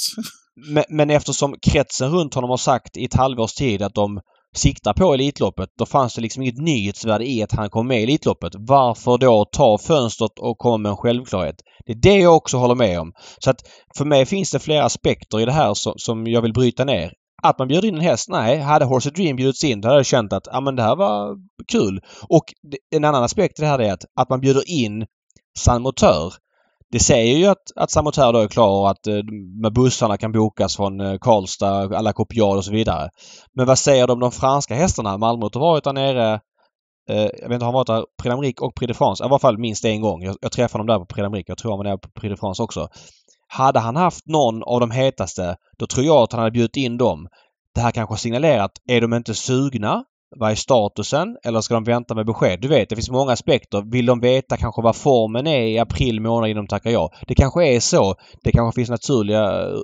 Men, 0.68 0.84
men 0.88 1.10
eftersom 1.10 1.54
kretsen 1.62 2.10
runt 2.10 2.34
honom 2.34 2.50
har 2.50 2.56
sagt 2.56 2.96
i 2.96 3.04
ett 3.04 3.14
halvårs 3.14 3.54
tid 3.54 3.82
att 3.82 3.94
de 3.94 4.20
siktar 4.56 4.92
på 4.92 5.14
Elitloppet, 5.14 5.68
då 5.78 5.86
fanns 5.86 6.14
det 6.14 6.20
liksom 6.20 6.42
inget 6.42 6.58
nyhetsvärde 6.58 7.30
i 7.30 7.42
att 7.42 7.52
han 7.52 7.70
kom 7.70 7.86
med 7.86 8.00
i 8.00 8.02
Elitloppet. 8.02 8.52
Varför 8.58 9.18
då 9.18 9.44
ta 9.52 9.78
fönstret 9.78 10.38
och 10.38 10.58
komma 10.58 10.78
med 10.78 10.90
en 10.90 10.96
självklarhet? 10.96 11.56
Det 11.86 11.92
är 11.92 11.96
det 11.96 12.18
jag 12.18 12.36
också 12.36 12.56
håller 12.56 12.74
med 12.74 13.00
om. 13.00 13.12
Så 13.38 13.50
att 13.50 13.60
för 13.96 14.04
mig 14.04 14.26
finns 14.26 14.50
det 14.50 14.58
flera 14.58 14.84
aspekter 14.84 15.40
i 15.40 15.44
det 15.44 15.52
här 15.52 15.74
som, 15.74 15.92
som 15.96 16.26
jag 16.26 16.42
vill 16.42 16.52
bryta 16.52 16.84
ner. 16.84 17.12
Att 17.42 17.59
man 17.59 17.68
bjuder 17.68 17.88
in 17.88 17.94
en 17.94 18.00
häst? 18.00 18.29
Nej. 18.29 18.59
Hade 18.59 18.85
Horse 18.85 19.09
of 19.09 19.14
Dream 19.14 19.37
bjudits 19.37 19.64
in 19.64 19.81
då 19.81 19.88
hade 19.88 19.98
jag 19.98 20.07
känt 20.07 20.33
att 20.33 20.48
ja, 20.53 20.61
men 20.61 20.76
det 20.76 20.83
här 20.83 20.96
var 20.96 21.37
kul. 21.72 22.00
Och 22.29 22.44
en 22.94 23.05
annan 23.05 23.22
aspekt 23.22 23.59
i 23.59 23.62
det 23.62 23.68
här 23.68 23.79
är 23.79 23.92
att, 23.92 24.05
att 24.16 24.29
man 24.29 24.40
bjuder 24.40 24.70
in 24.70 25.07
San 25.59 25.83
Motör 25.83 26.33
det 26.92 27.00
säger 27.00 27.37
ju 27.37 27.46
att, 27.46 27.72
att 27.76 27.90
Samotör 27.90 28.33
då 28.33 28.38
är 28.38 28.48
klar 28.48 28.81
och 28.81 28.90
att 28.90 29.07
eh, 29.07 29.22
med 29.62 29.72
bussarna 29.72 30.16
kan 30.16 30.33
bokas 30.33 30.76
från 30.76 31.00
eh, 31.00 31.18
Karlstad, 31.20 31.96
alla 31.96 32.12
Copial 32.12 32.57
och 32.57 32.64
så 32.64 32.72
vidare. 32.72 33.11
Men 33.55 33.66
vad 33.66 33.79
säger 33.79 34.07
de 34.07 34.12
om 34.12 34.20
de 34.20 34.33
franska 34.33 34.74
hästarna? 34.74 35.18
Malmö 35.18 35.48
har 35.53 35.61
varit 35.61 35.85
där 35.85 35.92
nere 35.92 36.40
eh, 37.11 37.29
jag 37.40 37.48
vet 37.48 37.53
inte, 37.53 37.64
har 37.64 37.72
han 37.72 37.74
varit 37.74 37.87
där 37.87 38.05
Prix 38.22 38.61
och 38.61 38.74
Prix 38.74 38.88
de 38.88 38.94
France? 38.94 39.24
I 39.24 39.26
alla 39.26 39.38
fall 39.38 39.59
minst 39.59 39.85
en 39.85 40.00
gång. 40.00 40.22
Jag, 40.22 40.37
jag 40.40 40.53
träffade 40.53 40.81
dem 40.81 40.87
där 40.87 40.98
på 40.98 41.31
Prix. 41.31 41.48
Jag 41.48 41.59
tror 41.59 41.72
han 41.72 41.79
var 41.79 41.85
där 41.85 41.96
på 41.96 42.09
Prix 42.11 42.31
de 42.31 42.37
France 42.37 42.62
också. 42.62 42.88
Hade 43.52 43.78
han 43.80 43.96
haft 43.96 44.26
någon 44.26 44.62
av 44.62 44.80
de 44.80 44.90
hetaste, 44.90 45.56
då 45.78 45.86
tror 45.86 46.06
jag 46.06 46.16
att 46.22 46.32
han 46.32 46.38
hade 46.40 46.50
bjudit 46.50 46.76
in 46.76 46.96
dem. 46.98 47.28
Det 47.74 47.80
här 47.80 47.90
kanske 47.90 48.16
signalerat, 48.16 48.70
är 48.88 49.00
de 49.00 49.14
inte 49.14 49.34
sugna? 49.34 50.04
Vad 50.36 50.50
är 50.50 50.54
statusen? 50.54 51.36
Eller 51.44 51.60
ska 51.60 51.74
de 51.74 51.84
vänta 51.84 52.14
med 52.14 52.26
besked? 52.26 52.60
Du 52.60 52.68
vet, 52.68 52.88
det 52.88 52.96
finns 52.96 53.10
många 53.10 53.32
aspekter. 53.32 53.90
Vill 53.92 54.06
de 54.06 54.20
veta 54.20 54.56
kanske 54.56 54.82
vad 54.82 54.96
formen 54.96 55.46
är 55.46 55.62
i 55.66 55.78
april 55.78 56.20
månad 56.20 56.50
innan 56.50 56.64
de 56.64 56.68
tackar 56.68 56.90
ja? 56.90 57.10
Det 57.26 57.34
kanske 57.34 57.66
är 57.76 57.80
så. 57.80 58.14
Det 58.42 58.52
kanske 58.52 58.78
finns 58.80 58.90
naturliga 58.90 59.42
eh, 59.62 59.74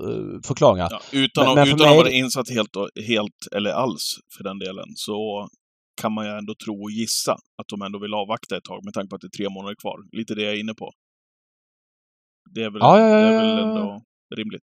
förklaringar. 0.46 0.88
Ja, 0.90 1.00
utan 1.12 1.44
Men- 1.44 1.50
att, 1.50 1.56
men 1.68 1.68
utan 1.76 1.86
mig- 1.88 1.98
att 1.98 2.04
vara 2.04 2.10
insatt 2.10 2.50
helt, 2.50 2.70
helt, 3.08 3.40
eller 3.56 3.70
alls 3.70 4.14
för 4.36 4.44
den 4.44 4.58
delen, 4.58 4.88
så 4.94 5.46
kan 6.02 6.12
man 6.12 6.24
ju 6.26 6.30
ändå 6.38 6.54
tro 6.64 6.82
och 6.84 6.90
gissa 6.90 7.32
att 7.32 7.68
de 7.72 7.82
ändå 7.82 7.98
vill 7.98 8.14
avvakta 8.14 8.56
ett 8.56 8.64
tag 8.64 8.84
med 8.84 8.94
tanke 8.94 9.08
på 9.08 9.14
att 9.16 9.20
det 9.24 9.30
är 9.34 9.38
tre 9.38 9.48
månader 9.48 9.76
kvar. 9.82 9.96
Lite 10.18 10.34
det 10.34 10.42
jag 10.42 10.52
är 10.54 10.60
inne 10.60 10.74
på. 10.74 10.90
Det 12.56 12.64
är 12.64 12.70
väl, 12.70 12.80
Ja, 12.80 13.00
ja, 13.00 13.08
ja, 13.08 13.16
det 13.16 13.34
är 13.34 13.38
väl 13.38 13.58
ändå 13.58 14.02
rimligt. 14.36 14.64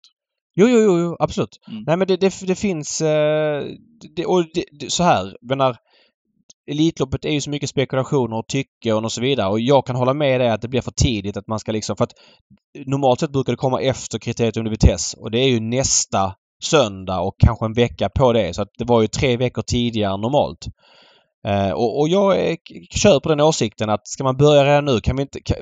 Jo, 0.56 0.68
jo, 0.68 0.80
jo, 0.80 1.00
jo 1.00 1.16
absolut. 1.20 1.60
Mm. 1.68 1.84
Nej 1.88 1.98
men 1.98 2.08
det, 2.08 2.18
det, 2.18 2.34
det 2.48 2.56
finns... 2.56 3.02
Eh, 3.02 3.66
det, 4.16 4.26
och 4.26 4.46
det, 4.54 4.92
så 4.92 5.04
här, 5.04 5.38
menar, 5.42 5.78
Elitloppet 6.72 7.26
är 7.26 7.30
ju 7.30 7.42
så 7.42 7.50
mycket 7.50 7.70
spekulationer 7.70 8.38
och 8.38 8.48
tycken 8.48 9.06
och 9.06 9.12
så 9.12 9.22
vidare 9.22 9.50
och 9.50 9.60
jag 9.60 9.86
kan 9.86 9.96
hålla 9.96 10.14
med 10.14 10.42
dig 10.42 10.50
att 10.50 10.62
det 10.62 10.68
blir 10.68 10.82
för 10.82 10.92
tidigt 10.92 11.38
att 11.38 11.48
man 11.48 11.60
ska 11.60 11.72
liksom... 11.72 11.98
För 11.98 12.04
att 12.04 12.14
normalt 12.86 13.20
sett 13.20 13.32
brukar 13.32 13.54
det 13.54 13.58
komma 13.58 13.82
efter 13.82 14.20
kriteriet 14.20 14.58
under 14.58 14.72
vitess 14.72 15.14
och 15.14 15.32
det 15.32 15.40
är 15.40 15.50
ju 15.50 15.60
nästa 15.60 16.36
söndag 16.64 17.20
och 17.20 17.36
kanske 17.40 17.66
en 17.66 17.74
vecka 17.74 18.10
på 18.10 18.34
det. 18.34 18.54
Så 18.54 18.62
att 18.62 18.70
det 18.78 18.86
var 18.86 19.02
ju 19.02 19.08
tre 19.08 19.38
veckor 19.38 19.62
tidigare 19.62 20.18
normalt. 20.18 20.66
Eh, 21.48 21.72
och, 21.72 22.00
och 22.00 22.10
jag 22.10 22.40
är, 22.40 22.58
köper 22.98 23.30
den 23.30 23.40
åsikten 23.40 23.90
att 23.90 24.08
ska 24.08 24.24
man 24.24 24.38
börja 24.38 24.66
redan 24.66 24.86
nu 24.86 25.00
kan 25.00 25.16
vi 25.16 25.22
inte... 25.22 25.40
Kan, 25.42 25.58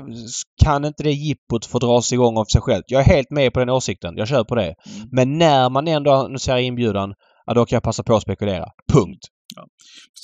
kan 0.63 0.85
inte 0.85 1.03
det 1.03 1.11
jippot 1.11 1.65
få 1.65 1.79
dras 1.79 2.13
igång 2.13 2.37
av 2.37 2.45
sig 2.45 2.61
självt? 2.61 2.85
Jag 2.87 3.01
är 3.01 3.05
helt 3.05 3.31
med 3.31 3.53
på 3.53 3.59
den 3.59 3.69
åsikten. 3.69 4.17
Jag 4.17 4.27
köper 4.27 4.55
det. 4.55 4.63
Mm. 4.63 5.07
Men 5.11 5.37
när 5.37 5.69
man 5.69 5.87
ändå 5.87 6.11
annonserar 6.11 6.57
inbjudan, 6.57 7.13
ja, 7.45 7.53
då 7.53 7.65
kan 7.65 7.75
jag 7.75 7.83
passa 7.83 8.03
på 8.03 8.15
att 8.15 8.21
spekulera. 8.21 8.65
Punkt. 8.93 9.19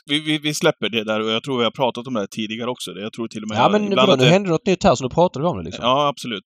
Vi, 0.10 0.20
vi, 0.20 0.38
vi 0.38 0.54
släpper 0.54 0.90
det 0.90 1.04
där 1.04 1.22
och 1.22 1.30
jag 1.30 1.44
tror 1.44 1.58
vi 1.58 1.64
har 1.64 1.72
pratat 1.72 2.08
om 2.08 2.14
det 2.14 2.28
tidigare 2.28 2.70
också. 2.70 2.92
Jag 2.92 3.14
tror 3.14 3.28
till 3.28 3.44
och 3.44 3.50
med... 3.50 3.58
Ja, 3.58 3.70
men 3.70 3.84
ibland 3.84 4.10
vadå, 4.10 4.20
nu 4.20 4.26
det- 4.26 4.32
hände 4.32 4.50
något 4.50 4.66
nytt 4.66 4.84
här 4.84 4.96
så 4.96 5.04
nu 5.04 5.10
pratar 5.10 5.42
vi 5.42 5.48
om 5.48 5.58
det 5.58 5.64
liksom. 5.64 5.86
Ja, 5.86 6.08
absolut. 6.08 6.44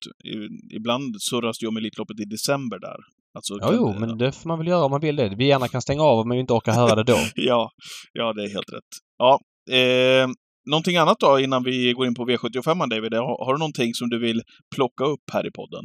Ibland 0.76 1.22
surras 1.22 1.58
det 1.58 1.66
om 1.66 1.76
Elitloppet 1.76 2.20
i 2.20 2.24
december 2.24 2.78
där. 2.78 2.96
Alltså, 3.34 3.54
Ja, 3.60 3.70
jo, 3.72 3.94
men 3.98 4.18
det 4.18 4.32
får 4.32 4.48
man 4.48 4.58
väl 4.58 4.68
göra 4.68 4.84
om 4.84 4.90
man 4.90 5.00
vill 5.00 5.16
det. 5.16 5.34
Vi 5.36 5.46
gärna 5.46 5.68
kan 5.68 5.82
stänga 5.82 6.02
av 6.02 6.18
om 6.18 6.30
vi 6.30 6.38
inte 6.40 6.52
orkar 6.52 6.72
höra 6.72 6.94
det 6.94 7.02
då. 7.02 7.18
Ja, 7.34 7.70
ja, 8.12 8.32
det 8.32 8.42
är 8.42 8.48
helt 8.48 8.72
rätt. 8.72 8.90
Ja, 9.18 9.40
eh, 9.76 10.28
någonting 10.70 10.96
annat 10.96 11.20
då 11.20 11.40
innan 11.40 11.64
vi 11.64 11.92
går 11.92 12.06
in 12.06 12.14
på 12.14 12.24
V75 12.24 12.88
David? 12.90 13.14
Har, 13.14 13.44
har 13.44 13.52
du 13.52 13.58
någonting 13.58 13.94
som 13.94 14.08
du 14.08 14.18
vill 14.20 14.42
plocka 14.74 15.04
upp 15.04 15.24
här 15.32 15.46
i 15.46 15.50
podden? 15.50 15.84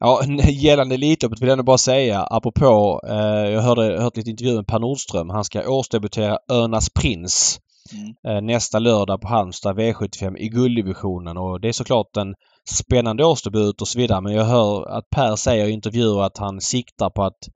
Ja, 0.00 0.22
gällande 0.50 0.94
Elitloppet 0.94 1.40
vill 1.40 1.48
jag 1.48 1.52
ändå 1.52 1.64
bara 1.64 1.78
säga, 1.78 2.22
apropå, 2.22 3.00
eh, 3.08 3.50
jag 3.50 3.62
hörde, 3.62 4.02
hört 4.02 4.16
lite 4.16 4.30
intervju 4.30 4.54
med 4.56 4.66
Per 4.66 4.78
Nordström. 4.78 5.30
Han 5.30 5.44
ska 5.44 5.68
årsdebutera 5.68 6.38
Örnas 6.50 6.90
Prins 6.90 7.58
Mm. 7.92 8.36
eh, 8.36 8.42
nästa 8.42 8.78
lördag 8.78 9.20
på 9.20 9.28
Halmstad 9.28 9.78
V75 9.78 10.36
i 10.36 10.48
gulddivisionen 10.48 11.36
och 11.36 11.60
det 11.60 11.68
är 11.68 11.72
såklart 11.72 12.16
en 12.16 12.34
spännande 12.70 13.24
årsdebut 13.24 13.80
och 13.80 13.88
så 13.88 13.98
vidare 13.98 14.20
men 14.20 14.32
jag 14.32 14.44
hör 14.44 14.86
att 14.98 15.10
Per 15.10 15.36
säger 15.36 15.66
i 15.66 15.70
intervjuer 15.70 16.22
att 16.22 16.38
han 16.38 16.60
siktar 16.60 17.10
på 17.10 17.22
att 17.22 17.48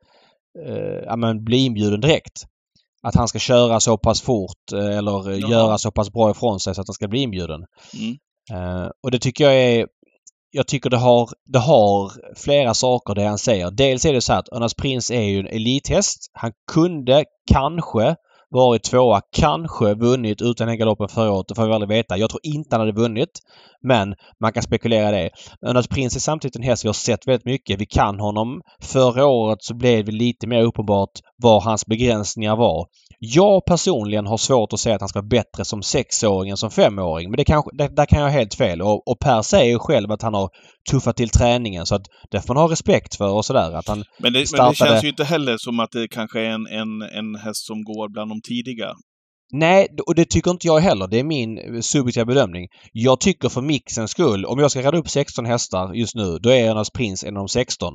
eh, 0.66 1.04
ja, 1.06 1.16
men 1.16 1.44
bli 1.44 1.64
inbjuden 1.64 2.00
direkt. 2.00 2.44
Att 3.02 3.14
han 3.14 3.28
ska 3.28 3.38
köra 3.38 3.80
så 3.80 3.98
pass 3.98 4.20
fort 4.20 4.72
eh, 4.72 4.98
eller 4.98 5.30
Ja. 5.30 5.48
göra 5.48 5.78
så 5.78 5.90
pass 5.90 6.12
bra 6.12 6.30
ifrån 6.30 6.60
sig 6.60 6.74
så 6.74 6.80
att 6.80 6.88
han 6.88 6.94
ska 6.94 7.08
bli 7.08 7.20
inbjuden. 7.20 7.64
Mm. 7.94 8.16
Eh, 8.52 8.90
och 9.02 9.10
det 9.10 9.18
tycker 9.18 9.44
jag 9.44 9.54
är... 9.54 9.86
Jag 10.50 10.66
tycker 10.66 10.90
det 10.90 10.96
har, 10.96 11.30
det 11.52 11.58
har 11.58 12.12
flera 12.36 12.74
saker 12.74 13.14
det 13.14 13.24
han 13.24 13.38
säger. 13.38 13.70
Dels 13.70 14.04
är 14.04 14.12
det 14.12 14.20
så 14.20 14.32
här 14.32 14.40
att 14.40 14.52
Örnas 14.52 14.74
Prins 14.74 15.10
är 15.10 15.22
ju 15.22 15.40
en 15.40 15.46
elithäst. 15.46 16.30
Han 16.32 16.52
kunde 16.72 17.24
kanske 17.52 18.16
varit 18.50 18.82
tvåa, 18.82 19.20
kanske 19.32 19.94
vunnit 19.94 20.42
utan 20.42 20.66
den 20.66 20.78
galoppen 20.78 21.08
förra 21.08 21.32
året. 21.32 21.48
Det 21.48 21.54
får 21.54 21.66
vi 21.66 21.72
aldrig 21.72 21.88
veta. 21.88 22.18
Jag 22.18 22.30
tror 22.30 22.40
inte 22.42 22.68
han 22.76 22.80
hade 22.80 23.00
vunnit. 23.00 23.40
Men 23.82 24.14
man 24.40 24.52
kan 24.52 24.62
spekulera 24.62 25.10
det. 25.10 25.30
Önas 25.66 25.88
Prins 25.88 26.16
är 26.16 26.20
samtidigt 26.20 26.56
en 26.56 26.62
häst 26.62 26.84
vi 26.84 26.88
har 26.88 26.94
sett 26.94 27.28
väldigt 27.28 27.44
mycket. 27.44 27.80
Vi 27.80 27.86
kan 27.86 28.20
honom. 28.20 28.60
Förra 28.82 29.26
året 29.26 29.62
så 29.62 29.74
blev 29.74 30.04
det 30.04 30.12
lite 30.12 30.46
mer 30.46 30.62
uppenbart 30.62 31.10
vad 31.42 31.62
hans 31.62 31.86
begränsningar 31.86 32.56
var. 32.56 32.86
Jag 33.18 33.64
personligen 33.64 34.26
har 34.26 34.36
svårt 34.36 34.72
att 34.72 34.80
säga 34.80 34.94
att 34.94 35.00
han 35.00 35.08
ska 35.08 35.18
vara 35.18 35.28
bättre 35.28 35.64
som 35.64 35.82
sexåring 35.82 36.50
än 36.50 36.56
som 36.56 36.70
femåring. 36.70 37.30
Men 37.30 37.36
det 37.36 37.44
kanske, 37.44 37.70
det, 37.76 37.96
där 37.96 38.06
kan 38.06 38.18
jag 38.18 38.26
ha 38.26 38.32
helt 38.32 38.54
fel. 38.54 38.82
Och, 38.82 39.08
och 39.08 39.18
Per 39.18 39.42
säger 39.42 39.70
ju 39.70 39.78
själv 39.78 40.12
att 40.12 40.22
han 40.22 40.34
har 40.34 40.50
tuffat 40.90 41.16
till 41.16 41.28
träningen 41.28 41.86
så 41.86 41.94
att 41.94 42.06
det 42.30 42.40
får 42.40 42.54
man 42.54 42.62
ha 42.62 42.72
respekt 42.72 43.16
för 43.16 43.28
och 43.28 43.44
sådär. 43.44 43.72
Att 43.72 43.88
han 43.88 44.04
Men 44.18 44.32
det, 44.32 44.46
startade... 44.46 44.66
men 44.66 44.72
det 44.72 44.76
känns 44.76 45.04
ju 45.04 45.08
inte 45.08 45.24
heller 45.24 45.56
som 45.58 45.80
att 45.80 45.90
det 45.92 46.08
kanske 46.08 46.40
är 46.40 46.50
en, 46.50 46.66
en, 46.66 47.02
en 47.02 47.34
häst 47.34 47.66
som 47.66 47.84
går 47.84 48.08
bland 48.08 48.30
de 48.30 48.35
tidiga. 48.42 48.94
Nej, 49.52 49.88
och 50.06 50.14
det 50.14 50.24
tycker 50.24 50.50
inte 50.50 50.66
jag 50.66 50.80
heller. 50.80 51.06
Det 51.06 51.20
är 51.20 51.24
min 51.24 51.82
subjektiva 51.82 52.24
bedömning. 52.24 52.68
Jag 52.92 53.20
tycker 53.20 53.48
för 53.48 53.60
mixens 53.60 54.10
skull, 54.10 54.44
om 54.44 54.58
jag 54.58 54.70
ska 54.70 54.82
rada 54.82 54.98
upp 54.98 55.08
16 55.08 55.46
hästar 55.46 55.94
just 55.94 56.14
nu, 56.14 56.38
då 56.38 56.50
är 56.50 56.70
Önas 56.70 56.90
Prins 56.90 57.24
en 57.24 57.36
av 57.36 57.40
de 57.40 57.48
16. 57.48 57.94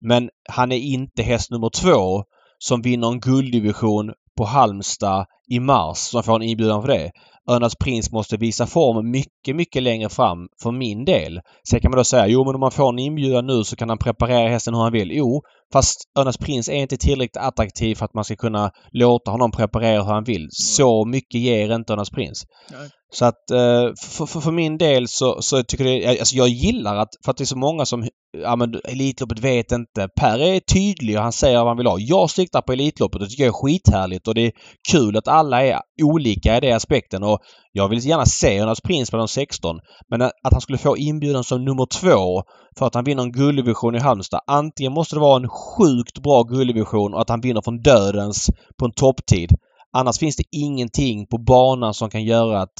Men 0.00 0.30
han 0.48 0.72
är 0.72 0.76
inte 0.76 1.22
häst 1.22 1.50
nummer 1.50 1.70
två 1.70 2.24
som 2.58 2.82
vinner 2.82 3.08
en 3.08 3.20
gulddivision 3.20 4.12
på 4.36 4.44
Halmstad 4.44 5.26
i 5.50 5.60
mars, 5.60 5.98
som 5.98 6.22
får 6.22 6.36
en 6.36 6.42
inbjudan 6.42 6.82
för 6.82 6.88
det. 6.88 7.10
Önas 7.50 7.76
Prins 7.76 8.12
måste 8.12 8.36
visa 8.36 8.66
form 8.66 9.10
mycket, 9.10 9.56
mycket 9.56 9.82
längre 9.82 10.08
fram 10.08 10.38
för 10.62 10.72
min 10.72 11.04
del. 11.04 11.40
Sen 11.70 11.80
kan 11.80 11.90
man 11.90 11.98
då 11.98 12.04
säga, 12.04 12.26
jo 12.26 12.44
men 12.44 12.54
om 12.54 12.60
man 12.60 12.70
får 12.70 12.88
en 12.88 12.98
inbjudan 12.98 13.46
nu 13.46 13.64
så 13.64 13.76
kan 13.76 13.88
han 13.88 13.98
preparera 13.98 14.48
hästen 14.48 14.74
hur 14.74 14.82
han 14.82 14.92
vill. 14.92 15.10
Jo, 15.12 15.42
fast 15.72 16.00
Önas 16.18 16.36
Prins 16.36 16.68
är 16.68 16.74
inte 16.74 16.96
tillräckligt 16.96 17.36
attraktiv 17.36 17.94
för 17.94 18.04
att 18.04 18.14
man 18.14 18.24
ska 18.24 18.36
kunna 18.36 18.70
låta 18.92 19.30
honom 19.30 19.50
preparera 19.50 20.02
hur 20.02 20.12
han 20.12 20.24
vill. 20.24 20.48
Så 20.50 21.04
mycket 21.04 21.40
ger 21.40 21.74
inte 21.74 21.92
Önas 21.92 22.10
Prins. 22.10 22.42
Nej. 22.70 22.90
Så 23.12 23.24
att 23.24 23.50
eh, 23.50 23.92
för, 24.00 24.26
för, 24.26 24.40
för 24.40 24.52
min 24.52 24.78
del 24.78 25.08
så, 25.08 25.42
så 25.42 25.62
tycker 25.62 25.84
jag... 25.84 26.18
Alltså 26.18 26.36
jag 26.36 26.48
gillar 26.48 26.96
att... 26.96 27.08
För 27.24 27.30
att 27.30 27.36
det 27.36 27.44
är 27.44 27.46
så 27.46 27.58
många 27.58 27.86
som... 27.86 28.08
Ja 28.42 28.56
men 28.56 28.80
Elitloppet 28.84 29.38
vet 29.38 29.72
inte. 29.72 30.08
Per 30.20 30.38
är 30.38 30.60
tydlig 30.60 31.16
och 31.16 31.22
han 31.22 31.32
säger 31.32 31.58
vad 31.58 31.66
han 31.66 31.76
vill 31.76 31.86
ha. 31.86 31.98
Jag 31.98 32.30
siktar 32.30 32.62
på 32.62 32.72
Elitloppet 32.72 33.14
och 33.14 33.20
det 33.20 33.30
tycker 33.30 33.44
jag 33.44 33.54
är 33.54 33.62
skithärligt 33.62 34.28
och 34.28 34.34
det 34.34 34.46
är 34.46 34.52
kul 34.92 35.16
att 35.16 35.28
alla 35.28 35.64
är 35.66 35.80
olika 36.02 36.56
i 36.56 36.60
den 36.60 36.76
aspekten 36.76 37.22
och 37.22 37.38
jag 37.72 37.88
vill 37.88 38.06
gärna 38.06 38.26
se 38.26 38.58
Önas 38.58 38.80
Prins 38.80 39.10
på 39.10 39.16
de 39.16 39.28
16. 39.28 39.76
Men 40.10 40.22
att 40.22 40.52
han 40.52 40.60
skulle 40.60 40.78
få 40.78 40.96
inbjudan 40.96 41.44
som 41.44 41.64
nummer 41.64 41.86
två 41.86 42.42
för 42.78 42.86
att 42.86 42.94
han 42.94 43.04
vinner 43.04 43.22
en 43.22 43.32
guldvision 43.32 43.94
i 43.94 43.98
Halmstad. 43.98 44.40
Antingen 44.46 44.92
måste 44.92 45.16
det 45.16 45.20
vara 45.20 45.42
en 45.42 45.48
sjukt 45.48 46.18
bra 46.22 46.42
guldvision 46.42 47.14
och 47.14 47.20
att 47.20 47.28
han 47.28 47.40
vinner 47.40 47.62
från 47.62 47.82
dödens 47.82 48.50
på 48.78 48.84
en 48.84 48.92
topptid. 48.92 49.50
Annars 49.96 50.18
finns 50.18 50.36
det 50.36 50.44
ingenting 50.52 51.26
på 51.26 51.38
banan 51.38 51.94
som 51.94 52.10
kan 52.10 52.24
göra 52.24 52.60
att 52.62 52.74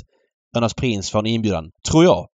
Önas 0.57 0.75
Prins 0.75 1.11
får 1.11 1.19
en 1.19 1.27
inbjudan. 1.27 1.71
Tror 1.91 2.05
jag. 2.05 2.27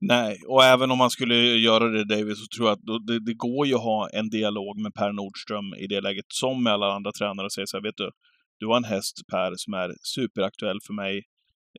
Nej, 0.00 0.40
och 0.48 0.64
även 0.64 0.90
om 0.90 0.98
man 0.98 1.10
skulle 1.10 1.34
göra 1.36 1.88
det 1.88 2.04
David, 2.04 2.36
så 2.36 2.46
tror 2.56 2.68
jag 2.68 2.74
att 2.74 3.06
det, 3.06 3.20
det 3.24 3.34
går 3.34 3.66
ju 3.66 3.74
att 3.74 3.82
ha 3.82 4.08
en 4.12 4.28
dialog 4.30 4.78
med 4.78 4.94
Per 4.94 5.12
Nordström 5.12 5.74
i 5.74 5.86
det 5.86 6.00
läget, 6.00 6.24
som 6.28 6.62
med 6.62 6.72
alla 6.72 6.92
andra 6.94 7.12
tränare, 7.12 7.46
och 7.46 7.52
säga 7.52 7.66
så 7.66 7.76
här, 7.76 7.82
vet 7.82 7.96
du, 7.96 8.10
du 8.58 8.66
har 8.66 8.76
en 8.76 8.84
häst 8.84 9.20
Per 9.30 9.52
som 9.56 9.74
är 9.74 9.94
superaktuell 10.02 10.78
för 10.86 10.92
mig 10.94 11.22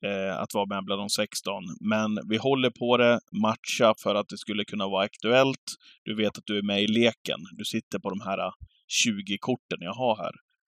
eh, 0.03 0.37
att 0.41 0.53
vara 0.53 0.65
med 0.65 0.85
bland 0.85 1.01
de 1.01 1.09
16. 1.09 1.63
Men 1.79 2.19
vi 2.29 2.37
håller 2.37 2.69
på 2.69 2.97
det, 2.97 3.19
matcha 3.31 3.93
för 4.03 4.15
att 4.15 4.29
det 4.29 4.37
skulle 4.37 4.63
kunna 4.65 4.87
vara 4.87 5.05
aktuellt. 5.05 5.65
Du 6.03 6.15
vet 6.15 6.37
att 6.37 6.45
du 6.45 6.57
är 6.57 6.61
med 6.63 6.83
i 6.83 6.87
leken. 6.87 7.39
Du 7.57 7.65
sitter 7.65 7.99
på 7.99 8.09
de 8.09 8.21
här 8.21 8.39
20 8.87 9.37
korten 9.37 9.77
jag 9.81 9.93
har 9.93 10.17
här. 10.17 10.31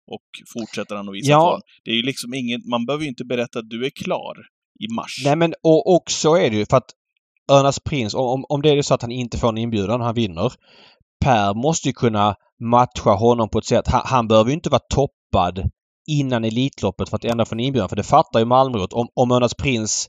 Och 0.08 0.25
fortsätter 0.53 0.95
han 0.95 1.10
att 1.10 1.15
visa 1.15 1.31
Ja. 1.31 1.51
form. 1.51 1.62
Det 1.84 1.91
är 1.91 1.95
ju 1.95 2.01
liksom 2.01 2.34
inget, 2.34 2.65
man 2.65 2.86
behöver 2.86 3.03
ju 3.03 3.10
inte 3.10 3.25
berätta 3.25 3.60
att 3.60 3.69
du 3.69 3.86
är 3.86 3.89
klar 3.89 4.36
i 4.79 4.88
mars. 4.93 5.21
Nej 5.25 5.36
men 5.36 5.53
och, 5.63 5.95
och 5.95 6.12
så 6.12 6.36
är 6.36 6.49
det 6.49 6.55
ju 6.58 6.65
för 6.65 6.77
att 6.77 6.89
Önas 7.51 7.79
Prins, 7.79 8.13
om, 8.13 8.45
om 8.49 8.62
det 8.62 8.69
är 8.69 8.81
så 8.81 8.93
att 8.93 9.01
han 9.01 9.12
inte 9.12 9.38
får 9.38 9.49
en 9.49 9.58
inbjudan 9.58 9.99
och 9.99 10.05
han 10.05 10.15
vinner. 10.15 10.53
Per 11.25 11.53
måste 11.53 11.88
ju 11.88 11.93
kunna 11.93 12.36
matcha 12.63 13.13
honom 13.13 13.49
på 13.49 13.58
ett 13.58 13.65
sätt. 13.65 13.88
Han, 13.88 14.01
han 14.05 14.27
behöver 14.27 14.49
ju 14.49 14.55
inte 14.55 14.69
vara 14.69 14.81
toppad 14.89 15.69
innan 16.08 16.43
Elitloppet 16.43 17.10
för 17.10 17.15
att 17.15 17.25
ändå 17.25 17.45
få 17.45 17.55
en 17.55 17.60
inbjudan. 17.60 17.89
För 17.89 17.95
det 17.95 18.03
fattar 18.03 18.39
ju 18.39 18.45
Malmrot. 18.45 18.93
Om, 18.93 19.08
om 19.15 19.31
Önas 19.31 19.53
Prins 19.53 20.08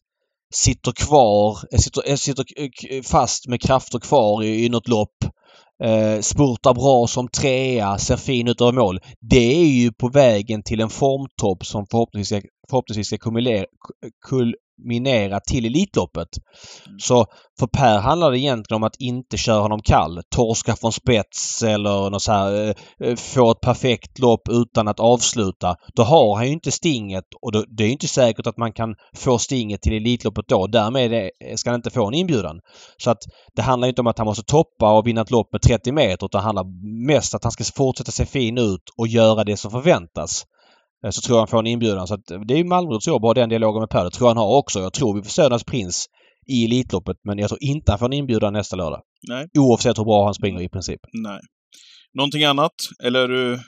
sitter 0.55 0.93
kvar, 0.93 1.59
eh, 1.73 1.79
sitter, 1.79 2.11
eh, 2.11 2.17
sitter 2.17 2.45
eh, 2.91 3.03
fast 3.03 3.49
med 3.49 3.63
krafter 3.63 3.99
kvar 3.99 4.43
i, 4.43 4.65
i 4.65 4.69
något 4.69 4.89
lopp. 4.89 5.17
Eh, 5.85 6.21
spurtar 6.21 6.75
bra 6.75 7.07
som 7.07 7.29
trea, 7.29 7.99
ser 7.99 8.17
fin 8.17 8.49
ut 8.49 8.61
över 8.61 8.73
mål. 8.73 9.01
Det 9.21 9.55
är 9.63 9.67
ju 9.67 9.93
på 9.93 10.09
vägen 10.09 10.63
till 10.63 10.81
en 10.81 10.91
formtopp 10.91 11.67
som 11.67 11.87
förhoppningsvis 11.91 12.39
ska, 12.39 12.49
förhoppningsvis 12.71 13.07
ska 13.07 13.19
kumulera, 13.19 13.65
kulminera 14.77 15.41
till 15.41 15.65
Elitloppet. 15.67 16.29
Så 16.99 17.27
för 17.59 17.67
Per 17.67 17.99
handlar 17.99 18.31
det 18.31 18.39
egentligen 18.39 18.77
om 18.77 18.83
att 18.83 19.01
inte 19.01 19.37
köra 19.37 19.61
honom 19.61 19.81
kall. 19.83 20.23
Torska 20.31 20.77
från 20.77 20.93
spets 20.93 21.63
eller 21.63 22.11
något 22.11 22.23
så 22.23 22.33
här, 22.33 22.75
eh, 23.05 23.17
få 23.17 23.51
ett 23.51 23.61
perfekt 23.61 24.19
lopp 24.19 24.49
utan 24.51 24.89
att 24.89 25.01
avsluta. 25.01 25.77
Då 25.95 26.03
har 26.03 26.37
han 26.37 26.47
ju 26.47 26.53
inte 26.53 26.71
stinget 26.73 27.25
och 27.43 27.53
då, 27.53 27.65
det 27.69 27.85
är 27.85 27.89
inte 27.89 28.09
säkert 28.09 28.47
att 28.47 28.57
man 28.59 28.73
kan 28.73 28.95
få 29.17 29.39
stinget 29.39 29.83
till 29.83 29.93
Elitloppet 29.93 30.49
då. 30.49 30.67
Därmed 30.67 31.13
är- 31.13 31.57
ska 31.57 31.71
han 31.71 31.79
inte 31.79 31.91
få 31.91 32.07
en 32.07 32.15
inbjudan. 32.15 32.61
Så 32.97 33.11
att 33.11 33.23
det 33.57 33.63
handlar 33.63 33.89
inte 33.89 34.01
om 34.01 34.07
att 34.07 34.19
han 34.19 34.27
måste 34.27 34.43
toppa 34.45 34.99
och 34.99 35.07
vinna 35.07 35.21
ett 35.21 35.31
lopp 35.31 35.53
med 35.53 35.63
30 35.63 35.93
meter 35.93 36.27
utan 36.27 36.39
det 36.41 36.45
handlar 36.45 36.65
mest 37.07 37.35
att 37.35 37.43
han 37.45 37.53
ska 37.53 37.65
fortsätta 37.77 38.13
se 38.13 38.27
fin 38.27 38.59
ut 38.59 38.83
och 38.99 39.07
göra 39.09 39.45
det 39.45 39.57
som 39.57 39.71
förväntas. 39.71 40.45
Eh, 41.07 41.11
Så 41.11 41.21
tror 41.21 41.37
jag 41.37 41.41
han 41.41 41.49
får 41.49 41.59
en 41.59 41.67
inbjudan. 41.67 42.07
Så 42.07 42.15
att 42.15 42.27
det 42.49 42.55
är 42.55 42.59
ju 42.59 42.65
Malmrots 42.65 43.07
jobb 43.09 43.25
att 43.25 43.29
ha 43.29 43.35
den 43.35 43.49
dialogen 43.49 43.81
med 43.81 43.91
Per. 43.91 44.05
Det 44.05 44.11
tror 44.11 44.29
jag 44.29 44.35
han 44.35 44.45
har 44.47 44.57
också. 44.59 44.81
Jag 44.81 44.93
tror 44.93 45.15
vi 45.15 45.23
får 45.23 45.31
se 45.31 45.43
Önas 45.43 45.65
Prins 45.65 46.07
i 46.47 46.65
Elitloppet 46.65 47.17
men 47.25 47.39
jag 47.39 47.49
tror 47.49 47.63
inte 47.63 47.93
han 47.93 47.99
får 47.99 48.07
en 48.07 48.13
inbjudan 48.13 48.53
nästa 48.53 48.77
lördag. 48.77 49.01
Nej, 49.29 49.47
Oavsett 49.59 49.99
hur 49.99 50.05
bra 50.05 50.25
han 50.25 50.35
springer 50.35 50.61
i 50.61 50.69
princip. 50.69 51.01
nej. 51.13 51.41
Någonting 52.15 52.45
annat? 52.45 52.73
Eller 53.05 53.21
är 53.21 53.29
du... 53.29 53.59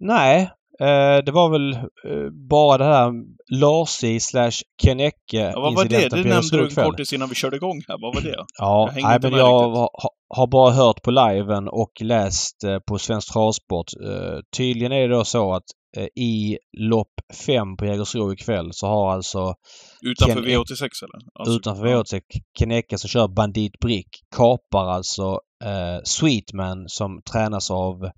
Nej, 0.00 0.40
eh, 0.80 1.24
det 1.24 1.32
var 1.32 1.50
väl 1.50 1.72
eh, 1.72 2.30
bara 2.50 2.78
det 2.78 2.84
här 2.84 3.12
Larsi 3.60 4.20
slash 4.20 4.52
Ken 4.82 5.00
Ecke 5.00 5.16
Ja, 5.36 5.60
vad 5.60 5.74
var 5.74 5.84
det? 5.84 6.08
Det 6.08 6.16
nämnde 6.24 6.56
du 6.58 6.66
ikväll. 6.66 6.84
kortis 6.90 7.12
innan 7.12 7.28
vi 7.28 7.34
körde 7.34 7.56
igång 7.56 7.82
här. 7.88 7.98
Vad 8.00 8.14
var 8.14 8.20
det? 8.22 8.36
Ja, 8.58 8.90
Jag 8.94 9.02
nej, 9.02 9.18
men 9.22 9.32
jag 9.32 9.70
har, 9.70 9.88
har 10.34 10.46
bara 10.46 10.70
hört 10.72 11.02
på 11.02 11.10
liven 11.10 11.68
och 11.68 11.92
läst 12.02 12.64
eh, 12.64 12.78
på 12.88 12.98
Svensk 12.98 13.32
Travsport. 13.32 13.86
Eh, 14.04 14.38
tydligen 14.56 14.92
är 14.92 15.08
det 15.08 15.14
då 15.14 15.24
så 15.24 15.54
att 15.54 15.62
eh, 15.62 15.85
i 16.14 16.58
lopp 16.78 17.12
5 17.46 17.76
på 17.76 17.86
Jägersro 17.86 18.32
ikväll 18.32 18.68
så 18.72 18.86
har 18.86 19.12
alltså 19.12 19.54
Utanför 20.02 20.42
Ken- 20.42 20.44
V86 20.44 21.04
eller? 21.04 21.18
Alltså, 21.34 21.54
utanför 21.56 21.86
ja. 21.86 22.02
V86 22.02 22.20
Kenecke 22.58 22.98
som 22.98 23.08
kör 23.08 23.28
Bandit 23.28 23.78
Brick 23.78 24.08
kapar 24.36 24.86
alltså 24.86 25.40
eh, 25.64 26.02
Sweetman 26.04 26.84
som 26.88 27.22
tränas 27.32 27.70
av 27.70 28.10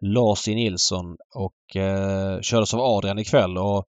Lars 0.00 0.48
E. 0.48 0.54
Nilsson 0.54 1.16
och 1.34 1.76
eh, 1.76 2.40
kördes 2.40 2.74
av 2.74 2.80
Adrian 2.80 3.18
ikväll. 3.18 3.58
Och, 3.58 3.84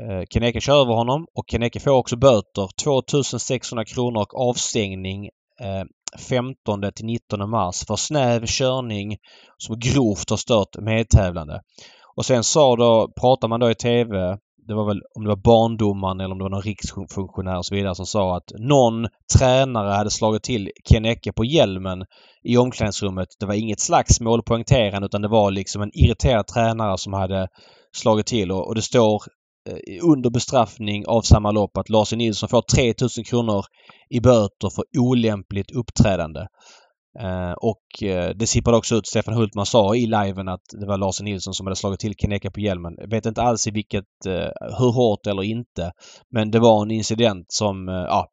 eh, 0.00 0.24
Kenecke 0.30 0.60
kör 0.60 0.80
över 0.80 0.94
honom 0.94 1.26
och 1.34 1.44
Kenecke 1.50 1.80
får 1.80 1.90
också 1.90 2.16
böter. 2.16 2.68
2600 2.84 3.84
kronor 3.84 4.20
och 4.20 4.48
avstängning 4.48 5.24
eh, 5.60 5.84
15 6.28 6.92
till 6.94 7.06
19 7.06 7.50
mars 7.50 7.84
för 7.86 7.96
snäv 7.96 8.46
körning 8.46 9.16
som 9.58 9.78
grovt 9.78 10.30
har 10.30 10.36
stört 10.36 10.76
medtävlande. 10.80 11.60
Och 12.16 12.26
sen 12.26 12.44
sa 12.44 12.76
då, 12.76 13.12
pratar 13.20 13.48
man 13.48 13.60
då 13.60 13.70
i 13.70 13.74
TV 13.74 14.36
det 14.68 14.74
var 14.74 14.86
väl 14.86 15.02
om 15.14 15.22
det 15.22 15.28
var 15.28 15.36
barndomaren 15.36 16.20
eller 16.20 16.32
om 16.32 16.38
det 16.38 16.44
var 16.44 16.50
någon 16.50 16.62
riksfunktionär 16.62 17.58
och 17.58 17.66
så 17.66 17.74
vidare 17.74 17.94
som 17.94 18.06
sa 18.06 18.36
att 18.36 18.52
någon 18.58 19.06
tränare 19.38 19.92
hade 19.92 20.10
slagit 20.10 20.42
till 20.42 20.70
Ken 20.88 21.04
Ecke 21.04 21.32
på 21.32 21.44
hjälmen 21.44 22.04
i 22.42 22.56
omklädningsrummet. 22.56 23.28
Det 23.40 23.46
var 23.46 23.54
inget 23.54 23.80
slagsmål 23.80 24.42
poängterande 24.42 25.06
utan 25.06 25.22
det 25.22 25.28
var 25.28 25.50
liksom 25.50 25.82
en 25.82 25.90
irriterad 25.94 26.46
tränare 26.46 26.98
som 26.98 27.12
hade 27.12 27.48
slagit 27.96 28.26
till 28.26 28.52
och, 28.52 28.68
och 28.68 28.74
det 28.74 28.82
står 28.82 29.22
eh, 29.68 30.08
under 30.10 30.30
bestraffning 30.30 31.06
av 31.06 31.22
samma 31.22 31.50
lopp 31.50 31.76
att 31.76 31.88
Lars 31.88 32.12
E. 32.12 32.16
Nilsson 32.16 32.48
får 32.48 32.62
3000 32.62 33.24
kronor 33.24 33.64
i 34.10 34.20
böter 34.20 34.70
för 34.74 34.84
olämpligt 34.98 35.70
uppträdande. 35.70 36.40
Eh, 37.20 37.52
och 37.52 38.02
eh, 38.02 38.30
det 38.36 38.46
sipprade 38.46 38.78
också 38.78 38.94
ut. 38.94 39.06
Stefan 39.06 39.34
Hultman 39.34 39.66
sa 39.66 39.94
i 39.96 40.06
liven 40.06 40.48
att 40.48 40.62
det 40.80 40.86
var 40.86 40.98
Lars 40.98 41.20
Nilsson 41.20 41.54
som 41.54 41.66
hade 41.66 41.76
slagit 41.76 42.00
till 42.00 42.14
Keneka 42.14 42.50
på 42.50 42.60
hjälmen. 42.60 42.94
Jag 42.98 43.10
vet 43.10 43.26
inte 43.26 43.42
alls 43.42 43.66
i 43.66 43.70
vilket, 43.70 44.26
eh, 44.26 44.76
hur 44.78 44.92
hårt 44.92 45.26
eller 45.26 45.42
inte. 45.42 45.92
Men 46.30 46.50
det 46.50 46.58
var 46.58 46.82
en 46.82 46.90
incident 46.90 47.46
som, 47.48 47.88
ja, 47.88 48.28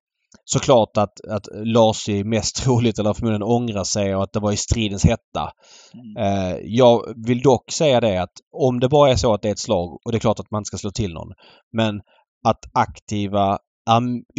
såklart 0.45 0.97
att, 0.97 1.25
att 1.29 1.47
Lars 1.53 2.09
är 2.09 2.23
mest 2.23 2.55
troligt 2.63 2.99
eller 2.99 3.13
förmodligen 3.13 3.43
ångrar 3.43 3.83
sig 3.83 4.15
och 4.15 4.23
att 4.23 4.33
det 4.33 4.39
var 4.39 4.51
i 4.51 4.57
stridens 4.57 5.05
hetta. 5.05 5.51
Mm. 5.93 6.61
Jag 6.63 7.13
vill 7.27 7.41
dock 7.41 7.71
säga 7.71 8.01
det 8.01 8.21
att 8.21 8.33
om 8.51 8.79
det 8.79 8.89
bara 8.89 9.11
är 9.11 9.15
så 9.15 9.33
att 9.33 9.41
det 9.41 9.47
är 9.47 9.51
ett 9.51 9.59
slag 9.59 9.99
och 10.05 10.11
det 10.11 10.17
är 10.17 10.19
klart 10.19 10.39
att 10.39 10.51
man 10.51 10.65
ska 10.65 10.77
slå 10.77 10.91
till 10.91 11.13
någon. 11.13 11.33
Men 11.73 12.01
att 12.47 12.59
aktiva 12.73 13.59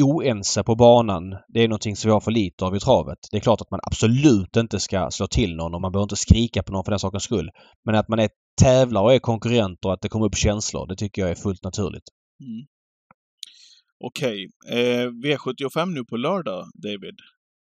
oense 0.02 0.62
på 0.62 0.74
banan. 0.74 1.36
Det 1.48 1.60
är 1.60 1.68
någonting 1.68 1.96
som 1.96 2.08
vi 2.08 2.12
har 2.12 2.20
för 2.20 2.30
lite 2.30 2.64
av 2.64 2.76
i 2.76 2.80
travet. 2.80 3.18
Det 3.30 3.36
är 3.36 3.40
klart 3.40 3.60
att 3.60 3.70
man 3.70 3.80
absolut 3.82 4.56
inte 4.56 4.80
ska 4.80 5.10
slå 5.10 5.26
till 5.26 5.56
någon 5.56 5.74
och 5.74 5.80
man 5.80 5.92
behöver 5.92 6.04
inte 6.04 6.16
skrika 6.16 6.62
på 6.62 6.72
någon 6.72 6.84
för 6.84 6.92
den 6.92 6.98
sakens 6.98 7.22
skull. 7.22 7.50
Men 7.84 7.94
att 7.94 8.08
man 8.08 8.18
är 8.18 8.28
tävlar 8.62 9.02
och 9.02 9.14
är 9.14 9.18
konkurrenter 9.18 9.88
och 9.88 9.94
att 9.94 10.00
det 10.00 10.08
kommer 10.08 10.26
upp 10.26 10.36
känslor, 10.36 10.86
det 10.86 10.96
tycker 10.96 11.22
jag 11.22 11.30
är 11.30 11.34
fullt 11.34 11.64
naturligt. 11.64 12.04
Mm. 12.40 12.66
Okej. 14.04 14.50
Eh, 14.68 15.06
V75 15.24 15.86
nu 15.86 16.04
på 16.04 16.16
lördag, 16.16 16.64
David. 16.74 17.16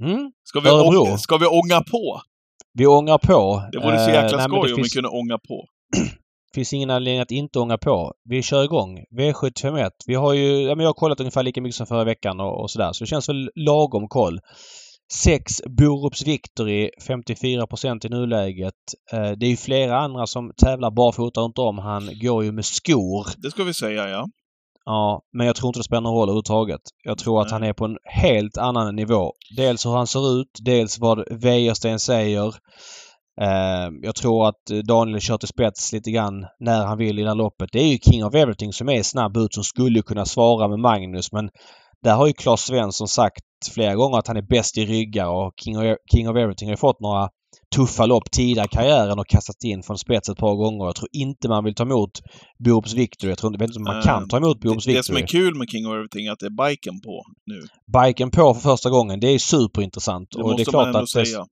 Mm. 0.04 0.32
Ska 0.44 0.60
vi, 0.60 0.70
ånga, 0.70 1.18
ska 1.18 1.38
vi 1.38 1.46
ånga 1.46 1.82
på? 1.82 2.22
Vi 2.74 2.88
ångar 2.88 3.18
på. 3.18 3.64
Det 3.72 3.78
vore 3.78 4.00
så 4.00 4.10
Eh, 4.10 4.16
jäkla 4.16 4.38
nej, 4.38 4.48
men 4.50 4.60
skoj 4.60 4.68
det 4.68 4.74
om 4.74 4.78
vi 4.78 4.84
finns, 4.84 4.94
kunde 4.94 5.10
ånga 5.10 5.38
på. 5.38 5.68
Finns 6.56 6.74
ingen 6.74 6.90
anledning 6.90 7.22
att 7.22 7.32
inte 7.32 7.60
ånga 7.60 7.78
på. 7.78 8.14
Vi 8.30 8.42
kör 8.42 8.64
igång. 8.64 9.04
V751. 9.20 9.90
Vi 10.08 10.16
har 10.16 10.34
ju, 10.34 10.62
ja, 10.62 10.76
men 10.76 10.84
jag 10.84 10.90
har 10.90 10.94
kollat 10.94 11.20
ungefär 11.20 11.44
lika 11.44 11.62
mycket 11.62 11.76
som 11.76 11.88
förra 11.88 12.04
veckan 12.04 12.40
och, 12.40 12.62
och 12.62 12.72
sådär. 12.72 12.94
Så 12.94 13.04
det 13.04 13.08
känns 13.08 13.30
väl 13.30 13.52
lagom 13.56 14.08
koll. 14.08 14.40
6 15.14 15.62
Borups 15.78 16.28
Victory, 16.28 16.90
54% 17.08 18.06
i 18.06 18.10
nuläget. 18.10 18.74
Eh, 19.12 19.32
det 19.32 19.46
är 19.46 19.50
ju 19.50 19.58
flera 19.58 20.00
andra 20.00 20.28
som 20.28 20.52
tävlar 20.58 20.92
barfota 20.92 21.42
runt 21.42 21.58
om. 21.58 21.78
Han 21.78 22.10
går 22.22 22.44
ju 22.44 22.52
med 22.52 22.66
skor. 22.66 23.28
Det 23.38 23.52
ska 23.52 23.64
vi 23.64 23.74
säga, 23.74 24.10
ja. 24.10 24.28
Ja, 24.86 25.22
men 25.34 25.48
jag 25.48 25.56
tror 25.56 25.68
inte 25.70 25.80
det 25.80 25.84
spelar 25.84 26.02
någon 26.02 26.14
roll 26.14 26.30
överhuvudtaget. 26.30 26.82
Jag 27.04 27.18
tror 27.18 27.42
att 27.42 27.48
Nej. 27.48 27.54
han 27.54 27.64
är 27.64 27.74
på 27.74 27.86
en 27.86 27.98
helt 28.04 28.58
annan 28.58 28.96
nivå. 28.96 29.34
Dels 29.58 29.86
hur 29.86 29.92
han 29.92 30.08
ser 30.08 30.40
ut, 30.40 30.48
dels 30.66 31.00
vad 31.00 31.24
Wäjersten 31.32 32.00
säger. 32.00 32.56
Eh, 33.42 33.90
jag 34.02 34.16
tror 34.16 34.48
att 34.48 34.70
eh, 34.72 34.78
Daniel 34.78 35.20
kör 35.20 35.38
till 35.38 35.48
spets 35.48 35.94
lite 35.94 36.12
grann 36.12 36.46
när 36.60 36.86
han 36.86 36.98
vill 36.98 37.20
i 37.20 37.22
det 37.22 37.28
här 37.28 37.36
loppet. 37.36 37.70
Det 37.72 37.80
är 37.80 37.88
ju 37.88 37.98
King 37.98 38.26
of 38.26 38.36
Everything 38.36 38.74
som 38.74 38.90
är 38.90 39.04
snabb 39.04 39.38
ut 39.38 39.54
som 39.54 39.64
skulle 39.64 40.02
kunna 40.02 40.26
svara 40.26 40.68
med 40.68 40.80
Magnus 40.80 41.32
men 41.32 41.50
där 42.04 42.16
har 42.16 42.28
ju 42.28 42.34
Claes 42.34 42.62
Svensson 42.62 43.08
sagt 43.08 43.44
flera 43.74 43.96
gånger 43.96 44.18
att 44.18 44.28
han 44.28 44.38
är 44.38 44.42
bäst 44.42 44.78
i 44.78 44.86
ryggar 44.86 45.28
och 45.28 45.54
King 45.64 45.78
of, 45.78 45.98
King 46.12 46.30
of 46.30 46.38
Everything 46.38 46.68
har 46.68 46.74
ju 46.74 46.78
fått 46.78 47.00
några 47.00 47.30
tuffa 47.76 48.06
lopp 48.06 48.32
tidigare 48.32 48.66
i 48.66 48.76
karriären 48.76 49.20
och 49.20 49.28
kastat 49.28 49.64
in 49.64 49.84
från 49.84 49.98
spets 49.98 50.30
ett 50.30 50.38
par 50.38 50.56
gånger. 50.56 50.86
Jag 50.86 50.96
tror 50.96 51.10
inte 51.12 51.50
man 51.50 51.64
vill 51.64 51.76
ta 51.76 51.84
emot 51.84 52.12
Borups 52.60 52.94
Victory. 52.94 53.30
Jag 53.30 53.38
tror 53.38 53.54
inte, 53.64 53.80
man 53.80 53.98
Eh, 53.98 54.04
kan 54.04 54.28
ta 54.28 54.38
emot 54.38 54.62
Det, 54.62 54.68
Borups 54.68 54.86
det 54.86 55.04
som 55.06 55.16
Victory. 55.16 55.24
är 55.24 55.28
kul 55.28 55.56
med 55.56 55.70
King 55.70 55.88
of 55.88 55.94
Everything 55.94 56.26
är 56.26 56.32
att 56.32 56.40
det 56.40 56.46
är 56.46 56.70
biken 56.70 57.02
på 57.02 57.24
nu. 57.46 57.62
Biken 58.06 58.32
på 58.32 58.54
för 58.54 58.62
första 58.62 58.90
gången, 58.90 59.20
det 59.20 59.28
är 59.28 59.40
superintressant. 59.40 60.28
Det 60.32 60.42
och 60.42 60.50
måste 60.50 60.58
det 60.58 60.62
är 60.62 60.72
klart 60.72 60.82
man 60.82 60.88
ändå 60.88 61.00
att 61.00 61.10
säga. 61.10 61.46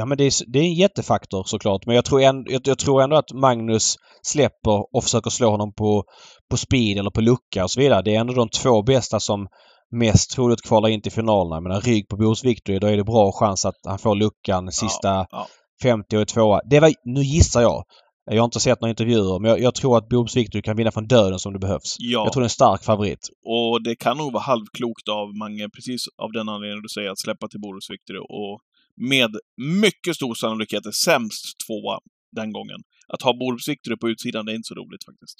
Ja 0.00 0.06
men 0.06 0.18
det 0.18 0.24
är, 0.24 0.52
det 0.52 0.58
är 0.58 0.62
en 0.62 0.74
jättefaktor 0.74 1.44
såklart. 1.46 1.86
Men 1.86 1.94
jag 1.94 2.04
tror, 2.04 2.20
ändå, 2.22 2.52
jag, 2.52 2.60
jag 2.64 2.78
tror 2.78 3.02
ändå 3.02 3.16
att 3.16 3.32
Magnus 3.32 3.96
släpper 4.22 4.96
och 4.96 5.04
försöker 5.04 5.30
slå 5.30 5.50
honom 5.50 5.72
på, 5.74 6.04
på 6.50 6.56
speed 6.56 6.98
eller 6.98 7.10
på 7.10 7.20
lucka 7.20 7.64
och 7.64 7.70
så 7.70 7.80
vidare. 7.80 8.02
Det 8.02 8.14
är 8.14 8.20
ändå 8.20 8.32
de 8.34 8.48
två 8.48 8.82
bästa 8.82 9.20
som 9.20 9.48
mest 9.90 10.30
troligt 10.30 10.62
kvalar 10.62 10.88
in 10.88 11.02
till 11.02 11.12
finalerna. 11.12 11.56
Jag 11.56 11.62
menar 11.62 11.80
rygg 11.80 12.08
på 12.08 12.16
Boris 12.16 12.44
Victory, 12.44 12.78
då 12.78 12.86
är 12.86 12.96
det 12.96 13.04
bra 13.04 13.32
chans 13.32 13.64
att 13.64 13.74
han 13.86 13.98
får 13.98 14.14
luckan 14.16 14.72
sista 14.72 15.26
ja. 15.30 15.46
50 15.82 16.16
och 16.16 16.28
tvåa. 16.28 16.60
Det 16.70 16.80
var, 16.80 16.92
nu 17.04 17.20
gissar 17.20 17.60
jag. 17.62 17.84
Jag 18.30 18.42
har 18.42 18.44
inte 18.44 18.60
sett 18.60 18.80
några 18.80 18.90
intervjuer 18.90 19.38
men 19.38 19.50
jag, 19.50 19.60
jag 19.60 19.74
tror 19.74 19.98
att 19.98 20.08
Boris 20.08 20.36
Victory 20.36 20.62
kan 20.62 20.76
vinna 20.76 20.90
från 20.92 21.06
döden 21.06 21.38
som 21.38 21.52
det 21.52 21.58
behövs. 21.58 21.96
Ja, 21.98 22.24
Jag 22.24 22.32
tror 22.32 22.40
det 22.40 22.44
är 22.44 22.52
en 22.54 22.60
stark 22.60 22.84
favorit. 22.84 23.28
och 23.46 23.82
det 23.82 23.96
kan 23.96 24.16
nog 24.16 24.32
vara 24.32 24.42
halvklokt 24.42 25.08
av 25.08 25.26
Mange, 25.36 25.68
precis 25.76 26.00
av 26.22 26.32
den 26.32 26.48
anledningen 26.48 26.82
du 26.82 26.88
säger, 26.88 27.10
att 27.10 27.18
släppa 27.18 27.48
till 27.48 27.60
Boris 27.60 27.90
Victory 27.90 28.18
och 28.18 28.60
med 29.08 29.36
mycket 29.80 30.14
stor 30.16 30.34
sannolikhet 30.34 30.86
är 30.86 30.90
sämst 31.04 31.44
tvåa 31.66 31.98
den 32.36 32.52
gången. 32.52 32.80
Att 33.08 33.22
ha 33.22 33.32
Boris 33.38 33.68
Victory 33.68 33.96
på 33.96 34.08
utsidan, 34.08 34.46
det 34.46 34.52
är 34.52 34.56
inte 34.56 34.66
så 34.66 34.74
roligt 34.74 35.04
faktiskt. 35.04 35.38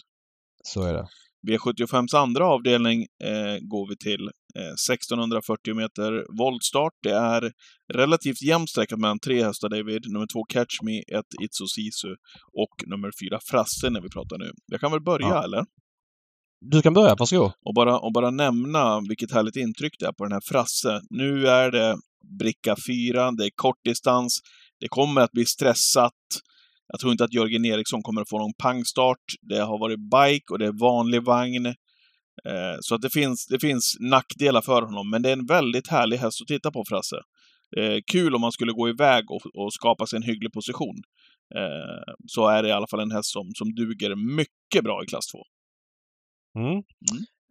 Så 0.65 0.83
är 0.83 0.93
det. 0.93 1.07
V75s 1.49 2.17
andra 2.17 2.47
avdelning 2.47 3.07
eh, 3.25 3.57
går 3.61 3.89
vi 3.89 3.97
till. 3.97 4.31
Eh, 4.59 4.73
1640 4.73 5.75
meter 5.75 6.27
voltstart. 6.39 6.93
Det 7.03 7.11
är 7.15 7.53
relativt 7.93 8.43
jämn 8.43 8.67
sträcka 8.67 8.97
mellan 8.97 9.19
tre 9.19 9.45
hästar, 9.45 9.69
David. 9.69 10.03
Nummer 10.13 10.27
två 10.33 10.45
Catch 10.45 10.83
Me, 10.83 10.99
ett 10.99 11.31
Itso 11.43 11.67
Sisu 11.67 12.09
och 12.53 12.75
nummer 12.87 13.11
fyra 13.23 13.39
Frasse 13.51 13.91
när 13.91 14.01
vi 14.01 14.09
pratar 14.09 14.39
nu. 14.39 14.51
Jag 14.67 14.81
kan 14.81 14.91
väl 14.91 15.01
börja, 15.03 15.27
Ja. 15.29 15.45
eller? 15.45 15.65
Du 16.61 16.83
kan 16.83 16.95
börja, 16.95 17.15
varsågod. 17.19 17.53
Och 17.65 17.75
bara, 17.75 17.99
och 17.99 18.13
bara 18.13 18.31
nämna 18.31 19.01
vilket 19.09 19.33
härligt 19.33 19.57
intryck 19.57 19.93
det 19.99 20.07
är 20.07 20.13
på 20.13 20.25
den 20.25 20.33
här 20.33 20.43
Frasse. 20.45 21.01
Nu 21.11 21.47
är 21.47 21.71
det 21.71 21.97
bricka 22.39 22.77
fyra, 22.89 23.31
det 23.31 23.45
är 23.45 23.51
kortdistans, 23.55 24.41
det 24.81 24.89
kommer 24.89 25.21
att 25.21 25.33
bli 25.33 25.47
stressat. 25.47 26.12
Jag 26.93 27.01
tror 27.01 27.12
inte 27.12 27.25
att 27.25 27.35
Jörgen 27.35 27.64
Eriksson 27.64 28.03
kommer 28.03 28.21
att 28.21 28.29
få 28.29 28.39
någon 28.39 28.55
pangstart. 28.59 29.25
Det 29.41 29.59
har 29.59 29.79
varit 29.79 29.99
bike 29.99 30.53
och 30.53 30.59
det 30.59 30.66
är 30.66 30.81
vanlig 30.81 31.23
vagn. 31.23 31.66
Eh, 32.47 32.77
så 32.81 32.95
att 32.95 33.03
det 33.03 33.11
finns, 33.11 33.47
det 33.47 33.61
finns 33.61 33.97
nackdelar 34.01 34.62
för 34.62 34.83
honom, 34.83 35.11
men 35.11 35.23
det 35.23 35.29
är 35.29 35.33
en 35.33 35.47
väldigt 35.47 35.89
härlig 35.89 36.16
häst 36.16 36.43
att 36.43 36.49
titta 36.49 36.71
på, 36.71 36.85
Frasse. 36.89 37.16
Eh, 37.77 37.99
kul 38.12 38.35
om 38.35 38.41
man 38.41 38.53
skulle 38.53 38.73
gå 38.73 38.89
iväg 38.89 39.31
och, 39.31 39.47
och 39.55 39.73
skapa 39.73 40.07
sig 40.07 40.16
en 40.16 40.23
hygglig 40.23 40.53
position. 40.53 40.97
Eh, 41.55 42.14
så 42.27 42.49
är 42.49 42.62
det 42.62 42.68
i 42.68 42.73
alla 42.73 42.87
fall 42.87 43.01
en 43.01 43.11
häst 43.11 43.33
som, 43.33 43.51
som 43.55 43.75
duger 43.75 44.37
mycket 44.37 44.85
bra 44.85 45.03
i 45.05 45.07
klass 45.07 45.27
2. 45.27 45.39
Mm. 46.59 46.83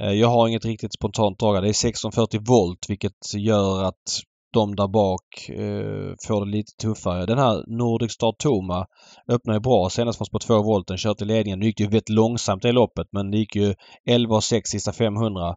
Eh, 0.02 0.20
Jag 0.20 0.28
har 0.28 0.48
inget 0.48 0.66
riktigt 0.66 0.94
spontant 0.94 1.40
dragande. 1.40 1.68
Det 1.68 1.72
är 1.72 1.88
1640 1.90 2.42
volt 2.48 2.86
vilket 2.90 3.34
gör 3.38 3.84
att 3.84 4.06
de 4.54 4.76
där 4.76 4.88
bak 4.88 5.50
eh, 5.50 6.16
får 6.28 6.46
det 6.46 6.52
lite 6.52 6.72
tuffare. 6.82 7.26
Den 7.26 7.38
här 7.38 7.64
Nordic 7.68 8.12
Star 8.12 8.32
Toma 8.40 8.86
öppnade 9.32 9.58
ju 9.58 9.62
bra 9.62 9.90
senast 9.90 10.18
från 10.18 10.26
spår 10.26 10.40
2 10.40 10.64
volten. 10.64 10.98
Kör 10.98 11.14
till 11.14 11.28
ledningen. 11.28 11.60
Nu 11.60 11.66
gick 11.66 11.78
det 11.78 11.84
ju 11.84 11.90
väldigt 11.90 12.10
långsamt 12.10 12.62
det 12.62 12.72
loppet 12.72 13.08
men 13.12 13.32
det 13.32 13.38
gick 13.38 13.56
ju 13.56 13.76
11 14.10 14.36
och 14.36 14.44
6 14.44 14.70
sista 14.70 14.92
500. 14.92 15.56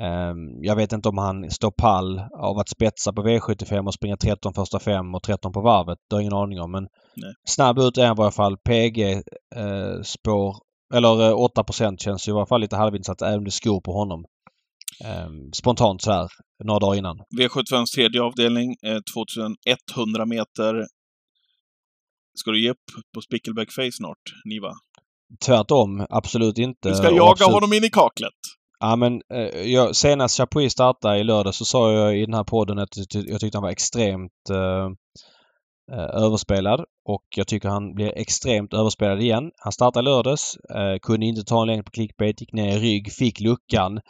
Ehm, 0.00 0.62
jag 0.62 0.76
vet 0.76 0.92
inte 0.92 1.08
om 1.08 1.18
han 1.18 1.50
står 1.50 1.70
pall 1.70 2.20
av 2.38 2.58
att 2.58 2.68
spetsa 2.68 3.12
på 3.12 3.22
V75 3.22 3.86
och 3.86 3.94
springa 3.94 4.16
13 4.16 4.54
första 4.54 4.78
fem 4.78 5.14
och 5.14 5.22
13 5.22 5.52
på 5.52 5.60
varvet. 5.60 5.98
Det 6.10 6.16
har 6.16 6.20
jag 6.20 6.22
ingen 6.22 6.38
aning 6.38 6.60
om 6.60 6.70
men 6.70 6.82
Nej. 7.16 7.32
snabb 7.48 7.78
ut 7.78 7.98
är 7.98 8.06
han 8.06 8.16
i 8.16 8.18
varje 8.18 8.32
fall. 8.32 8.56
PG 8.56 9.12
eh, 9.56 10.02
spår 10.02 10.56
eller 10.94 11.28
eh, 11.28 11.34
8 11.34 11.64
känns 11.98 12.28
ju 12.28 12.32
i 12.32 12.34
alla 12.34 12.46
fall 12.46 12.60
lite 12.60 12.76
halvinsatt 12.76 13.22
även 13.22 13.38
om 13.38 13.44
det 13.44 13.50
skor 13.50 13.80
på 13.80 13.92
honom. 13.92 14.24
Ehm, 15.04 15.52
spontant 15.52 16.02
så 16.02 16.12
här 16.12 16.28
några 16.64 16.78
dagar 16.78 16.98
innan. 16.98 17.18
V75s 17.38 17.94
tredje 17.94 18.22
avdelning, 18.22 18.76
eh, 18.86 18.98
2100 19.14 20.26
meter. 20.26 20.86
Ska 22.38 22.50
du 22.50 22.62
ge 22.62 22.70
upp 22.70 22.84
på 23.14 23.20
Spickelback 23.20 23.72
Face 23.72 23.92
snart, 23.92 24.22
Niva? 24.44 24.72
Tvärtom, 25.46 26.06
absolut 26.10 26.58
inte. 26.58 26.88
Du 26.88 26.94
ska 26.94 27.10
jaga 27.10 27.30
absolut- 27.30 27.54
honom 27.54 27.72
in 27.72 27.84
i 27.84 27.90
kaklet! 27.90 28.32
Ja 28.80 28.96
men 28.96 29.22
eh, 29.34 29.62
jag, 29.62 29.96
senast 29.96 30.36
Chapuis 30.36 30.72
startade 30.72 31.18
i 31.18 31.24
lördag 31.24 31.54
så 31.54 31.64
sa 31.64 31.92
jag 31.92 32.18
i 32.18 32.24
den 32.24 32.34
här 32.34 32.44
podden 32.44 32.78
att 32.78 32.88
jag 33.14 33.40
tyckte 33.40 33.58
han 33.58 33.62
var 33.62 33.70
extremt 33.70 34.50
eh, 34.50 34.86
eh, 35.98 36.24
överspelad 36.24 36.80
och 37.08 37.24
jag 37.36 37.46
tycker 37.46 37.68
han 37.68 37.94
blir 37.94 38.18
extremt 38.18 38.74
överspelad 38.74 39.22
igen. 39.22 39.50
Han 39.58 39.72
startade 39.72 40.02
i 40.04 40.12
lördags, 40.12 40.56
eh, 40.56 40.98
kunde 41.02 41.26
inte 41.26 41.44
ta 41.44 41.60
en 41.62 41.66
längd 41.66 41.84
på 41.84 41.90
clickbait, 41.90 42.40
gick 42.40 42.52
ner 42.52 42.76
i 42.76 42.80
rygg, 42.80 43.12
fick 43.12 43.40
luckan. 43.40 44.00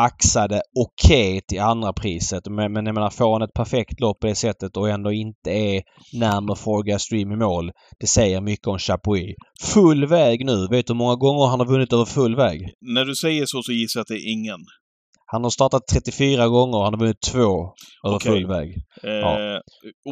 Axade 0.00 0.62
okej 0.78 1.40
till 1.48 1.60
andra 1.60 1.92
priset 1.92 2.46
men, 2.50 2.72
men 2.72 2.86
jag 2.86 2.94
menar 2.94 3.10
får 3.10 3.32
han 3.32 3.42
ett 3.42 3.52
perfekt 3.54 4.00
lopp 4.00 4.20
på 4.20 4.26
det 4.26 4.34
sättet 4.34 4.76
och 4.76 4.88
ändå 4.88 5.12
inte 5.12 5.50
är 5.50 5.82
närmare 6.20 6.56
Forga 6.56 6.98
Stream 6.98 7.32
i 7.32 7.36
mål. 7.36 7.70
Det 8.00 8.06
säger 8.06 8.40
mycket 8.40 8.66
om 8.66 8.78
Chapuis. 8.78 9.34
Full 9.62 10.06
väg 10.06 10.44
nu. 10.46 10.66
Vet 10.70 10.86
du 10.86 10.92
hur 10.92 10.98
många 10.98 11.16
gånger 11.16 11.46
han 11.46 11.60
har 11.60 11.66
vunnit 11.66 11.92
över 11.92 12.04
full 12.04 12.36
väg? 12.36 12.60
När 12.80 13.04
du 13.04 13.14
säger 13.14 13.44
så 13.46 13.62
så 13.62 13.72
gissar 13.72 13.98
jag 14.00 14.02
att 14.02 14.08
det 14.08 14.14
är 14.14 14.32
ingen. 14.32 14.60
Han 15.32 15.42
har 15.42 15.50
startat 15.50 15.82
34 15.92 16.48
gånger 16.48 16.76
och 16.78 16.84
han 16.84 16.92
har 16.94 17.00
vunnit 17.00 17.20
två 17.32 17.52
över 18.06 18.16
Okej. 18.16 18.32
full 18.32 18.46
väg. 18.46 18.68
Eh, 19.04 19.58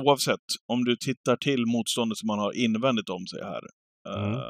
Oavsett, 0.03 0.47
om 0.73 0.85
du 0.85 0.97
tittar 0.97 1.37
till 1.37 1.63
motståndet 1.67 2.19
som 2.19 2.29
han 2.29 2.39
har 2.39 2.53
invändigt 2.65 3.09
om 3.09 3.27
sig 3.27 3.41
här, 3.53 3.63
eh, 4.09 4.27
Mm. 4.27 4.41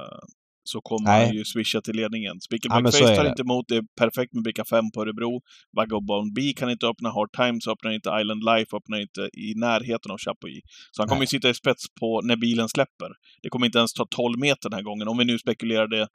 Så 0.64 0.80
kommer 0.80 1.10
Nej. 1.10 1.26
han 1.26 1.36
ju 1.36 1.44
swisha 1.44 1.80
till 1.80 1.96
ledningen. 1.96 2.34
Ja, 2.34 2.40
Spickelback 2.40 2.82
men 2.82 2.92
så 2.92 2.98
Face 2.98 3.12
är 3.12 3.16
tar 3.16 3.28
inte 3.28 3.42
emot, 3.42 3.64
det 3.68 3.76
är 3.76 3.84
perfekt 3.98 4.32
med 4.32 4.42
bricka 4.42 4.64
5 4.64 4.90
på 4.94 5.02
Örebro. 5.02 5.40
Vagabond 5.76 6.34
B 6.34 6.52
kan 6.56 6.70
inte 6.70 6.86
öppna, 6.86 7.08
Hard 7.10 7.32
Times 7.32 7.66
öppnar 7.66 7.90
inte, 7.90 8.10
Island 8.20 8.44
Life 8.44 8.76
öppnar 8.76 9.00
inte 9.00 9.20
i 9.32 9.54
närheten 9.56 10.10
av 10.10 10.18
Chapuis. 10.18 10.64
Så 10.90 11.02
han 11.02 11.08
kommer 11.08 11.22
ju 11.22 11.26
sitta 11.26 11.50
i 11.50 11.54
spets 11.54 11.84
på 12.00 12.20
när 12.20 12.36
bilen 12.36 12.68
släpper. 12.68 13.10
Det 13.42 13.48
kommer 13.48 13.66
inte 13.66 13.78
ens 13.78 13.92
ta 13.92 14.06
12 14.10 14.38
meter 14.38 14.70
den 14.70 14.76
här 14.76 14.82
gången, 14.84 15.08
om 15.08 15.18
vi 15.18 15.24
nu 15.24 15.38
spekulerar 15.38 15.88
det. 15.88 16.08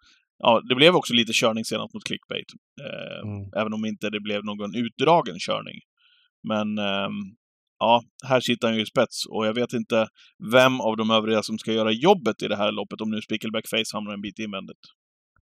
Ja, 0.43 0.61
det 0.69 0.75
blev 0.75 0.95
också 0.95 1.13
lite 1.13 1.31
körning 1.33 1.65
senast 1.65 1.93
mot 1.93 2.03
Clickbait. 2.03 2.47
Eh, 2.81 3.09
Mm. 3.29 3.49
Även 3.55 3.73
om 3.73 3.85
inte 3.85 4.09
det 4.09 4.19
blev 4.19 4.45
någon 4.45 4.75
utdragen 4.75 5.39
körning. 5.39 5.79
Men 6.43 6.77
ehm, 6.77 7.13
ja, 7.79 8.01
här 8.27 8.39
sitter 8.41 8.67
han 8.67 8.75
ju 8.75 8.81
i 8.83 8.85
spets 8.85 9.25
och 9.29 9.45
jag 9.47 9.53
vet 9.53 9.73
inte 9.73 10.07
vem 10.51 10.81
av 10.81 10.97
de 10.97 11.11
övriga 11.11 11.43
som 11.43 11.57
ska 11.57 11.71
göra 11.73 11.91
jobbet 11.91 12.41
i 12.41 12.47
det 12.47 12.55
här 12.55 12.71
loppet 12.71 13.01
om 13.01 13.09
nu 13.09 13.21
Spickelback 13.21 13.67
Face 13.67 13.89
hamnar 13.93 14.13
en 14.13 14.21
bit 14.21 14.39
invändigt. 14.39 14.79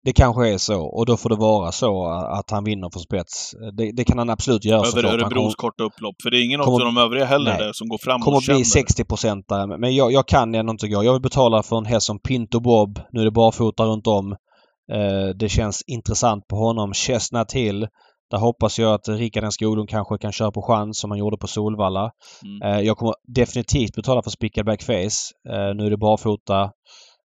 Det 0.05 0.12
kanske 0.12 0.49
är 0.49 0.59
så 0.59 0.80
och 0.82 1.07
då 1.07 1.16
får 1.16 1.30
det 1.30 1.37
vara 1.37 1.72
så 1.72 2.07
att 2.39 2.51
han 2.51 2.64
vinner 2.64 2.91
för 2.93 3.01
spets. 3.01 3.55
Det, 3.78 3.93
det 3.93 4.05
kan 4.05 4.18
han 4.18 4.30
absolut 4.30 4.64
göra 4.64 4.78
Över 4.78 4.87
såklart. 4.91 5.12
Örebros 5.12 5.30
kommer, 5.32 5.51
korta 5.70 5.84
upplopp. 5.84 6.14
För 6.22 6.30
det 6.30 6.37
är 6.39 6.45
ingen 6.45 6.61
kommer- 6.61 6.87
av 6.87 6.95
de 6.95 7.01
övriga 7.01 7.24
heller 7.24 7.51
Nej. 7.51 7.59
där 7.59 7.72
som 7.72 7.89
går 7.89 7.99
fram 7.99 8.20
kommer 8.20 8.37
och 8.37 8.43
att 8.43 8.47
bli 8.47 8.55
känner. 8.55 8.64
60 8.64 9.05
procentare. 9.05 9.78
Men 9.78 9.95
jag, 9.95 10.12
jag 10.12 10.28
kan 10.28 10.55
ändå 10.55 10.70
inte 10.70 10.89
gå. 10.89 11.05
Jag 11.05 11.12
vill 11.12 11.22
betala 11.22 11.62
för 11.62 11.78
en 11.78 11.84
häst 11.84 12.07
som 12.07 12.18
Pinto 12.18 12.61
Bob. 12.61 13.01
Nu 13.12 13.20
är 13.20 13.24
det 13.24 13.30
barfota 13.30 13.84
runt 13.84 14.07
om. 14.07 14.32
Eh, 14.93 15.28
det 15.39 15.49
känns 15.49 15.82
intressant 15.87 16.49
på 16.49 16.57
honom. 16.57 16.95
Chestnut 16.95 17.53
Hill 17.53 17.87
Där 18.31 18.39
hoppas 18.39 18.79
jag 18.79 18.95
att 18.95 19.09
Rickard 19.09 19.53
Skoglund 19.53 19.89
kanske 19.89 20.18
kan 20.18 20.33
köra 20.33 20.53
på 20.53 20.62
chans 20.62 20.99
som 20.99 21.11
han 21.11 21.18
gjorde 21.18 21.37
på 21.37 21.47
Solvalla. 21.47 22.11
Mm. 22.45 22.62
Eh, 22.62 22.81
jag 22.87 22.97
kommer 22.97 23.14
definitivt 23.35 23.95
betala 23.97 24.22
för 24.22 24.31
spickad 24.31 24.66
backface. 24.66 25.33
Eh, 25.49 25.74
nu 25.77 25.87
är 25.87 25.91
det 25.91 25.97
barfota 25.97 26.70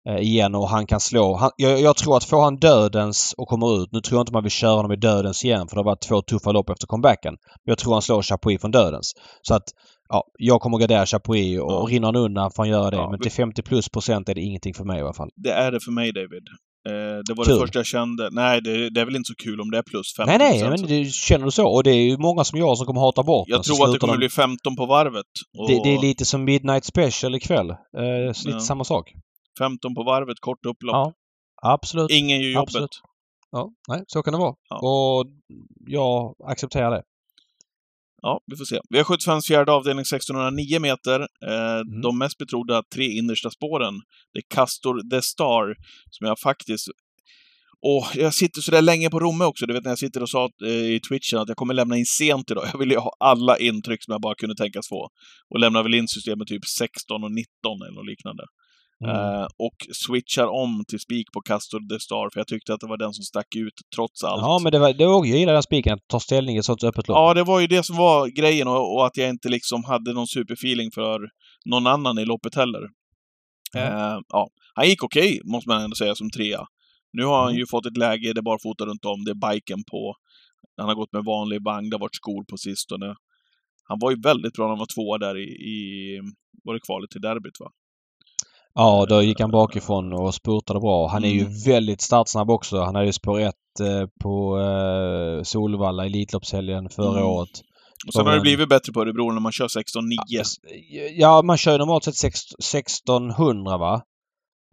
eh, 0.09 0.17
igen 0.17 0.55
och 0.55 0.69
han 0.69 0.85
kan 0.87 0.99
slå. 0.99 1.35
Han, 1.35 1.51
jag, 1.55 1.79
jag 1.79 1.97
tror 1.97 2.17
att 2.17 2.23
får 2.23 2.41
han 2.41 2.55
dödens 2.55 3.33
och 3.37 3.47
kommer 3.47 3.83
ut. 3.83 3.89
Nu 3.91 4.01
tror 4.01 4.17
jag 4.17 4.23
inte 4.23 4.33
man 4.33 4.43
vill 4.43 4.51
köra 4.51 4.75
honom 4.75 4.91
i 4.91 4.95
dödens 4.95 5.45
igen 5.45 5.67
för 5.67 5.75
det 5.75 5.79
har 5.79 5.85
varit 5.85 6.01
två 6.01 6.21
tuffa 6.21 6.51
lopp 6.51 6.69
efter 6.69 6.87
comebacken. 6.87 7.33
Men 7.33 7.71
jag 7.71 7.77
tror 7.77 7.93
han 7.93 8.01
slår 8.01 8.21
Chapuis 8.21 8.61
från 8.61 8.71
dödens. 8.71 9.11
Så 9.41 9.53
att 9.53 9.63
ja, 10.09 10.23
jag 10.37 10.61
kommer 10.61 10.77
gardera 10.77 11.05
Chapuis 11.05 11.59
och 11.61 11.71
Ja. 11.71 11.85
rinner 11.89 12.07
han 12.07 12.15
undan 12.15 12.51
får 12.51 12.63
han 12.63 12.69
göra 12.69 12.89
det. 12.91 12.97
Ja, 12.97 13.09
Men 13.09 13.19
till 13.19 13.31
50 13.31 13.61
plus 13.61 13.89
procent 13.89 14.29
är 14.29 14.35
det 14.35 14.41
ingenting 14.41 14.73
för 14.73 14.83
mig 14.83 14.99
i 14.99 15.01
alla 15.01 15.13
fall. 15.13 15.29
Det 15.35 15.51
är 15.51 15.71
det 15.71 15.79
för 15.79 15.91
mig, 15.91 16.13
David. 16.13 16.43
Eh, 16.89 17.19
det 17.25 17.33
var 17.33 17.45
Kul. 17.45 17.53
det 17.53 17.59
första 17.59 17.79
jag 17.79 17.85
kände. 17.85 18.29
Nej, 18.31 18.61
det, 18.61 18.89
det 18.89 19.01
är 19.01 19.05
väl 19.05 19.15
inte 19.15 19.27
så 19.27 19.35
kul 19.35 19.61
om 19.61 19.71
det 19.71 19.77
är 19.77 19.81
plus 19.83 20.13
50 20.17 20.37
Nej, 20.37 20.37
nej, 20.61 20.69
men 20.69 20.87
det, 20.87 21.05
känner 21.13 21.45
du 21.45 21.51
så? 21.51 21.67
Och 21.67 21.83
det 21.83 21.91
är 21.91 22.03
ju 22.09 22.17
många 22.17 22.43
som 22.43 22.59
jag 22.59 22.77
som 22.77 22.85
kommer 22.87 23.01
hata 23.01 23.23
bort 23.23 23.47
Jag 23.49 23.63
tror 23.63 23.85
att 23.85 23.93
det 23.93 23.99
kommer 23.99 24.13
de- 24.13 24.17
bli 24.17 24.29
15 24.29 24.75
på 24.75 24.85
varvet. 24.85 25.25
Och 25.57 25.67
det, 25.69 25.81
det 25.83 25.89
är 25.95 26.01
lite 26.01 26.25
som 26.25 26.43
Midnight 26.43 26.85
Special 26.85 27.35
ikväll. 27.35 27.69
Eh, 27.69 27.75
så 28.33 28.47
lite 28.47 28.57
Ja. 28.57 28.59
samma 28.59 28.83
sak. 28.83 29.13
15 29.59 29.95
på 29.95 30.03
varvet, 30.03 30.39
kort 30.39 30.65
upplopp. 30.65 30.93
Ja, 30.93 31.13
absolut. 31.63 32.11
Ingen 32.11 32.39
gör 32.41 32.49
jobbet. 32.49 32.67
Absolut. 32.69 33.01
Ja, 33.51 33.69
nej, 33.89 34.03
så 34.07 34.23
kan 34.23 34.33
det 34.33 34.39
vara. 34.39 34.53
Ja. 34.69 34.77
Och 34.89 35.25
jag 35.87 36.35
accepterar 36.51 36.91
det. 36.91 37.01
Ja, 38.21 38.39
vi 38.51 38.57
får 38.57 38.65
se. 38.65 38.79
Vi 38.89 38.97
har 38.97 39.03
75 39.03 39.41
fjärde 39.41 39.71
avdelning 39.71 40.01
1609 40.01 40.79
meter. 40.79 41.19
Eh, 41.19 41.71
Mm. 41.81 42.01
De 42.01 42.17
mest 42.17 42.37
betrodda 42.37 42.83
tre 42.95 43.05
innersta 43.05 43.49
spåren. 43.51 43.93
Det 44.33 44.39
är 44.39 44.55
Castor 44.55 45.09
The 45.09 45.21
Star, 45.21 45.75
som 46.09 46.27
jag 46.27 46.39
faktiskt... 46.39 46.87
Åh, 47.83 48.07
jag 48.15 48.33
sitter 48.33 48.61
så 48.61 48.71
där 48.71 48.81
länge 48.81 49.09
på 49.09 49.19
Romme 49.19 49.45
också. 49.45 49.65
Du 49.65 49.73
vet 49.73 49.83
när 49.83 49.91
jag 49.91 49.99
sitter 49.99 50.21
och 50.21 50.29
sa 50.29 50.49
eh, 50.65 50.69
i 50.95 50.99
Twitchen 51.09 51.39
att 51.39 51.47
jag 51.47 51.57
kommer 51.57 51.73
lämna 51.73 51.97
in 51.97 52.05
sent 52.05 52.51
idag. 52.51 52.65
Jag 52.73 52.79
ville 52.79 52.99
ha 52.99 53.11
alla 53.19 53.57
intryck 53.57 54.03
som 54.03 54.11
jag 54.11 54.21
bara 54.21 54.35
kunde 54.35 54.55
tänkas 54.55 54.87
få. 54.89 55.09
Och 55.49 55.59
lämnar 55.59 55.83
väl 55.83 55.93
in 55.93 56.07
systemet 56.07 56.47
typ 56.47 56.65
16 56.65 57.23
och 57.23 57.31
19 57.31 57.47
eller 57.81 57.95
något 57.95 58.05
liknande. 58.05 58.43
Mm. 59.03 59.15
Eh, 59.15 59.43
och 59.43 59.75
switchar 60.05 60.47
om 60.47 60.83
till 60.87 60.99
spik 60.99 61.27
på 61.33 61.41
Castor 61.41 61.79
The 61.89 61.99
Star, 61.99 62.29
för 62.33 62.39
jag 62.39 62.47
tyckte 62.47 62.73
att 62.73 62.79
det 62.79 62.87
var 62.87 62.97
den 62.97 63.13
som 63.13 63.23
stack 63.23 63.55
ut 63.55 63.73
trots 63.95 64.23
allt. 64.23 64.41
Ja, 64.41 64.59
men 64.63 64.71
det 64.71 64.79
var, 64.79 64.93
det 64.93 65.05
var, 65.05 65.25
jag 65.25 65.37
gillar 65.39 65.53
den 65.53 65.63
spiken, 65.63 65.93
att 65.93 66.07
ta 66.07 66.19
ställning 66.19 66.55
i 66.55 66.59
ett 66.59 66.65
sånt 66.65 66.83
öppet 66.83 67.07
lopp. 67.07 67.15
Ja, 67.15 67.33
det 67.33 67.43
var 67.43 67.59
ju 67.59 67.67
det 67.67 67.83
som 67.83 67.95
var 67.95 68.27
grejen 68.27 68.67
och, 68.67 68.95
och 68.95 69.05
att 69.05 69.17
jag 69.17 69.29
inte 69.29 69.49
liksom 69.49 69.83
hade 69.83 70.13
någon 70.13 70.27
superfeeling 70.27 70.91
för 70.91 71.19
någon 71.65 71.87
annan 71.87 72.19
i 72.19 72.25
loppet 72.25 72.55
heller. 72.55 72.81
Mm. 73.77 73.93
Eh, 73.93 74.17
ja, 74.27 74.49
han 74.75 74.87
gick 74.87 75.03
okej, 75.03 75.39
måste 75.43 75.69
man 75.69 75.81
ändå 75.81 75.95
säga, 75.95 76.15
som 76.15 76.29
trea. 76.29 76.65
Nu 77.13 77.23
har 77.25 77.37
han 77.39 77.49
Mm. 77.49 77.59
ju 77.59 77.65
fått 77.67 77.85
ett 77.85 77.97
läge, 77.97 78.33
det 78.33 78.39
är 78.39 78.41
barfota 78.41 78.85
runt 78.85 79.05
om, 79.05 79.23
det 79.25 79.31
är 79.31 79.51
biken 79.53 79.83
på. 79.91 80.15
Han 80.77 80.87
har 80.87 80.95
gått 80.95 81.13
med 81.13 81.23
vanlig 81.25 81.63
vagn, 81.63 81.89
det 81.89 81.95
har 81.95 82.01
varit 82.01 82.15
skor 82.15 82.43
på 82.51 82.57
sistone. 82.57 83.15
Han 83.83 83.99
var 84.01 84.11
ju 84.11 84.17
väldigt 84.21 84.53
bra 84.53 84.63
när 84.65 84.69
han 84.69 84.79
var 84.79 84.93
tvåa 84.95 85.17
där 85.17 85.37
i, 85.37 85.47
i 85.73 85.75
var 86.63 86.73
det 86.73 86.79
kvalet 86.87 87.09
till 87.09 87.21
derbyt 87.21 87.59
va? 87.59 87.69
Ja, 88.73 89.05
då 89.09 89.21
gick 89.21 89.39
han 89.39 89.51
bakifrån 89.51 90.13
och 90.13 90.33
spurtade 90.35 90.79
bra. 90.79 91.07
Han 91.07 91.23
är 91.23 91.29
ju 91.29 91.41
Mm. 91.41 91.53
väldigt 91.65 92.01
startsnabb 92.01 92.49
också. 92.49 92.81
Han 92.81 92.95
hade 92.95 93.07
ju 93.07 93.13
spår 93.13 93.39
1 93.39 93.53
eh, 93.81 94.07
på 94.23 94.59
eh, 94.59 95.43
Solvalla 95.43 96.05
Elitloppshelgen 96.05 96.89
förra 96.89 97.17
Mm. 97.19 97.25
året. 97.29 97.49
Och 98.07 98.13
sen 98.13 98.25
har 98.25 98.33
det 98.33 98.41
blivit 98.41 98.69
bättre 98.69 98.93
på 98.93 99.01
Örebro 99.01 99.31
när 99.31 99.39
man 99.41 99.51
kör 99.51 99.67
16-9. 99.67 100.43
Ja, 101.15 101.41
man 101.41 101.57
kör 101.57 101.77
normalt 101.79 102.03
sett 102.03 102.15
sex- 102.15 102.39
1600 102.59 103.77
va? 103.77 104.01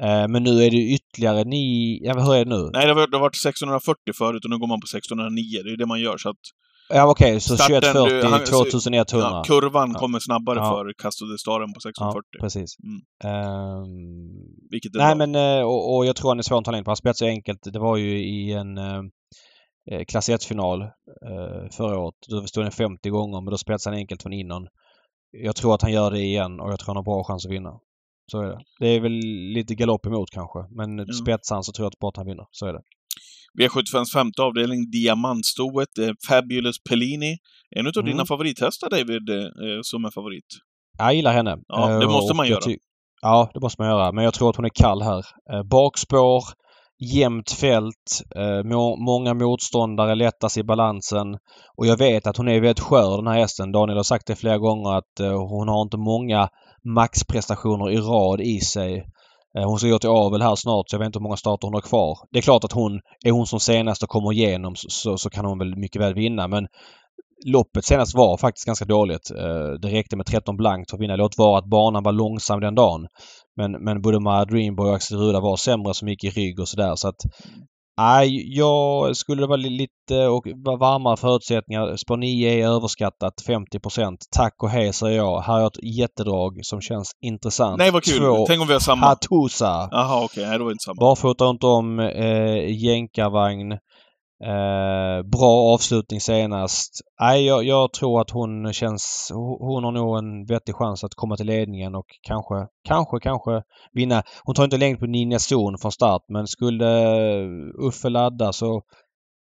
Eh, 0.03 0.29
men 0.29 0.43
nu 0.43 0.63
är 0.65 0.71
det 0.71 0.77
ytterligare 0.77 1.45
ni... 1.45 1.99
Ja, 2.03 2.15
hur 2.21 2.35
är 2.35 2.45
det 2.45 2.51
nu? 2.57 2.71
Nej, 2.73 2.87
det 2.87 2.93
har, 2.95 3.07
det 3.11 3.17
har 3.17 3.21
varit 3.23 3.37
640 3.37 3.99
förut 4.19 4.45
och 4.45 4.51
nu 4.51 4.59
går 4.59 4.67
man 4.67 4.81
på 4.81 4.87
609. 4.87 5.63
Det 5.65 5.71
är 5.73 5.77
det 5.77 5.87
man 5.87 6.01
gör. 6.01 6.17
Så 6.19 6.29
att 6.31 6.43
Ja, 6.89 7.11
okej, 7.11 7.41
så 7.41 7.57
Starten, 7.57 7.80
2140, 7.80 8.20
du, 8.22 8.26
han- 8.28 8.45
2100. 8.45 9.28
ja, 9.30 9.43
kurvan 9.47 9.91
Ja. 9.93 9.99
kommer 9.99 10.18
snabbare 10.18 10.59
Ja. 10.59 10.70
för 10.70 10.93
Castro 11.03 11.39
Staren 11.39 11.72
på 11.72 11.80
1640. 11.80 12.28
Ja, 12.30 12.41
precis. 12.41 12.70
Mm. 12.84 13.01
Ehm, 13.24 13.89
Vilket 14.70 14.95
är 14.95 14.99
nej, 14.99 15.16
bra. 15.16 15.26
men 15.26 15.59
eh, 15.59 15.64
och, 15.64 15.97
och 15.97 16.07
jag 16.07 16.16
tror 16.16 16.30
han 16.30 16.39
är 16.39 16.43
svår 16.43 16.59
att 16.59 16.64
ta 16.64 16.76
in 16.78 16.84
på. 16.84 16.91
Han 16.91 16.97
spetsar 16.97 17.26
ju 17.26 17.32
enkelt. 17.32 17.59
Det 17.72 17.78
var 17.78 17.97
ju 17.97 18.18
i 18.18 18.53
en 18.53 18.78
eh, 18.78 19.03
eh, 19.91 20.05
klass 20.05 20.28
1-final 20.30 20.82
eh, 20.82 21.68
förra 21.72 21.99
året. 21.99 22.14
Då 22.28 22.43
stod 22.47 22.64
den 22.64 22.72
50 22.72 23.11
gånger, 23.11 23.41
men 23.41 23.51
då 23.51 23.59
spetsade 23.59 23.97
han 23.97 24.01
enkelt 24.01 24.22
från 24.22 24.32
innan. 24.32 24.66
Jag 25.30 25.57
tror 25.57 25.74
att 25.74 25.82
han 25.82 25.93
gör 25.93 26.11
det 26.11 26.20
igen 26.20 26.61
och 26.61 26.70
jag 26.72 26.78
tror 26.78 26.86
han 26.86 26.97
har 26.97 27.05
bra 27.05 27.24
chans 27.24 27.47
att 27.47 27.53
vinna. 27.53 27.72
Så 28.32 28.41
är 28.43 28.47
det. 28.47 28.59
Det 28.80 28.86
är 28.89 29.01
väl 29.01 29.12
lite 29.55 29.74
galopp 29.74 30.07
emot 30.07 30.30
kanske, 30.30 30.59
men 30.70 30.99
Ja. 30.99 31.05
spetsar 31.22 31.57
han 31.57 31.64
så 31.64 31.72
tror 31.72 31.84
jag 31.84 31.91
att 31.91 31.99
bara 31.99 32.09
att 32.09 32.16
han 32.16 32.26
vinner. 32.26 32.47
Så 32.51 32.66
är 32.66 32.72
det. 32.72 32.80
V75s 33.61 34.12
femte 34.14 34.43
avdelning, 34.43 34.91
Diamantstoet, 34.91 35.99
är 35.99 36.14
Fabulous 36.29 36.77
Pellini. 36.89 37.37
En 37.77 37.87
utav 37.87 38.01
Mm. 38.03 38.12
dina 38.12 38.27
favorithästar, 38.27 38.91
David, 38.91 39.29
eh, 39.31 39.79
som 39.83 40.05
är 40.05 40.11
favorit. 40.11 40.45
Jag 40.99 41.14
gillar 41.14 41.33
henne. 41.33 41.57
Ja, 41.69 41.89
det 41.89 42.05
Eh, 42.05 42.11
måste 42.11 42.35
man 42.35 42.49
göra. 42.49 42.61
Ja, 43.23 43.51
det 43.55 43.61
måste 43.61 43.83
man 43.83 43.89
göra. 43.91 44.12
Men 44.12 44.25
jag 44.25 44.35
tror 44.35 44.51
att 44.51 44.57
hon 44.57 44.64
är 44.64 44.71
kall 44.75 45.03
här. 45.03 45.19
Eh, 45.53 45.62
Bakspår, 45.62 46.43
jämnt 47.14 47.51
fält, 47.51 48.23
eh, 48.37 48.64
må- 48.64 48.97
många 48.97 49.35
motståndare, 49.35 50.14
lättas 50.14 50.59
i 50.59 50.62
balansen. 50.64 51.27
Och 51.77 51.87
jag 51.87 51.97
vet 51.97 52.27
att 52.27 52.37
hon 52.37 52.49
är 52.49 52.61
väldigt 52.61 52.81
skör 52.81 53.16
den 53.16 53.27
här 53.27 53.41
hästen. 53.41 53.73
Daniel 53.73 53.97
har 53.97 54.03
sagt 54.05 54.27
det 54.27 54.37
flera 54.37 54.59
gånger 54.59 54.91
att 54.99 55.21
eh, 55.21 55.49
hon 55.49 55.69
har 55.69 55.83
inte 55.83 55.97
många 55.97 56.49
maxprestationer 56.95 57.91
i 57.91 57.97
rad 57.97 58.41
i 58.41 58.61
sig. 58.61 59.05
Eh, 59.57 59.65
hon 59.65 59.79
ska 59.79 59.89
gå 59.89 59.99
till 59.99 60.11
avel 60.11 60.43
här 60.43 60.55
snart 60.55 60.89
så 60.89 60.95
jag 60.95 60.99
vet 60.99 61.07
inte 61.07 61.19
hur 61.19 61.23
många 61.23 61.37
starter 61.37 61.67
hon 61.67 61.75
har 61.75 61.81
kvar. 61.81 62.19
Det 62.31 62.39
är 62.39 62.43
klart 62.43 62.65
att 62.65 62.73
hon, 62.73 63.01
är 63.25 63.31
hon 63.31 63.47
som 63.47 63.61
senast 63.61 64.03
och 64.03 64.09
kommer 64.09 64.33
igenom 64.33 64.75
så, 64.77 65.19
så, 65.19 65.31
kan 65.31 65.45
hon 65.45 65.59
väl 65.59 65.77
mycket 65.77 66.03
väl 66.03 66.15
vinna 66.15 66.49
men 66.49 66.67
loppet 67.47 67.85
senast 67.85 68.15
var 68.15 68.37
faktiskt 68.37 68.67
ganska 68.67 68.85
dåligt. 68.85 69.31
Eh, 69.31 69.71
det 69.83 69.89
räckte 69.89 70.17
med 70.17 70.27
13 70.27 70.57
blankt 70.57 70.91
för 70.91 70.97
att 70.97 71.03
vinna. 71.03 71.17
Låt 71.17 71.39
vara 71.39 71.59
att 71.59 71.71
banan 71.71 72.03
var 72.03 72.13
långsam 72.13 72.61
den 72.61 72.75
dagen. 72.75 73.07
Men, 73.57 73.73
men 73.73 74.03
både 74.03 74.21
Mara 74.21 74.45
Dreamboy 74.45 74.89
och 74.89 74.95
Axel 74.95 75.19
Ruda 75.19 75.41
var 75.41 75.57
sämre 75.57 75.95
som 75.95 76.09
gick 76.09 76.25
i 76.25 76.31
rygg 76.31 76.61
och 76.61 76.69
sådär 76.69 76.95
så 76.97 77.09
att 77.09 77.21
Nej, 77.99 78.57
jag 78.59 79.17
skulle 79.17 79.47
vara 79.47 79.57
li- 79.57 79.71
lite 79.71 80.27
och 80.27 80.47
varmare 80.79 81.17
förutsättningar. 81.17 81.97
Spår 81.97 82.17
9 82.17 82.51
är 82.51 82.69
överskattat 82.69 83.35
50% 83.47 84.17
Tack 84.37 84.55
och 84.63 84.71
hej 84.71 84.93
säger 84.93 85.17
jag. 85.17 85.41
Här 85.41 85.53
har 85.53 85.61
jag 85.61 85.67
ett 85.67 85.99
jättedrag 85.99 86.59
som 86.63 86.81
känns 86.81 87.11
intressant. 87.25 87.79
Nej, 87.79 87.91
vad 87.91 88.03
kul! 88.05 88.19
Två 88.19 88.47
Tänk 88.47 88.61
om 88.61 88.67
vi 88.67 88.73
har 88.73 88.81
samma. 88.81 89.07
Hatusa. 89.07 89.89
Jaha, 89.91 90.25
okej. 90.25 90.47
Nej, 90.47 90.59
det 90.59 90.65
var 90.65 90.71
inte 90.71 90.83
samma. 90.85 91.01
Barfota 91.01 91.45
runt 91.45 91.65
om, 91.65 91.99
eh, 92.01 92.83
jänkarvagn. 92.85 93.79
Eh, 94.45 95.22
bra 95.28 95.74
avslutning 95.74 96.20
senast. 96.20 97.01
Nej, 97.20 97.47
jag, 97.47 97.64
jag 97.64 97.93
tror 97.93 98.20
att 98.20 98.30
hon 98.30 98.72
känns... 98.72 99.30
Hon 99.34 99.59
hon 99.61 99.84
har 99.84 99.93
nog 99.93 100.18
en 100.18 100.47
vettig 100.47 100.74
chans 100.74 101.05
att 101.05 101.14
komma 101.14 101.36
till 101.36 101.47
ledningen 101.47 101.95
och 101.95 102.07
kanske, 102.22 102.55
kanske, 102.89 103.20
kanske 103.20 103.62
vinna. 103.93 104.22
Hon 104.45 104.55
tar 104.55 104.64
inte 104.64 104.76
längd 104.76 104.99
på 104.99 105.07
Ninja 105.07 105.39
Zon 105.39 105.78
från 105.78 105.93
start 105.93 106.22
men 106.28 106.47
skulle 106.47 106.89
Uffe 107.89 108.09
ladda 108.09 108.53
så 108.53 108.82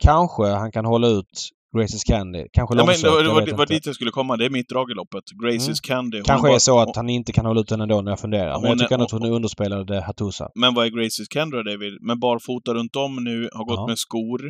kanske 0.05 0.47
han 0.47 0.73
kan 0.73 0.85
hålla 0.85 1.09
ut 1.09 1.49
Graces 1.79 2.05
Candy. 2.05 2.45
Kanske 2.53 2.75
Ja, 2.75 2.77
men 2.77 2.87
långsökt, 2.87 3.03
det 3.03 3.11
var, 3.35 3.41
det 3.47 3.51
var, 3.51 3.59
var 3.59 3.67
dit 3.67 3.87
jag 3.87 3.95
skulle 3.95 4.11
komma. 4.11 4.37
Det 4.37 4.45
är 4.45 4.51
mitt 4.51 4.69
drag 4.69 4.91
i 4.91 4.95
loppet. 4.95 5.25
Graces 5.45 5.81
Candy. 5.81 6.17
Hon 6.19 6.25
Kanske 6.25 6.49
bara- 6.49 6.55
är 6.55 6.59
så 6.59 6.79
att 6.81 6.97
han 6.97 7.09
inte 7.11 7.33
kan 7.33 7.47
hålla 7.47 7.61
ut 7.61 7.69
den 7.69 7.81
ändå 7.81 8.01
när 8.01 8.13
jag 8.13 8.21
funderar. 8.21 8.47
Men 8.53 8.55
Hon 8.61 8.69
jag 8.69 8.79
tycker 8.79 8.91
är- 8.91 8.95
ändå 8.95 9.05
att 9.05 9.11
hon 9.11 9.23
är 9.25 9.31
underspelad 9.31 9.91
eh, 9.91 10.03
Hatusa. 10.03 10.49
Men 10.55 10.75
vad 10.75 10.87
är 10.87 10.91
Graces 10.91 11.29
Candy 11.29 11.57
då, 11.57 11.63
David? 11.63 11.93
Men 12.01 12.21
barfota 12.21 12.75
runt 12.75 12.97
om 12.97 13.25
nu, 13.25 13.49
har 13.53 13.65
gått 13.65 13.77
Ja. 13.79 13.87
med 13.87 13.99
skor. 13.99 14.41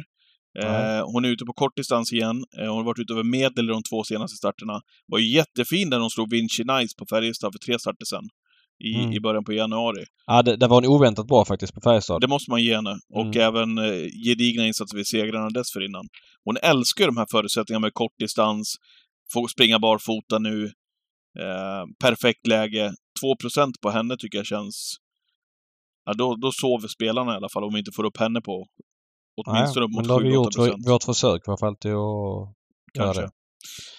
Eh, 0.63 1.05
hon 1.07 1.25
är 1.25 1.29
ute 1.29 1.45
på 1.45 1.53
kortdistans 1.53 2.13
igen. 2.13 2.45
Eh, 2.59 2.67
hon 2.69 2.77
har 2.77 2.85
varit 2.85 2.99
ute 2.99 3.13
över 3.13 3.25
medel 3.25 3.65
i 3.65 3.69
de 3.69 3.83
två 3.83 4.05
senaste 4.05 4.37
starterna. 4.37 4.81
Var 5.07 5.19
ju 5.19 5.27
jättefin 5.29 5.89
när 5.89 5.99
hon 5.99 6.11
slog 6.11 6.31
Vinci 6.31 6.65
Nice 6.65 6.95
på 6.99 7.07
Färjestad 7.11 7.53
för 7.53 7.59
tre 7.59 7.79
starter 7.79 8.05
sen. 8.07 8.25
I, 8.85 8.95
Mm. 8.95 9.13
i 9.13 9.21
början 9.21 9.45
på 9.45 9.53
januari. 9.53 10.05
Ja, 10.27 10.43
det, 10.43 10.57
det 10.57 10.67
var 10.67 10.83
en 10.83 10.89
oväntat 10.89 11.27
bra 11.27 11.45
faktiskt 11.45 11.75
på 11.75 11.81
Färjestad. 11.81 12.21
Det 12.21 12.27
måste 12.29 12.51
man 12.51 12.63
ge 12.63 12.75
henne. 12.77 12.99
Och 13.15 13.37
Mm. 13.37 13.41
även 13.41 13.79
eh, 13.79 14.07
gedigna 14.27 14.67
insatser 14.67 14.97
vid 14.97 15.07
segrarna 15.07 15.51
dessförinnan. 15.51 16.05
Hon 16.45 16.57
älskar 16.63 17.05
ju 17.05 17.07
de 17.07 17.17
här 17.17 17.27
förutsättningarna 17.31 17.81
med 17.87 17.95
kortdistans, 17.95 18.75
få 19.33 19.49
springa 19.49 19.79
barfota 19.79 20.39
nu. 20.39 20.65
Eh, 21.39 21.85
perfekt 22.01 22.47
läge. 22.47 22.93
2% 23.23 23.73
på 23.83 23.91
henne 23.91 24.17
tycker 24.19 24.39
jag 24.39 24.47
känns... 24.47 24.97
Ja, 26.07 26.15
då, 26.15 26.37
då 26.37 26.53
sover 26.53 26.89
spelarna 26.89 27.33
i 27.33 27.37
alla 27.37 27.49
fall 27.49 27.65
om 27.65 27.73
vi 27.73 27.79
inte 27.79 27.93
får 27.97 28.05
upp 28.05 28.17
henne 28.17 28.41
på 28.41 28.67
åtminstone 29.37 29.87
men 29.87 29.97
mot 29.97 30.09
då 30.09 30.15
har 30.15 30.21
vi 30.21 30.29
7-8 30.29 30.35
gjort 30.35 30.59
vår, 30.59 30.91
vårt 30.91 31.05
försök 31.05 31.43
i 31.47 31.51
alla 31.51 31.57
fall 31.57 31.77
till 31.77 31.91
att 31.91 31.97
göra 32.99 33.15
Kanske. 33.15 33.23
det. 33.23 33.31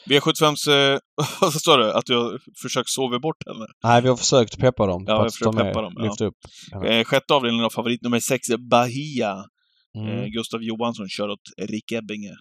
V75s... 0.09 0.69
Eh, 0.69 0.99
vad 1.41 1.53
sa 1.53 1.77
du? 1.77 1.93
Att 1.93 2.05
du 2.05 2.15
har 2.15 2.39
försökt 2.61 2.89
sova 2.89 3.19
bort 3.19 3.38
henne? 3.47 3.65
Nej, 3.83 4.01
vi 4.01 4.09
har 4.09 4.15
försökt 4.15 4.59
peppa 4.59 4.86
dem. 4.86 5.03
Ja, 5.07 5.13
vi 5.13 5.21
har 5.21 5.29
försökt 5.29 5.57
peppa 5.57 5.81
dem, 5.81 5.93
ja. 5.97 6.25
upp. 6.25 6.36
Eh, 6.86 7.03
sjätte 7.03 7.33
avdelningen 7.33 7.65
av 7.65 7.69
favorit 7.69 8.01
nummer 8.01 8.19
6, 8.19 8.47
Bahia. 8.69 9.45
Mm. 9.97 10.09
Eh, 10.09 10.25
Gustav 10.25 10.63
Johansson 10.63 11.09
kör 11.09 11.29
åt 11.29 11.39
Rick 11.69 11.91
Ebbinge. 11.91 12.36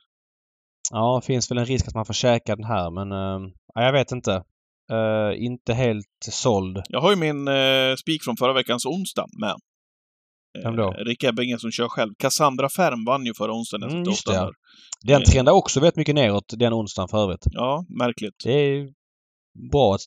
Ja, 0.91 1.21
det 1.23 1.27
finns 1.27 1.51
väl 1.51 1.59
en 1.59 1.67
risk 1.67 1.89
att 1.89 1.95
man 1.95 2.07
får 2.07 2.15
käka 2.15 2.57
den 2.57 2.65
här 2.65 2.91
men 2.91 3.13
uh, 3.13 3.51
jag 3.75 3.93
vet 3.93 4.13
inte. 4.13 4.43
Eh, 4.93 5.45
inte 5.45 5.75
helt 5.75 6.07
såld. 6.31 6.83
Jag 6.89 7.01
har 7.01 7.11
ju 7.11 7.17
min 7.17 7.49
eh, 7.49 7.95
spik 8.01 8.25
från 8.25 8.37
förra 8.37 8.53
veckans 8.53 8.87
onsdag 8.87 9.27
med. 9.41 9.55
Vem 10.63 10.77
då? 10.77 10.93
Eh, 10.93 11.05
Rick 11.05 11.25
Ebbinge 11.25 11.59
som 11.59 11.71
kör 11.71 11.89
själv. 11.89 12.13
Cassandra 12.19 12.69
Färm 12.77 13.05
vann 13.07 13.27
ju 13.27 13.35
förra 13.35 13.53
onsdagen 13.53 13.91
Mm, 13.91 14.03
just 14.05 14.27
det. 14.27 14.51
Den 15.03 15.23
Eh. 15.23 15.25
trendar 15.25 15.53
också 15.53 15.81
väldigt 15.81 15.97
mycket 15.97 16.15
neråt 16.15 16.45
den 16.57 16.73
onsdagen 16.75 17.09
för 17.09 17.19
övrigt. 17.23 17.45
Ja, 17.45 17.85
märkligt. 17.99 18.35
Det 18.45 18.53
är 18.53 18.89
bra 19.73 19.95
att 19.95 20.01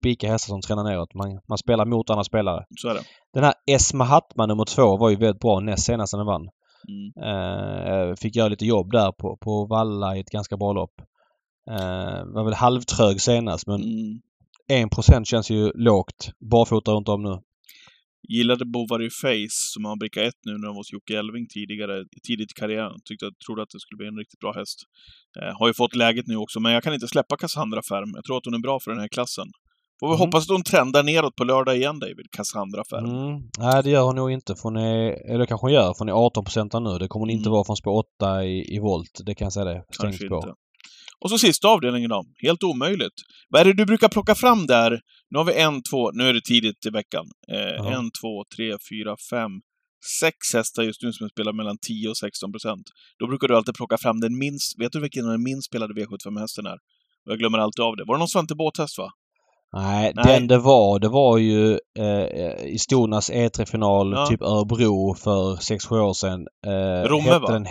spika 0.00 0.28
hästar 0.28 0.48
som 0.52 0.60
trendar 0.60 0.84
neråt. 0.84 1.14
Man, 1.14 1.40
man 1.48 1.58
spelar 1.58 1.84
mot 1.86 2.10
andra 2.10 2.24
spelare. 2.24 2.64
Så 2.80 2.88
är 2.88 2.94
det. 2.94 3.00
Den 3.34 3.44
här 3.44 3.54
Esma 3.70 4.04
Hattman 4.04 4.48
nummer 4.48 4.64
två 4.64 4.96
var 4.96 5.10
ju 5.10 5.16
väldigt 5.16 5.40
bra 5.40 5.60
näst 5.60 5.84
senast 5.84 6.12
när 6.12 6.18
den 6.18 6.26
vann. 6.26 6.48
Mm. 6.88 8.10
Eh, 8.10 8.14
fick 8.16 8.36
göra 8.36 8.48
lite 8.48 8.66
jobb 8.66 8.92
där 8.92 9.12
på, 9.12 9.36
på 9.40 9.66
Valla 9.66 10.16
i 10.16 10.20
ett 10.20 10.30
ganska 10.30 10.56
bra 10.56 10.72
lopp. 10.72 10.92
Eh, 11.70 12.24
var 12.34 12.44
väl 12.44 12.54
halvtrög 12.54 13.20
senast 13.20 13.66
men 13.66 13.82
Mm. 13.82 14.88
1% 14.90 15.24
känns 15.24 15.50
ju 15.50 15.72
lågt. 15.74 16.30
Barfota 16.50 16.92
runt 16.92 17.08
om 17.08 17.22
nu. 17.22 17.38
Gillade 18.28 18.64
Bovary 18.64 19.10
Face 19.10 19.58
som 19.72 19.84
har 19.84 19.96
bricka 19.96 20.22
ett 20.22 20.40
nu 20.46 20.52
när 20.52 20.66
de 20.66 20.66
var 20.66 20.74
hos 20.80 20.92
Jocke 20.92 21.18
Elving 21.18 21.46
tidigare, 21.54 22.04
tidigt 22.26 22.50
i 22.52 22.54
karriären. 22.60 22.98
Tyckte, 23.04 23.26
trodde 23.46 23.62
att 23.62 23.70
det 23.74 23.80
skulle 23.80 23.96
bli 23.96 24.06
en 24.06 24.16
riktigt 24.18 24.40
bra 24.40 24.52
häst. 24.52 24.78
Eh, 25.40 25.58
har 25.58 25.66
ju 25.68 25.74
fått 25.74 25.94
läget 25.96 26.26
nu 26.26 26.36
också, 26.36 26.60
men 26.60 26.72
jag 26.72 26.82
kan 26.82 26.94
inte 26.94 27.08
släppa 27.08 27.36
Cassandra 27.36 27.80
Färm. 27.90 28.10
Jag 28.14 28.24
tror 28.24 28.36
att 28.38 28.44
hon 28.44 28.54
är 28.54 28.58
bra 28.58 28.80
för 28.80 28.90
den 28.90 29.00
här 29.00 29.08
klassen. 29.08 29.48
Får 30.00 30.08
vi 30.08 30.14
Mm. 30.14 30.20
hoppas 30.26 30.44
att 30.44 30.50
hon 30.56 30.62
trendar 30.62 31.02
neråt 31.02 31.36
på 31.36 31.44
lördag 31.44 31.76
igen, 31.76 31.98
David. 31.98 32.26
Cassandra 32.36 32.82
Färm. 32.90 33.04
Mm. 33.04 33.40
Nej, 33.58 33.82
det 33.82 33.90
gör 33.90 34.02
hon 34.02 34.16
nog 34.16 34.30
inte. 34.32 34.54
För 34.56 34.62
hon 34.62 34.76
är, 34.76 35.32
eller 35.34 35.46
kanske 35.46 35.64
hon 35.66 35.72
gör, 35.72 35.94
för 35.94 35.98
hon 35.98 36.08
är 36.08 36.12
18% 36.12 36.80
nu. 36.80 36.98
Det 36.98 37.08
kommer 37.08 37.22
hon 37.22 37.30
inte 37.30 37.48
Mm. 37.48 37.52
vara 37.52 37.64
från 37.64 37.76
spår 37.76 38.04
8 38.20 38.44
i, 38.44 38.74
i 38.76 38.78
volt. 38.78 39.20
Det 39.26 39.34
kan 39.34 39.44
jag 39.46 39.52
säga 39.52 39.64
det. 39.64 39.84
Stängt 39.90 40.00
Kanske 40.00 40.26
spår. 40.26 40.38
inte. 40.38 40.52
Och 41.20 41.30
så 41.30 41.38
sista 41.38 41.68
avdelningen 41.68 42.10
då. 42.10 42.24
Helt 42.42 42.62
omöjligt. 42.62 43.12
Vad 43.48 43.60
är 43.60 43.64
det 43.64 43.72
du 43.72 43.86
brukar 43.86 44.08
plocka 44.08 44.34
fram 44.34 44.66
där? 44.66 45.00
Nu 45.34 45.38
har 45.38 45.44
vi 45.44 45.54
en, 45.54 45.82
två, 45.82 46.10
nu 46.10 46.28
är 46.28 46.32
det 46.34 46.40
tidigt 46.44 46.86
i 46.86 46.90
veckan. 46.90 47.26
Eh, 47.48 47.58
Ja. 47.58 47.98
En, 47.98 48.10
två, 48.20 48.44
tre, 48.56 48.76
fyra, 48.90 49.16
fem, 49.30 49.50
sex 50.20 50.36
hästar 50.54 50.82
just 50.82 51.02
nu 51.02 51.12
som 51.12 51.28
spelar 51.28 51.52
mellan 51.52 51.78
10 51.78 52.08
och 52.08 52.16
16 52.16 52.52
procent. 52.52 52.82
Då 53.18 53.26
brukar 53.26 53.48
du 53.48 53.56
alltid 53.56 53.74
plocka 53.74 53.98
fram 53.98 54.20
den 54.20 54.38
minst, 54.38 54.80
vet 54.80 54.92
du 54.92 55.00
vilken 55.00 55.26
den 55.26 55.42
minst 55.42 55.66
spelade 55.68 55.94
V75-hästen 55.94 56.66
är? 56.66 56.78
Och 57.24 57.30
jag 57.32 57.38
glömmer 57.38 57.58
alltid 57.58 57.84
av 57.84 57.96
det. 57.96 58.04
Var 58.04 58.14
det 58.14 58.18
någon 58.18 58.28
Svante 58.28 58.54
Båth-häst 58.54 58.98
va? 58.98 59.10
Nej, 59.76 60.12
Nej. 60.16 60.24
den 60.26 60.46
det 60.46 60.58
var, 60.58 60.98
det 60.98 61.08
var 61.08 61.38
ju 61.38 61.78
eh, 61.98 62.64
i 62.66 62.78
Stonas 62.78 63.30
E3-final, 63.30 64.12
Ja. 64.12 64.26
typ 64.26 64.42
Örebro 64.42 65.14
för 65.14 65.56
6-7 65.56 66.00
år 66.00 66.12
sedan. 66.14 66.46
Eh, 66.66 67.08
Romme, 67.08 67.38
va? 67.38 67.52
Den, 67.52 67.66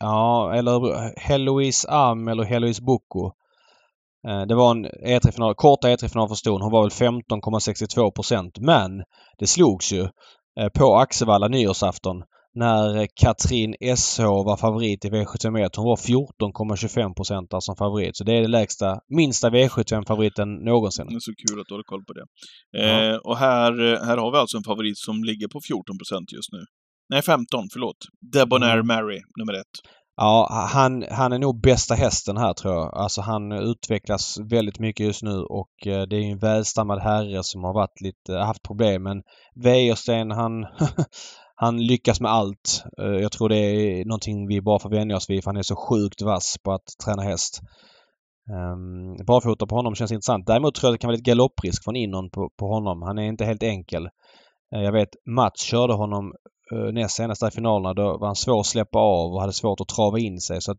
ja, 0.00 0.54
eller 0.54 0.78
Heloise 1.20 1.88
Am 1.90 2.28
eller 2.28 2.44
Heloise 2.44 2.82
Boko. 2.82 3.32
Eh, 4.28 4.46
det 4.46 4.54
var 4.54 4.70
en 4.70 4.86
E3-final, 4.86 5.54
korta 5.54 5.88
E3-final 5.88 6.28
för 6.28 6.34
Ston. 6.34 6.62
Hon 6.62 6.72
var 6.72 6.82
väl 6.82 6.90
15,62 6.90 8.10
procent. 8.10 8.58
Men 8.58 9.02
det 9.38 9.46
slogs 9.46 9.92
ju 9.92 10.02
eh, 10.60 10.68
på 10.74 10.96
Axevalla 10.96 11.48
nyårsafton 11.48 12.22
när 12.54 12.96
eh, 12.96 13.06
Katrin 13.20 13.74
SH 13.96 14.22
var 14.22 14.56
favorit 14.56 15.04
i 15.04 15.08
V71. 15.08 15.70
Hon 15.76 15.84
var 15.84 15.96
14,25 15.96 17.14
procent 17.14 17.48
som 17.58 17.76
favorit. 17.76 18.16
Så 18.16 18.24
det 18.24 18.32
är 18.32 18.42
det 18.42 18.48
lägsta, 18.48 19.00
minsta 19.08 19.50
V75-favoriten 19.50 20.48
någonsin. 20.64 21.06
Det 21.08 21.14
är 21.14 21.20
så 21.20 21.32
kul 21.48 21.60
att 21.60 21.66
du 21.68 21.74
håller 21.74 21.90
koll 21.92 22.04
på 22.04 22.12
det. 22.12 22.26
Ja. 22.70 23.12
Eh, 23.12 23.16
och 23.16 23.36
här, 23.36 23.72
här 24.06 24.16
har 24.16 24.32
vi 24.32 24.38
alltså 24.38 24.56
en 24.56 24.64
favorit 24.64 24.98
som 24.98 25.24
ligger 25.24 25.48
på 25.48 25.60
14 25.68 25.98
procent 25.98 26.32
just 26.32 26.52
nu. 26.52 26.62
Nej, 27.10 27.22
15, 27.22 27.64
förlåt. 27.72 27.96
Debonair 28.32 28.74
Mm. 28.74 28.86
Mary, 28.86 29.20
nummer 29.38 29.52
ett. 29.52 29.74
Ja, 30.20 30.48
han, 30.72 31.04
han 31.10 31.32
är 31.32 31.38
nog 31.38 31.60
bästa 31.60 31.94
hästen 31.94 32.36
här 32.36 32.52
tror 32.54 32.74
jag. 32.74 32.94
Alltså 32.94 33.20
han 33.20 33.52
utvecklas 33.52 34.38
väldigt 34.50 34.78
mycket 34.78 35.06
just 35.06 35.22
nu 35.22 35.38
och 35.38 35.86
eh, 35.86 36.02
det 36.02 36.16
är 36.16 36.20
ju 36.20 36.30
en 36.30 36.38
välstammad 36.38 36.98
herre 37.00 37.42
som 37.42 37.64
har 37.64 37.74
varit 37.74 38.00
lite, 38.00 38.38
haft 38.38 38.62
problem 38.62 39.02
men 39.02 39.22
Wäjersten 39.54 40.30
han, 40.30 40.66
han 41.56 41.86
lyckas 41.86 42.20
med 42.20 42.30
allt. 42.30 42.84
Eh, 43.00 43.06
jag 43.06 43.32
tror 43.32 43.48
det 43.48 43.56
är 43.56 44.04
någonting 44.04 44.48
vi 44.48 44.60
bara 44.60 44.78
får 44.78 44.90
vänja 44.90 45.16
oss 45.16 45.30
vid 45.30 45.44
för 45.44 45.50
han 45.50 45.58
är 45.58 45.62
så 45.62 45.76
sjukt 45.76 46.22
vass 46.22 46.56
på 46.64 46.72
att 46.72 46.86
träna 47.04 47.22
häst. 47.22 47.60
Um, 48.50 49.26
barfota 49.26 49.66
på 49.66 49.74
honom 49.74 49.94
känns 49.94 50.12
intressant. 50.12 50.46
Däremot 50.46 50.74
tror 50.74 50.88
jag 50.88 50.94
det 50.94 50.98
kan 50.98 51.08
vara 51.08 51.16
lite 51.16 51.30
galopprisk 51.30 51.84
från 51.84 51.96
innan 51.96 52.30
på, 52.30 52.50
på 52.58 52.66
honom. 52.66 53.02
Han 53.02 53.18
är 53.18 53.28
inte 53.28 53.44
helt 53.44 53.62
enkel. 53.62 54.08
Eh, 54.74 54.82
jag 54.82 54.92
vet 54.92 55.10
Mats 55.26 55.62
körde 55.62 55.94
honom 55.94 56.32
uh, 56.72 56.92
näst 56.92 57.16
senast 57.16 57.40
där 57.40 57.48
i 57.48 57.50
finalerna. 57.50 57.94
Då 57.94 58.18
var 58.18 58.26
han 58.26 58.36
svår 58.36 58.60
att 58.60 58.66
släppa 58.66 58.98
av 58.98 59.32
och 59.34 59.40
hade 59.40 59.52
svårt 59.52 59.80
att 59.80 59.88
trava 59.88 60.18
in 60.18 60.40
sig. 60.40 60.62
Så 60.62 60.72
att 60.72 60.78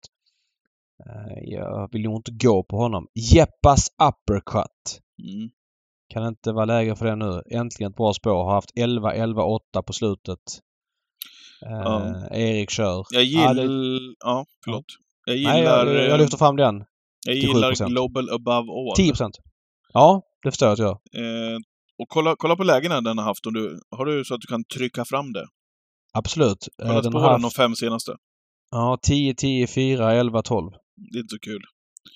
eh, 1.06 1.44
Jag 1.44 1.90
vill 1.92 2.02
nog 2.02 2.16
inte 2.16 2.32
gå 2.48 2.64
på 2.64 2.78
honom. 2.78 3.08
Jeppas 3.34 3.88
uppercut. 4.04 5.00
Mm. 5.24 5.50
Kan 6.14 6.28
inte 6.28 6.52
vara 6.52 6.66
läge 6.66 6.96
för 6.96 7.06
det 7.06 7.16
nu. 7.16 7.42
Äntligen 7.52 7.92
ett 7.92 7.98
bra 7.98 8.14
spår. 8.14 8.44
Har 8.44 8.54
haft 8.54 8.72
11, 8.76 9.14
11, 9.14 9.44
8 9.44 9.84
på 9.84 9.94
slutet. 9.94 10.40
Eh, 11.66 11.72
Ja. 11.72 12.28
Erik 12.32 12.70
kör. 12.70 13.06
Jag 13.12 13.24
Ja, 13.24 13.50
gillar... 13.54 13.54
det- 13.68 14.16
Ja, 14.26 14.46
förlåt. 14.64 14.86
Jag 15.26 15.34
Nej, 15.44 15.60
gillar... 15.60 15.86
jag, 15.86 15.96
eh, 15.96 16.02
jag 16.10 16.20
lyfter 16.20 16.38
fram 16.38 16.56
den. 16.56 16.84
jag 17.28 17.36
gillar 17.36 17.72
7%. 17.72 17.88
Global 17.90 18.30
Above 18.30 18.72
All. 18.72 18.96
10% 19.06 19.32
Ja, 19.94 20.22
det 20.44 20.52
förstår 20.52 20.68
jag 20.68 20.74
att 20.74 20.80
jag. 20.80 20.92
Eh, 20.92 21.58
och 21.98 22.10
kolla, 22.10 22.36
kolla 22.38 22.56
på 22.56 22.64
lägena 22.64 23.02
den 23.02 23.18
har 23.18 23.26
haft. 23.26 23.46
Om 23.46 23.54
du, 23.54 23.80
har 23.92 24.06
du 24.06 24.26
så 24.26 24.34
att 24.36 24.42
du 24.42 24.48
kan 24.48 24.64
trycka 24.64 25.06
fram 25.06 25.34
det? 25.34 25.46
Absolut. 26.14 26.68
Eh, 26.82 26.88
Kolla 26.88 27.02
den 27.02 27.12
spåren 27.12 27.24
har 27.24 27.32
de 27.32 27.44
haft, 27.44 27.56
fem 27.56 27.76
senaste. 27.76 28.16
ja, 28.72 29.00
10, 29.02 29.34
10, 29.36 29.68
4, 29.68 30.14
11, 30.14 30.42
12. 30.42 30.72
Det 31.12 31.18
är 31.18 31.22
inte 31.22 31.36
så 31.36 31.40
kul. 31.40 31.62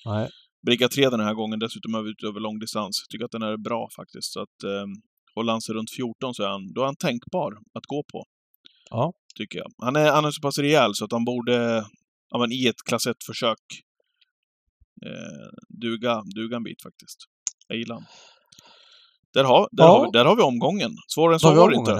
Nej. 0.04 0.28
Bricka 0.66 0.88
3 0.88 1.08
den 1.10 1.20
här 1.20 1.34
gången, 1.34 1.58
dessutom 1.58 1.94
över, 1.94 2.26
över 2.28 2.40
långdistans. 2.40 3.06
Tycker 3.10 3.24
att 3.24 3.30
den 3.30 3.42
är 3.42 3.56
bra 3.56 3.88
faktiskt. 3.96 4.32
Så 4.32 4.40
att 4.40 4.62
eh, 4.64 4.84
håller 5.34 5.52
han 5.52 5.60
sig 5.60 5.74
runt 5.74 5.90
14 5.96 6.34
så 6.34 6.42
är 6.42 6.48
han, 6.48 6.72
då 6.72 6.80
är 6.80 6.84
han 6.84 6.96
tänkbar 6.96 7.52
att 7.74 7.86
gå 7.86 8.04
på. 8.12 8.24
Ja. 8.90 9.12
Tycker 9.38 9.58
jag. 9.58 9.70
Han 9.78 9.96
är, 9.96 10.12
han 10.12 10.24
är 10.24 10.30
så 10.30 10.40
pass 10.40 10.58
rejäl 10.58 10.94
så 10.94 11.04
att 11.04 11.12
han 11.12 11.24
borde, 11.24 11.84
ja 12.30 12.38
men 12.38 12.52
i 12.52 12.66
ett 12.66 12.82
klass 12.88 13.06
1-försök, 13.06 13.58
eh, 15.06 15.48
duga, 15.80 16.22
duga 16.34 16.56
en 16.56 16.62
bit 16.62 16.82
faktiskt. 16.82 17.18
Jag 17.68 17.78
gillar 17.78 17.94
han. 17.94 18.04
Där 19.34 19.44
har, 19.44 19.68
där, 19.72 19.84
Ja. 19.84 19.90
har 19.98 20.04
vi, 20.04 20.10
där 20.18 20.24
har 20.24 20.36
vi 20.36 20.42
omgången. 20.42 20.90
Svårare 21.14 21.34
än 21.34 21.40
så 21.40 21.54
var 21.54 21.70
det 21.70 21.76
inte. 21.76 21.90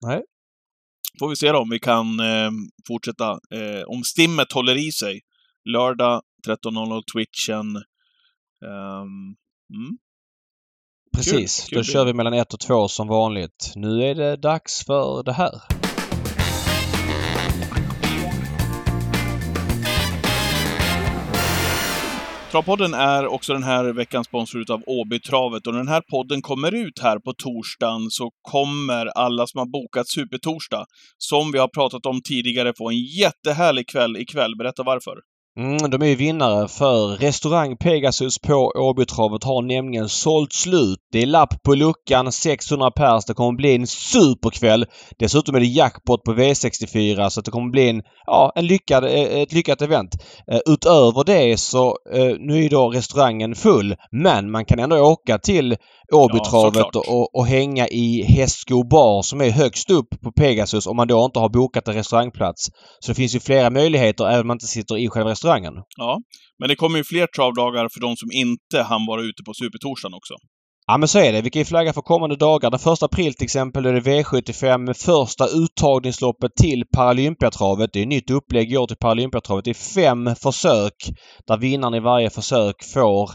ja. 0.00 0.22
Får 1.18 1.28
vi 1.28 1.36
se 1.36 1.52
då 1.52 1.58
om 1.58 1.70
vi 1.70 1.78
kan 1.78 2.20
eh, 2.20 2.50
fortsätta. 2.88 3.30
Eh, 3.30 3.82
om 3.86 4.02
stimmet 4.04 4.52
håller 4.52 4.88
i 4.88 4.92
sig. 4.92 5.20
Lördag 5.72 6.22
13.00 6.46 7.02
Twitchen. 7.12 7.76
Ehm, 8.64 9.36
mm. 9.74 9.98
Precis. 11.16 11.64
kul 11.68 11.76
Då 11.76 11.80
bild. 11.80 11.92
kör 11.92 12.04
vi 12.04 12.12
mellan 12.14 12.34
1 12.34 12.54
och 12.54 12.60
2 12.60 12.88
som 12.88 13.08
vanligt. 13.08 13.72
Nu 13.76 14.02
är 14.04 14.14
det 14.14 14.36
dags 14.36 14.84
för 14.86 15.22
det 15.22 15.32
här. 15.32 15.77
Travpodden 22.50 22.94
är 22.94 23.26
också 23.26 23.52
den 23.52 23.62
här 23.62 23.84
veckan 23.92 24.24
sponsrad 24.24 24.70
av 24.70 24.82
Åbytravet 24.86 25.66
och 25.66 25.72
när 25.72 25.80
den 25.80 25.88
här 25.88 26.02
podden 26.10 26.42
kommer 26.42 26.74
ut 26.74 26.98
här 27.02 27.18
på 27.18 27.32
torsdagen 27.32 28.10
så 28.10 28.30
kommer 28.42 29.06
alla 29.06 29.46
som 29.46 29.58
har 29.58 29.66
bokat 29.66 30.08
Supertorsdag, 30.08 30.86
som 31.18 31.52
vi 31.52 31.58
har 31.58 31.68
pratat 31.68 32.06
om 32.06 32.20
tidigare, 32.22 32.72
få 32.78 32.90
en 32.90 33.04
jättehärlig 33.04 33.88
kväll 33.88 34.16
ikväll. 34.16 34.56
Berätta 34.56 34.82
varför. 34.82 35.14
Mm, 35.58 35.90
de 35.90 36.02
är 36.02 36.06
ju 36.06 36.14
vinnare 36.14 36.68
för 36.68 37.16
restaurang 37.16 37.76
Pegasus 37.76 38.38
på 38.38 38.72
Åbytravet 38.76 39.44
har 39.44 39.62
nämligen 39.62 40.08
sålt 40.08 40.52
slut. 40.52 40.98
Det 41.12 41.22
är 41.22 41.26
lapp 41.26 41.62
på 41.62 41.74
luckan, 41.74 42.32
600 42.32 42.90
pers. 42.90 43.24
Det 43.24 43.34
kommer 43.34 43.56
bli 43.56 43.74
en 43.74 43.86
superkväll. 43.86 44.86
Dessutom 45.18 45.54
är 45.54 45.60
det 45.60 45.66
jackpot 45.66 46.22
på 46.22 46.32
V64 46.32 47.28
så 47.28 47.40
att 47.40 47.44
det 47.44 47.50
kommer 47.50 47.70
bli 47.70 47.88
en, 47.88 48.02
ja, 48.26 48.52
en 48.54 48.66
lyckad, 48.66 49.04
eh, 49.04 49.40
ett 49.40 49.52
lyckat 49.52 49.82
event. 49.82 50.10
Eh, 50.52 50.60
utöver 50.66 51.24
det 51.24 51.60
så, 51.60 51.96
eh, 52.14 52.34
nu 52.38 52.64
är 52.64 52.70
då 52.70 52.88
restaurangen 52.88 53.54
full 53.54 53.94
men 54.12 54.50
man 54.50 54.64
kan 54.64 54.78
ändå 54.78 54.98
åka 54.98 55.38
till 55.38 55.76
Åbytravet 56.12 56.74
såklart. 56.74 56.96
och, 56.96 57.34
och 57.34 57.46
hänga 57.46 57.88
i 57.88 58.22
Hästsko 58.22 58.84
bar 58.88 59.22
som 59.22 59.40
är 59.40 59.50
högst 59.50 59.90
upp 59.90 60.08
på 60.22 60.32
Pegasus 60.32 60.86
om 60.86 60.96
man 60.96 61.08
då 61.08 61.24
inte 61.24 61.38
har 61.38 61.48
bokat 61.48 61.88
en 61.88 61.94
restaurangplats. 61.94 62.66
Så 63.00 63.10
det 63.10 63.14
finns 63.14 63.34
ju 63.34 63.40
flera 63.40 63.70
möjligheter 63.70 64.24
även 64.24 64.40
om 64.40 64.46
man 64.46 64.54
inte 64.54 64.66
sitter 64.66 64.98
i 64.98 65.08
själva 65.08 65.30
restaurangen. 65.30 65.74
Ja, 65.96 66.18
men 66.58 66.68
det 66.68 66.76
kommer 66.76 66.98
ju 66.98 67.04
fler 67.04 67.26
travdagar 67.26 67.88
för 67.92 68.00
de 68.00 68.16
som 68.16 68.28
inte 68.32 68.82
hann 68.82 69.06
vara 69.06 69.20
ute 69.20 69.42
på 69.46 69.54
Supertorsdagen 69.54 70.14
också. 70.14 70.34
Ja 70.90 70.98
men 70.98 71.08
så 71.08 71.18
är 71.18 71.32
det. 71.32 71.42
Vi 71.42 71.50
kan 71.50 71.60
ju 71.60 71.64
flagga 71.64 71.92
för 71.92 72.02
kommande 72.02 72.36
dagar. 72.36 72.70
Den 72.70 72.80
första 72.80 73.06
april 73.06 73.34
till 73.34 73.44
exempel 73.44 73.86
är 73.86 73.92
det 73.92 74.00
V75 74.00 74.78
med 74.78 74.96
första 74.96 75.46
uttagningsloppet 75.46 76.50
till 76.60 76.84
Paralympiatravet. 76.96 77.90
Det 77.92 78.02
är 78.02 78.06
nytt 78.06 78.30
upplägg 78.30 78.72
i 78.72 78.76
år 78.76 78.86
till 78.86 78.96
Paralympiatravet. 78.96 79.64
Det 79.64 79.70
är 79.70 79.94
fem 79.94 80.34
försök 80.42 80.94
där 81.46 81.58
vinnaren 81.58 81.94
i 81.94 82.00
varje 82.00 82.30
försök 82.30 82.74
får 82.94 83.30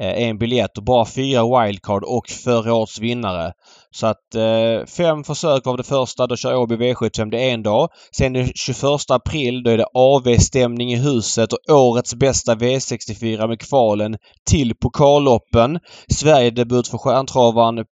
Eh, 0.00 0.28
en 0.28 0.38
biljett 0.38 0.78
och 0.78 0.84
bara 0.84 1.06
fyra 1.06 1.64
wildcard 1.64 2.04
och 2.04 2.28
förra 2.28 2.74
årets 2.74 3.00
vinnare. 3.00 3.52
Så 3.90 4.06
att 4.06 4.34
eh, 4.34 4.86
fem 4.86 5.24
försök 5.24 5.66
av 5.66 5.76
det 5.76 5.82
första. 5.82 6.26
Då 6.26 6.36
kör 6.36 6.56
Åby 6.56 6.76
V75 6.76 7.30
det 7.30 7.50
är 7.50 7.54
en 7.54 7.62
dag. 7.62 7.88
Sen 8.16 8.32
den 8.32 8.46
21 8.54 8.80
april 9.08 9.62
då 9.62 9.70
är 9.70 9.78
det 9.78 9.86
AV-stämning 9.94 10.92
i 10.92 10.96
huset 10.96 11.52
och 11.52 11.58
årets 11.70 12.14
bästa 12.14 12.54
V64 12.54 13.48
med 13.48 13.60
kvalen 13.60 14.16
till 14.50 14.74
pokalloppen. 14.76 15.78
Sverigedebut 16.08 16.88
för 16.88 16.98
stjärntravaren 16.98 17.84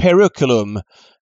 Periculum 0.00 0.80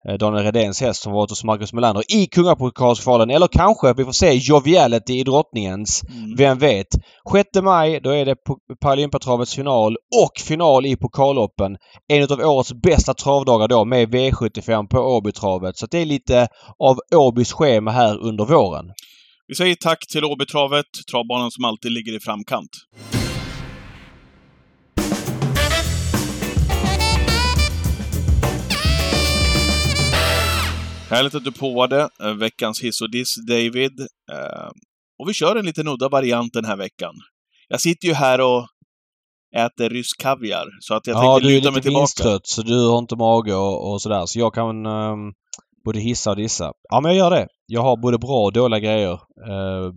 eh, 0.08 0.14
Daniel 0.14 0.44
Redéns 0.44 0.80
häst 0.80 1.02
som 1.02 1.12
varit 1.12 1.30
hos 1.30 1.44
Marcus 1.44 1.72
Melander 1.72 2.04
i 2.08 2.26
kungapokalsfinalen. 2.26 3.30
Eller 3.30 3.46
kanske 3.46 3.94
vi 3.96 4.04
får 4.04 4.12
se 4.12 4.32
Joviality 4.34 5.20
i 5.20 5.24
drottningens. 5.24 6.02
Mm. 6.08 6.36
Vem 6.36 6.58
vet? 6.58 6.86
6 7.32 7.48
maj, 7.62 8.00
då 8.00 8.10
är 8.10 8.24
det 8.24 8.36
Paralympiatravets 8.80 9.54
final 9.54 9.96
och 10.24 10.40
final 10.40 10.86
i 10.86 10.96
pokalloppen. 10.96 11.76
En 12.08 12.22
av 12.22 12.40
årets 12.40 12.72
bästa 12.72 13.14
travdagar 13.14 13.68
då 13.68 13.84
med 13.84 14.14
V75 14.14 14.88
på 14.88 14.98
Åbytravet. 14.98 15.76
Så 15.76 15.86
det 15.86 15.98
är 15.98 16.06
lite 16.06 16.48
av 16.78 16.96
Åbys 17.14 17.52
schema 17.52 17.90
här 17.90 18.18
under 18.18 18.44
våren. 18.44 18.86
Vi 19.48 19.54
säger 19.54 19.74
tack 19.74 19.98
till 20.12 20.24
Åbytravet, 20.24 20.86
travbanan 21.10 21.50
som 21.50 21.64
alltid 21.64 21.92
ligger 21.92 22.16
i 22.16 22.20
framkant. 22.20 22.70
Härligt 31.12 31.34
att 31.34 31.44
du 31.44 31.52
påade 31.52 32.08
eh, 32.22 32.34
veckans 32.34 32.82
hiss 32.82 33.00
och 33.00 33.10
diss, 33.10 33.34
David. 33.48 34.00
Eh, 34.32 34.70
och 35.18 35.28
vi 35.28 35.34
kör 35.34 35.56
en 35.56 35.64
liten 35.64 35.88
udda 35.88 36.08
variant 36.08 36.52
den 36.52 36.64
här 36.64 36.76
veckan. 36.76 37.14
Jag 37.68 37.80
sitter 37.80 38.08
ju 38.08 38.14
här 38.14 38.40
och 38.40 38.66
äter 39.56 39.90
rysk 39.90 40.20
kaviar, 40.20 40.66
så 40.80 40.94
att 40.94 41.06
jag 41.06 41.16
ja, 41.16 41.20
tänkte 41.20 41.48
du 41.48 41.54
är 41.54 41.60
luta 41.60 41.70
mig 41.70 41.76
lite 41.76 41.82
tillbaka. 41.82 42.00
minstrött 42.00 42.46
så 42.46 42.62
du 42.62 42.88
har 42.88 42.98
inte 42.98 43.16
mage 43.16 43.54
och, 43.54 43.92
och 43.92 44.02
sådär. 44.02 44.26
Så 44.26 44.38
jag 44.38 44.54
kan 44.54 44.86
ehm, 44.86 45.32
både 45.84 46.00
hissa 46.00 46.30
och 46.30 46.36
dissa. 46.36 46.72
Ja, 46.90 47.00
men 47.00 47.10
jag 47.10 47.18
gör 47.18 47.30
det. 47.30 47.46
Jag 47.66 47.82
har 47.82 47.96
både 47.96 48.18
bra 48.18 48.44
och 48.44 48.52
dåliga 48.52 48.80
grejer. 48.80 49.12
Uh, 49.12 49.92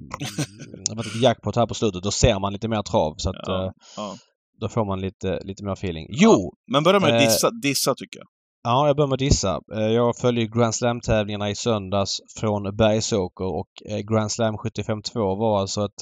det 0.90 0.96
var 0.96 1.04
ett 1.04 1.22
jackpot 1.22 1.56
här 1.56 1.68
på 1.68 1.74
slutet. 1.74 2.04
Då 2.04 2.12
ser 2.12 2.40
man 2.40 2.54
lite 2.54 2.68
mer 2.68 2.82
trav. 2.82 3.16
Så 3.18 3.30
att, 3.30 3.36
Ja, 3.48 3.66
eh, 3.66 3.72
ja. 3.98 4.16
då 4.62 4.70
får 4.70 4.86
man 4.86 5.02
lite, 5.02 5.40
lite 5.44 5.64
mer 5.64 5.74
feeling. 5.74 6.08
Jo! 6.10 6.54
Men 6.72 6.84
börja 6.84 7.00
med 7.00 7.16
att 7.16 7.22
dissa, 7.22 7.50
dissa 7.52 7.96
tycker 7.96 8.20
jag. 8.20 8.28
Ja, 8.68 8.88
jag 8.88 8.96
börjar 8.96 9.08
med 9.08 9.14
att 9.14 9.20
dissa. 9.20 9.62
Eh, 9.74 9.80
Jag 9.88 10.18
följer 10.18 10.46
Grand 10.46 10.76
Slam-tävlingarna 10.76 11.50
i 11.50 11.56
söndags 11.56 12.20
från 12.40 12.76
Bergsåker 12.76 13.46
och 13.46 13.70
eh, 13.90 13.98
Grand 14.00 14.32
Slam 14.32 14.56
75-2 14.56 15.40
var 15.40 15.60
alltså 15.60 15.86
ett 15.86 16.02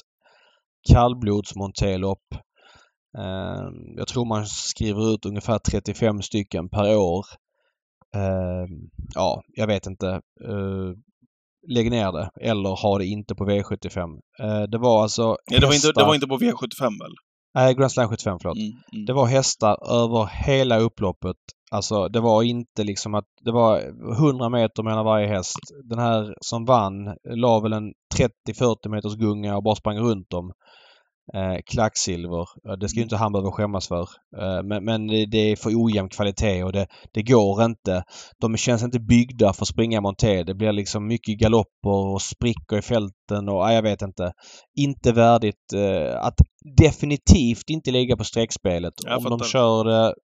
kallblodsmonterlopp. 0.92 2.34
Eh, 3.18 3.68
Jag 3.96 4.08
tror 4.08 4.24
man 4.24 4.46
skriver 4.46 5.14
ut 5.14 5.26
ungefär 5.26 5.58
35 5.58 6.22
stycken 6.22 6.68
per 6.68 6.96
år. 6.96 7.24
Eh, 8.16 8.66
Ja, 9.14 9.42
jag 9.48 9.66
vet 9.66 9.86
inte. 9.86 10.08
Eh, 10.48 10.92
Lägg 11.68 11.90
ner 11.90 12.12
det 12.12 12.30
eller 12.40 12.82
ha 12.82 12.98
det 12.98 13.06
inte 13.06 13.34
på 13.34 13.44
V75. 13.44 14.18
Eh, 14.42 14.62
Det 14.62 14.78
var 14.78 15.02
alltså 15.02 15.36
Nej, 15.50 15.60
det, 15.60 15.66
var 15.66 15.74
inte, 15.74 15.92
det 15.92 16.04
var 16.04 16.14
inte 16.14 16.26
på 16.26 16.38
V75 16.38 16.82
väl? 16.82 17.12
Nej, 17.54 17.74
Grand 17.74 17.92
Slam 17.92 18.08
75 18.08 18.38
förlåt. 18.42 18.56
Mm, 18.58 18.72
mm. 18.92 19.04
Det 19.06 19.12
var 19.12 19.26
hästar 19.26 19.76
över 20.04 20.26
hela 20.46 20.78
upploppet. 20.78 21.36
Alltså 21.74 22.08
det 22.08 22.20
var 22.20 22.42
inte 22.42 22.84
liksom 22.84 23.14
att 23.14 23.24
det 23.40 23.52
var 23.52 23.80
100 24.12 24.48
meter 24.48 24.82
mellan 24.82 25.04
varje 25.04 25.26
häst. 25.26 25.58
Den 25.84 25.98
här 25.98 26.34
som 26.40 26.64
vann 26.64 27.16
la 27.24 27.60
väl 27.60 27.72
en 27.72 27.92
30-40 28.48 28.88
meters 28.88 29.14
gunga 29.14 29.56
och 29.56 29.62
bara 29.62 29.74
sprang 29.74 29.98
runt 29.98 30.30
dem. 30.30 30.52
Eh, 31.34 31.56
klacksilver. 31.66 32.48
Det 32.80 32.88
ska 32.88 32.96
ju 32.98 33.02
inte 33.02 33.16
han 33.16 33.32
behöva 33.32 33.50
skämmas 33.50 33.88
för. 33.88 34.08
Eh, 34.40 34.62
men, 34.64 34.84
men 34.84 35.06
det 35.06 35.38
är 35.38 35.56
för 35.56 35.70
ojämn 35.74 36.08
kvalitet 36.08 36.64
och 36.64 36.72
det, 36.72 36.86
det 37.12 37.22
går 37.22 37.64
inte. 37.64 38.04
De 38.40 38.56
känns 38.56 38.82
inte 38.82 39.00
byggda 39.00 39.52
för 39.52 39.62
att 39.62 39.68
springa 39.68 40.00
monté. 40.00 40.42
Det 40.42 40.54
blir 40.54 40.72
liksom 40.72 41.06
mycket 41.06 41.38
galopper 41.38 42.12
och 42.12 42.22
sprickor 42.22 42.78
i 42.78 42.82
fälten 42.82 43.48
och 43.48 43.56
ja, 43.56 43.72
jag 43.72 43.82
vet 43.82 44.02
inte. 44.02 44.32
Inte 44.78 45.12
värdigt 45.12 45.72
eh, 45.74 46.24
att 46.26 46.38
definitivt 46.76 47.70
inte 47.70 47.90
ligga 47.90 48.16
på 48.16 48.24
streckspelet. 48.24 48.94
Jag 49.04 49.18
Om 49.18 49.38
de 49.38 49.40
kör 49.40 49.84
det 49.84 50.14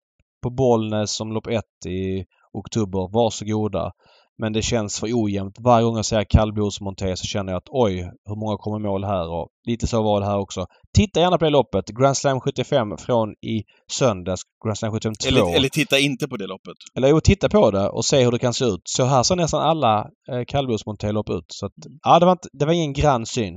på 0.42 0.50
Bollnäs 0.50 1.12
som 1.12 1.32
lopp 1.32 1.46
ett 1.46 1.86
i 1.86 2.24
oktober, 2.52 3.12
varsågoda. 3.12 3.92
Men 4.38 4.52
det 4.52 4.62
känns 4.62 5.00
för 5.00 5.08
ojämnt. 5.12 5.56
Varje 5.58 5.84
gång 5.84 5.96
jag 5.96 6.04
ser 6.04 6.24
kallblodsmonté 6.24 7.16
så 7.16 7.26
känner 7.26 7.52
jag 7.52 7.58
att 7.58 7.68
oj, 7.68 8.10
hur 8.24 8.36
många 8.36 8.56
kommer 8.56 8.78
mål 8.78 9.04
här? 9.04 9.28
Och 9.28 9.48
lite 9.66 9.86
så 9.86 10.02
var 10.02 10.20
det 10.20 10.26
här 10.26 10.38
också. 10.38 10.66
Titta 10.96 11.20
gärna 11.20 11.38
på 11.38 11.44
det 11.44 11.50
loppet. 11.50 11.84
Grand 11.86 12.16
Slam 12.16 12.40
75 12.40 12.96
från 12.96 13.30
i 13.32 13.64
söndags. 13.92 14.42
Grand 14.64 14.78
Slam 14.78 14.92
75 14.92 15.14
2. 15.14 15.28
Eller, 15.28 15.56
eller 15.56 15.68
titta 15.68 15.98
inte 15.98 16.28
på 16.28 16.36
det 16.36 16.46
loppet. 16.46 16.76
Eller 16.94 17.08
jo, 17.08 17.20
titta 17.20 17.48
på 17.48 17.70
det 17.70 17.88
och 17.88 18.04
se 18.04 18.24
hur 18.24 18.32
det 18.32 18.38
kan 18.38 18.54
se 18.54 18.64
ut. 18.64 18.82
Så 18.84 19.04
här 19.04 19.22
ser 19.22 19.36
nästan 19.36 19.62
alla 19.62 20.10
eh, 20.32 20.44
kallblodsmontélopp 20.46 21.30
ut. 21.30 21.46
Så 21.48 21.66
att, 21.66 21.72
ja, 22.02 22.18
det 22.18 22.26
var, 22.26 22.32
inte, 22.32 22.48
det 22.52 22.66
var 22.66 22.72
ingen 22.72 22.92
grann 22.92 23.26
syn. 23.26 23.54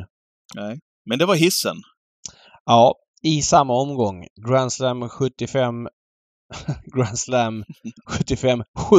Nej. 0.55 0.79
Men 1.05 1.19
det 1.19 1.25
var 1.25 1.36
hissen. 1.36 1.75
Ja, 2.65 2.95
i 3.23 3.41
samma 3.41 3.73
omgång. 3.73 4.27
Grand 4.47 4.73
Slam 4.73 5.09
75... 5.09 5.88
Grand 6.95 7.19
Slam 7.19 7.63
75 8.09 8.63
7. 8.89 8.95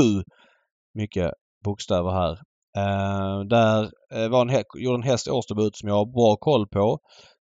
Mycket 0.94 1.32
bokstäver 1.64 2.10
här. 2.10 2.32
Uh, 2.78 3.44
där 3.46 3.90
eh, 4.14 4.28
var 4.28 4.40
en, 4.40 4.50
hä- 4.50 4.64
gjorde 4.74 4.96
en 4.98 5.02
häst 5.02 5.28
årsdebut 5.28 5.76
som 5.76 5.88
jag 5.88 5.96
har 5.96 6.06
bra 6.06 6.36
koll 6.36 6.68
på. 6.68 6.98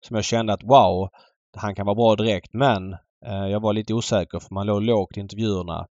Som 0.08 0.16
jag 0.16 0.26
kände 0.26 0.54
att 0.54 0.64
wow, 0.64 1.10
han 1.58 1.76
kan 1.76 1.86
vara 1.86 1.96
bra 1.96 2.16
direkt. 2.16 2.54
Men 2.54 2.94
uh, 3.28 3.48
jag 3.52 3.60
var 3.62 3.74
lite 3.74 3.94
osäker 3.94 4.40
för 4.40 4.54
man 4.56 4.68
låg 4.68 4.82
lågt 4.84 5.18
i 5.18 5.20
intervjuerna. 5.20 5.86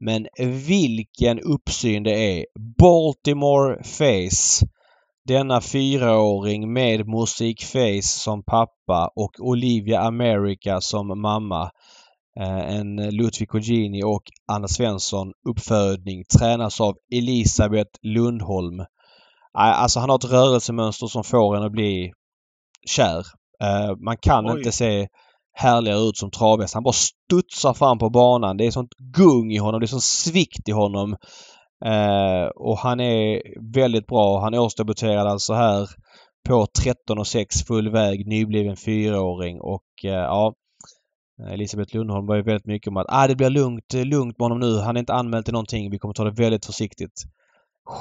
Men 0.00 0.26
vilken 0.66 1.40
uppsyn 1.40 2.02
det 2.02 2.38
är! 2.40 2.46
Baltimore 2.78 3.84
Face. 3.84 4.66
Denna 5.28 5.60
fyraåring 5.60 6.72
med 6.72 7.08
Musikface 7.08 8.02
som 8.02 8.42
pappa 8.42 9.10
och 9.16 9.32
Olivia 9.40 10.00
America 10.00 10.80
som 10.80 11.20
mamma. 11.20 11.70
Eh, 12.40 12.76
En 12.76 12.96
Ludvig 12.96 13.48
Colgjini 13.48 14.02
och 14.02 14.22
Anna 14.52 14.68
Svensson 14.68 15.32
uppfödning 15.48 16.24
tränas 16.38 16.80
av 16.80 16.94
Elisabeth 17.14 17.90
Lundholm. 18.02 18.76
Nej, 18.76 18.86
Alltså 19.54 20.00
han 20.00 20.10
har 20.10 20.16
ett 20.16 20.32
rörelsemönster 20.32 21.06
som 21.06 21.24
får 21.24 21.56
en 21.56 21.62
att 21.62 21.72
bli 21.72 22.12
kär. 22.86 23.18
Eh, 23.62 23.96
Man 23.96 24.16
kan 24.16 24.46
Oj. 24.50 24.56
inte 24.58 24.72
se 24.72 25.08
härligare 25.56 26.00
ut 26.00 26.16
som 26.16 26.30
travhäst. 26.30 26.74
Han 26.74 26.82
bara 26.82 26.92
studsar 26.92 27.74
fram 27.74 27.98
på 27.98 28.10
banan. 28.10 28.56
Det 28.56 28.66
är 28.66 28.70
sånt 28.70 28.94
gung 29.16 29.52
i 29.52 29.58
honom. 29.58 29.80
Det 29.80 29.84
är 29.84 29.88
sån 29.88 30.00
svikt 30.00 30.68
i 30.68 30.72
honom. 30.72 31.16
Eh, 31.84 32.46
och 32.56 32.78
han 32.78 33.00
är 33.00 33.42
väldigt 33.74 34.06
bra. 34.06 34.40
Han 34.40 34.54
årsdebuterade 34.54 35.30
alltså 35.30 35.54
här 35.54 35.88
på 36.48 36.66
13 36.82 37.18
och 37.18 37.26
6 37.26 37.62
full 37.66 37.90
väg, 37.90 38.26
nybliven 38.26 38.76
fyraåring 38.76 39.60
och 39.60 39.84
eh, 40.04 40.10
ja 40.10 40.54
Elisabeth 41.52 41.94
Lundholm 41.96 42.26
var 42.26 42.36
ju 42.36 42.42
väldigt 42.42 42.66
mycket 42.66 42.88
om 42.88 42.96
att 42.96 43.06
ah, 43.08 43.26
det 43.26 43.36
blir 43.36 43.50
lugnt, 43.50 43.94
eh, 43.94 44.04
lugnt 44.04 44.38
med 44.38 44.44
honom 44.44 44.60
nu. 44.60 44.78
Han 44.78 44.96
är 44.96 45.00
inte 45.00 45.14
anmäld 45.14 45.44
till 45.44 45.52
någonting. 45.54 45.90
Vi 45.90 45.98
kommer 45.98 46.14
ta 46.14 46.24
det 46.24 46.30
väldigt 46.42 46.66
försiktigt. 46.66 47.22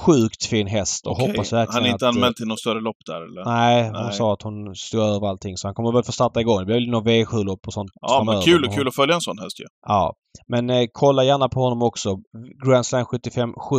Sjukt 0.06 0.46
fin 0.46 0.68
häst 0.68 1.08
och 1.08 1.12
Okej. 1.12 1.28
hoppas 1.28 1.54
verkligen 1.54 1.74
Han 1.74 1.84
är 1.86 1.94
inte 1.94 2.08
att, 2.08 2.16
eh, 2.16 2.18
anmäld 2.18 2.36
till 2.36 2.48
något 2.48 2.60
större 2.60 2.82
lopp 2.82 2.98
där 3.06 3.22
eller? 3.22 3.46
Nej, 3.46 3.84
hon 3.84 3.92
Nej. 3.94 4.14
sa 4.14 4.34
att 4.34 4.42
hon 4.42 4.76
stod 4.76 5.02
över 5.02 5.28
allting 5.28 5.58
så 5.58 5.68
han 5.68 5.76
kommer 5.76 5.92
väl 5.92 6.04
få 6.04 6.12
starta 6.12 6.42
igång. 6.42 6.60
Det 6.60 6.66
blir 6.66 6.76
väl 6.76 6.90
någon 6.90 7.08
V7-lopp 7.08 7.68
och 7.68 7.74
sånt 7.74 7.92
Ja, 8.02 8.24
men 8.26 8.42
kul, 8.42 8.66
Och- 8.66 8.74
kul 8.74 8.88
att 8.88 8.96
följa 8.96 9.16
en 9.16 9.22
sån 9.22 9.40
häst 9.40 9.60
ju. 9.60 9.66
Ja. 9.88 10.14
Men 10.48 10.70
eh, 10.70 10.86
kolla 10.92 11.24
gärna 11.24 11.50
på 11.50 11.60
honom 11.60 11.82
också. 11.82 12.18
Grand 12.66 12.86
Slam 12.86 13.06
75 13.06 13.54
7 13.54 13.78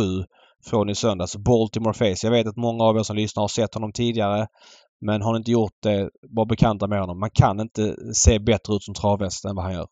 från 0.69 0.89
i 0.89 0.95
söndags. 0.95 1.37
Baltimore 1.37 1.93
Face. 1.93 2.27
Jag 2.27 2.31
vet 2.31 2.47
att 2.47 2.55
många 2.57 2.83
av 2.83 2.97
er 2.97 3.03
som 3.03 3.15
lyssnar 3.15 3.43
har 3.43 3.47
sett 3.47 3.73
honom 3.73 3.91
tidigare. 3.91 4.47
Men 5.01 5.21
har 5.21 5.33
ni 5.33 5.37
inte 5.37 5.51
gjort 5.51 5.73
det, 5.83 6.09
var 6.29 6.45
bekanta 6.45 6.87
med 6.87 6.99
honom. 6.99 7.19
Man 7.19 7.29
kan 7.33 7.59
inte 7.59 7.95
se 8.13 8.39
bättre 8.39 8.75
ut 8.75 8.83
som 8.83 8.93
travhäst 8.93 9.45
än 9.45 9.55
vad 9.55 9.65
han 9.65 9.73
gör. 9.73 9.87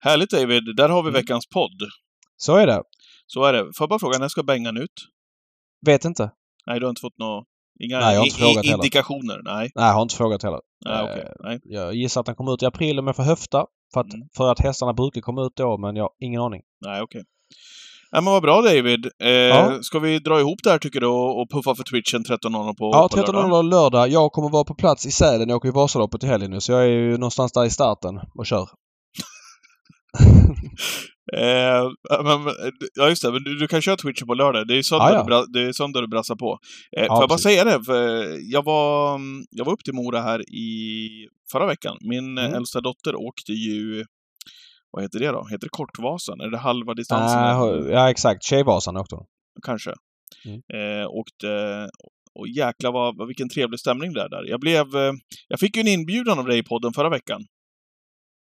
Härligt 0.00 0.30
David, 0.30 0.62
där 0.76 0.88
har 0.88 1.02
vi 1.02 1.08
Mm. 1.08 1.20
veckans 1.20 1.46
podd. 1.46 1.82
Så 2.36 2.56
är 2.56 2.66
det. 2.66 2.82
Så 3.26 3.44
är 3.44 3.52
det. 3.52 3.58
Får 3.58 3.72
jag 3.84 3.88
bara 3.88 3.98
fråga, 3.98 4.18
när 4.18 4.28
ska 4.28 4.42
Bengan 4.42 4.76
ut? 4.76 4.92
Vet 5.86 6.04
inte. 6.04 6.30
Nej, 6.66 6.80
du 6.80 6.86
har 6.86 6.90
inte 6.90 7.00
fått 7.00 7.18
några... 7.18 7.44
Inga 7.84 7.98
Nej, 8.00 8.12
jag 8.14 8.20
har 8.20 8.26
inte 8.26 8.38
frågat 8.38 8.56
heller. 8.64 8.74
indikationer? 8.74 9.40
Nej. 9.44 9.70
Nej, 9.74 9.86
jag 9.86 9.92
har 9.94 10.02
inte 10.02 10.14
frågat 10.16 10.42
heller. 10.42 10.60
Nej, 10.84 11.02
okej. 11.02 11.22
Eh, 11.22 11.32
Nej. 11.44 11.60
Jag 11.64 11.94
gissar 11.94 12.20
att 12.20 12.26
den 12.26 12.34
kommer 12.34 12.54
ut 12.54 12.62
i 12.62 12.66
april 12.66 12.98
om 12.98 13.06
jag 13.06 13.16
får 13.16 13.22
höfta. 13.22 13.66
För 13.94 14.00
att, 14.00 14.14
Mm. 14.14 14.28
för 14.36 14.52
att 14.52 14.60
hästarna 14.60 14.92
brukar 14.94 15.20
komma 15.20 15.46
ut 15.46 15.52
då, 15.56 15.78
men 15.78 15.96
jag 15.96 16.04
har 16.04 16.10
ingen 16.18 16.40
aning. 16.40 16.62
Nej, 16.86 17.02
okej. 17.02 17.22
Ja, 18.14 18.20
men 18.20 18.32
vad 18.32 18.42
bra 18.42 18.62
David. 18.62 19.06
Eh, 19.22 19.30
Ja. 19.30 19.78
Ska 19.82 19.98
vi 19.98 20.18
dra 20.18 20.40
ihop 20.40 20.58
det 20.62 20.70
här 20.70 20.78
tycker 20.78 21.00
du 21.00 21.06
och 21.06 21.50
puffa 21.50 21.74
för 21.74 21.84
Twitchen 21.84 22.24
13.00 22.24 22.74
på, 22.76 22.90
Ja, 22.92 23.08
på 23.10 23.16
lördag? 23.16 23.34
13.00 23.44 23.62
lördag. 23.70 24.08
Jag 24.08 24.32
kommer 24.32 24.48
vara 24.50 24.64
på 24.64 24.74
plats 24.74 25.06
i 25.06 25.10
Sälen. 25.10 25.48
Jag 25.48 25.56
åker 25.56 25.68
ju 25.68 25.72
Vasaloppet 25.72 26.24
i 26.24 26.26
helgen 26.26 26.50
nu, 26.50 26.60
så 26.60 26.72
jag 26.72 26.82
är 26.82 26.86
ju 26.88 27.12
någonstans 27.12 27.52
där 27.52 27.64
i 27.64 27.70
starten 27.70 28.20
och 28.34 28.46
kör. 28.46 28.68
Eh, 31.36 31.88
ja, 32.10 32.22
men, 32.24 32.54
ja, 32.94 33.08
just 33.08 33.22
det. 33.22 33.32
Men 33.32 33.42
du, 33.42 33.58
du 33.58 33.68
kan 33.68 33.82
köra 33.82 33.96
Twitchen 33.96 34.26
på 34.26 34.34
lördag. 34.34 34.68
Det 34.68 34.78
är 34.78 34.82
söndag, 34.82 35.04
Ja, 35.10 35.14
ja. 35.14 35.18
Du, 35.22 35.26
bra, 35.26 35.44
det 35.52 35.60
är 35.68 35.72
söndag 35.72 36.00
du 36.00 36.08
brassar 36.08 36.36
på. 36.36 36.58
Eh, 36.96 37.02
Ja, 37.04 37.08
får 37.16 37.22
jag 37.22 37.28
bara 37.28 37.38
säga 37.38 37.64
det? 37.64 37.80
Jag, 38.52 38.64
var, 38.64 39.20
jag 39.50 39.64
var 39.64 39.72
upp 39.72 39.84
till 39.84 39.94
Mora 39.94 40.20
här 40.20 40.40
i 40.54 41.08
förra 41.52 41.66
veckan. 41.66 41.96
Min 42.00 42.38
Mm. 42.38 42.54
äldsta 42.54 42.80
dotter 42.80 43.14
åkte 43.16 43.52
ju... 43.52 44.04
Vad 44.92 45.02
heter 45.02 45.18
det 45.18 45.28
då? 45.28 45.46
Heter 45.50 45.66
det 45.66 45.70
Kortvasan? 45.70 46.40
Är 46.40 46.50
det 46.50 46.58
halva 46.58 46.94
distansen? 46.94 47.40
Nej, 47.40 47.92
ja, 47.92 48.10
exakt. 48.10 48.42
Tjejvasan 48.42 48.96
åkte 48.96 49.14
hon. 49.14 49.26
Kanske. 49.62 49.92
Mm. 50.44 50.60
Eh, 50.74 51.06
åkte... 51.08 51.48
Och 52.34 52.48
jäklar 52.48 52.92
vad, 52.92 53.26
vilken 53.26 53.48
trevlig 53.48 53.80
stämning 53.80 54.12
det 54.12 54.20
är 54.20 54.28
där. 54.28 54.44
Jag 54.44 54.60
blev... 54.60 54.96
Eh, 54.96 55.12
jag 55.48 55.60
fick 55.60 55.76
ju 55.76 55.80
en 55.80 55.88
inbjudan 55.88 56.38
av 56.38 56.46
dig 56.46 56.58
i 56.58 56.62
podden 56.62 56.92
förra 56.92 57.08
veckan. 57.08 57.40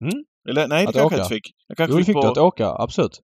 Mm. 0.04 0.24
Eller 0.48 0.68
nej, 0.68 0.84
det 0.84 0.88
Att 0.88 0.94
kanske 0.94 1.16
jag 1.16 1.24
inte 1.24 1.34
fick. 1.34 1.46
Jag 1.68 1.76
kanske 1.76 1.92
Jo, 1.92 1.98
fick 1.98 2.06
fick 2.06 2.14
på... 2.14 2.20
du 2.22 2.28
att 2.28 2.38
åka. 2.38 2.68
Absolut. 2.68 3.20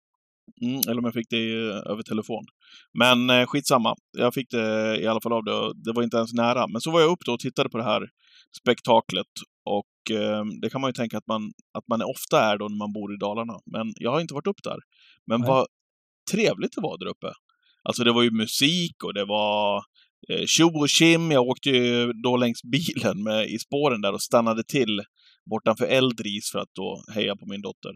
Mm, 0.62 0.82
eller 0.88 0.98
om 0.98 1.06
jag 1.06 1.14
fick 1.14 1.30
det 1.30 1.70
eh, 1.70 1.92
över 1.92 2.04
telefon. 2.04 2.46
Men 3.00 3.30
eh, 3.30 3.46
skitsamma. 3.46 3.96
Jag 4.18 4.34
fick 4.34 4.52
det 4.52 4.98
i 5.02 5.08
alla 5.08 5.22
fall 5.22 5.34
av 5.34 5.44
det. 5.44 5.74
Det 5.86 5.92
var 5.96 6.04
inte 6.04 6.18
ens 6.18 6.34
nära. 6.34 6.68
Men 6.68 6.82
så 6.82 6.92
var 6.92 7.02
jag 7.02 7.12
upp 7.12 7.26
då 7.26 7.34
och 7.34 7.40
tittade 7.40 7.70
på 7.70 7.78
det 7.78 7.84
här 7.84 8.02
spektaklet. 8.62 9.28
Och 9.78 10.18
eh, 10.18 10.46
det 10.62 10.70
kan 10.70 10.82
man 10.82 10.90
ju 10.90 10.94
tänka 10.94 11.18
att 11.18 11.28
man, 11.28 11.52
att 11.78 11.88
man 11.88 12.02
ofta 12.02 12.44
är 12.44 12.58
då 12.58 12.68
när 12.68 12.78
man 12.78 12.94
bor 12.94 13.14
i 13.14 13.18
Dalarna. 13.18 13.54
Men 13.66 13.94
jag 13.96 14.12
har 14.12 14.22
inte 14.22 14.34
varit 14.34 14.48
upp 14.48 14.64
där. 14.64 14.80
Men 15.28 15.40
Nej. 15.40 15.50
vad 15.50 15.68
trevligt 16.32 16.76
det 16.76 16.82
var 16.82 16.98
där 16.98 17.06
uppe. 17.06 17.32
Alltså 17.84 18.04
det 18.04 18.12
var 18.12 18.24
ju 18.24 18.32
musik 18.32 19.04
och 19.04 19.14
det 19.14 19.26
var 19.26 19.84
eh, 20.30 20.46
tjo 20.46 20.80
och 20.80 20.90
tjim. 20.90 21.32
Jag 21.32 21.44
åkte 21.44 21.70
ju 21.70 22.14
då 22.14 22.38
längs 22.38 22.62
bilen 22.64 23.24
med, 23.24 23.50
i 23.50 23.60
spåren 23.60 24.02
där 24.02 24.14
och 24.14 24.22
stannade 24.22 24.64
till 24.64 25.02
bortanför 25.50 25.86
Eldris 25.86 26.52
för 26.52 26.60
att 26.60 26.74
då 26.74 27.04
heja 27.16 27.36
på 27.36 27.46
min 27.46 27.62
dotter. 27.62 27.94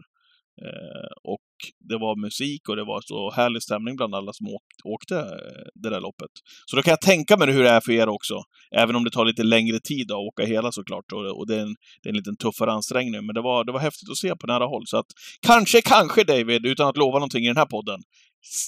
Eh, 0.62 1.10
och 1.32 1.40
det 1.88 1.98
var 1.98 2.16
musik 2.16 2.68
och 2.68 2.76
det 2.76 2.84
var 2.84 3.00
så 3.04 3.30
härlig 3.30 3.62
stämning 3.62 3.96
bland 3.96 4.14
alla 4.14 4.32
som 4.32 4.46
åkt, 4.46 4.78
åkte 4.84 5.16
eh, 5.18 5.64
det 5.74 5.90
där 5.90 6.00
loppet. 6.00 6.30
Så 6.66 6.76
då 6.76 6.82
kan 6.82 6.90
jag 6.90 7.00
tänka 7.00 7.36
mig 7.36 7.52
hur 7.52 7.62
det 7.62 7.70
är 7.70 7.80
för 7.80 7.92
er 7.92 8.08
också. 8.08 8.34
Även 8.76 8.96
om 8.96 9.04
det 9.04 9.10
tar 9.10 9.24
lite 9.24 9.42
längre 9.42 9.80
tid 9.80 10.10
att 10.10 10.16
åka 10.16 10.44
hela 10.44 10.72
såklart. 10.72 11.04
Och, 11.12 11.46
det, 11.46 11.56
är 11.56 11.60
en, 11.60 11.74
det 12.02 12.08
är 12.08 12.10
en 12.10 12.16
liten 12.16 12.36
tuffare 12.36 12.72
ansträngning. 12.72 13.26
Men 13.26 13.34
det 13.34 13.42
var, 13.42 13.64
det 13.64 13.72
var 13.72 13.80
häftigt 13.80 14.10
att 14.10 14.16
se 14.16 14.36
på 14.36 14.46
nära 14.46 14.64
håll. 14.66 14.82
Så 14.86 14.96
att 14.96 15.06
kanske, 15.46 15.80
kanske 15.82 16.24
David, 16.24 16.66
utan 16.66 16.88
att 16.88 16.96
lova 16.96 17.18
någonting 17.18 17.44
i 17.44 17.48
den 17.48 17.56
här 17.56 17.66
podden, 17.66 18.00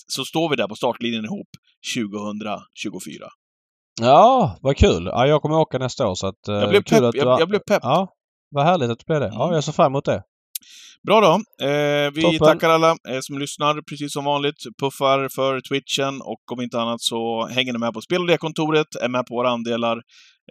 så 0.09 0.25
står 0.25 0.49
vi 0.51 0.57
där 0.57 0.69
på 0.69 0.75
startlinjen 0.75 1.25
ihop 1.25 1.49
2024. 1.97 3.29
Ja, 4.01 4.59
vad 4.61 4.77
kul! 4.77 5.05
Ja, 5.07 5.27
jag 5.27 5.43
kommer 5.43 5.57
åka 5.59 5.79
nästa 5.79 6.07
år 6.09 6.15
så 6.15 6.27
att... 6.27 6.49
eh, 6.49 6.55
Jag 6.55 6.69
blev 6.71 6.83
kul 6.83 6.99
pepp. 6.99 7.05
att 7.05 7.13
du 7.13 7.19
Jag, 7.19 7.41
jag 7.41 7.49
blev 7.49 7.59
pepp. 7.59 7.79
Ja, 7.83 8.09
vad 8.51 8.65
härligt 8.65 8.91
att 8.91 8.99
du 8.99 9.05
blev 9.07 9.21
det. 9.21 9.27
Ja, 9.33 9.45
Mm. 9.45 9.55
jag 9.55 9.65
ser 9.65 9.73
fram 9.73 9.93
emot 9.93 10.05
det. 10.05 10.23
Bra 11.07 11.21
då. 11.21 11.67
Eh, 11.67 12.11
vi 12.15 12.23
Toppen. 12.23 12.39
tackar 12.39 12.71
alla 12.71 12.91
eh, 12.91 13.21
som 13.21 13.39
lyssnar, 13.39 13.83
precis 13.83 14.13
som 14.13 14.25
vanligt. 14.25 14.55
Puffar 14.81 15.29
för 15.29 15.61
Twitchen 15.61 16.21
och 16.21 16.53
om 16.53 16.61
inte 16.61 16.81
annat 16.81 17.01
så 17.01 17.47
hänger 17.47 17.73
ni 17.73 17.79
med 17.79 17.93
på 17.93 18.01
Spel 18.01 18.21
och 18.21 18.27
det-kontoret, 18.27 18.95
är 19.03 19.09
med 19.09 19.27
på 19.27 19.35
våra 19.35 19.51
andelar. 19.51 19.97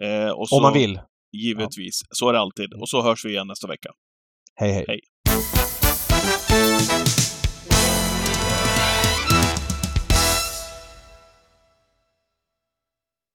Eh, 0.02 0.30
och 0.30 0.48
så, 0.48 0.56
Om 0.56 0.62
man 0.62 0.72
vill. 0.72 1.00
Givetvis. 1.32 2.00
Så 2.10 2.28
är 2.28 2.32
det 2.32 2.38
alltid. 2.38 2.74
Och 2.74 2.88
så 2.88 3.02
hörs 3.02 3.24
vi 3.24 3.30
igen 3.30 3.46
nästa 3.46 3.68
vecka. 3.68 3.88
Hej 4.54 4.72
hej. 4.72 4.84
Hej. 4.88 5.00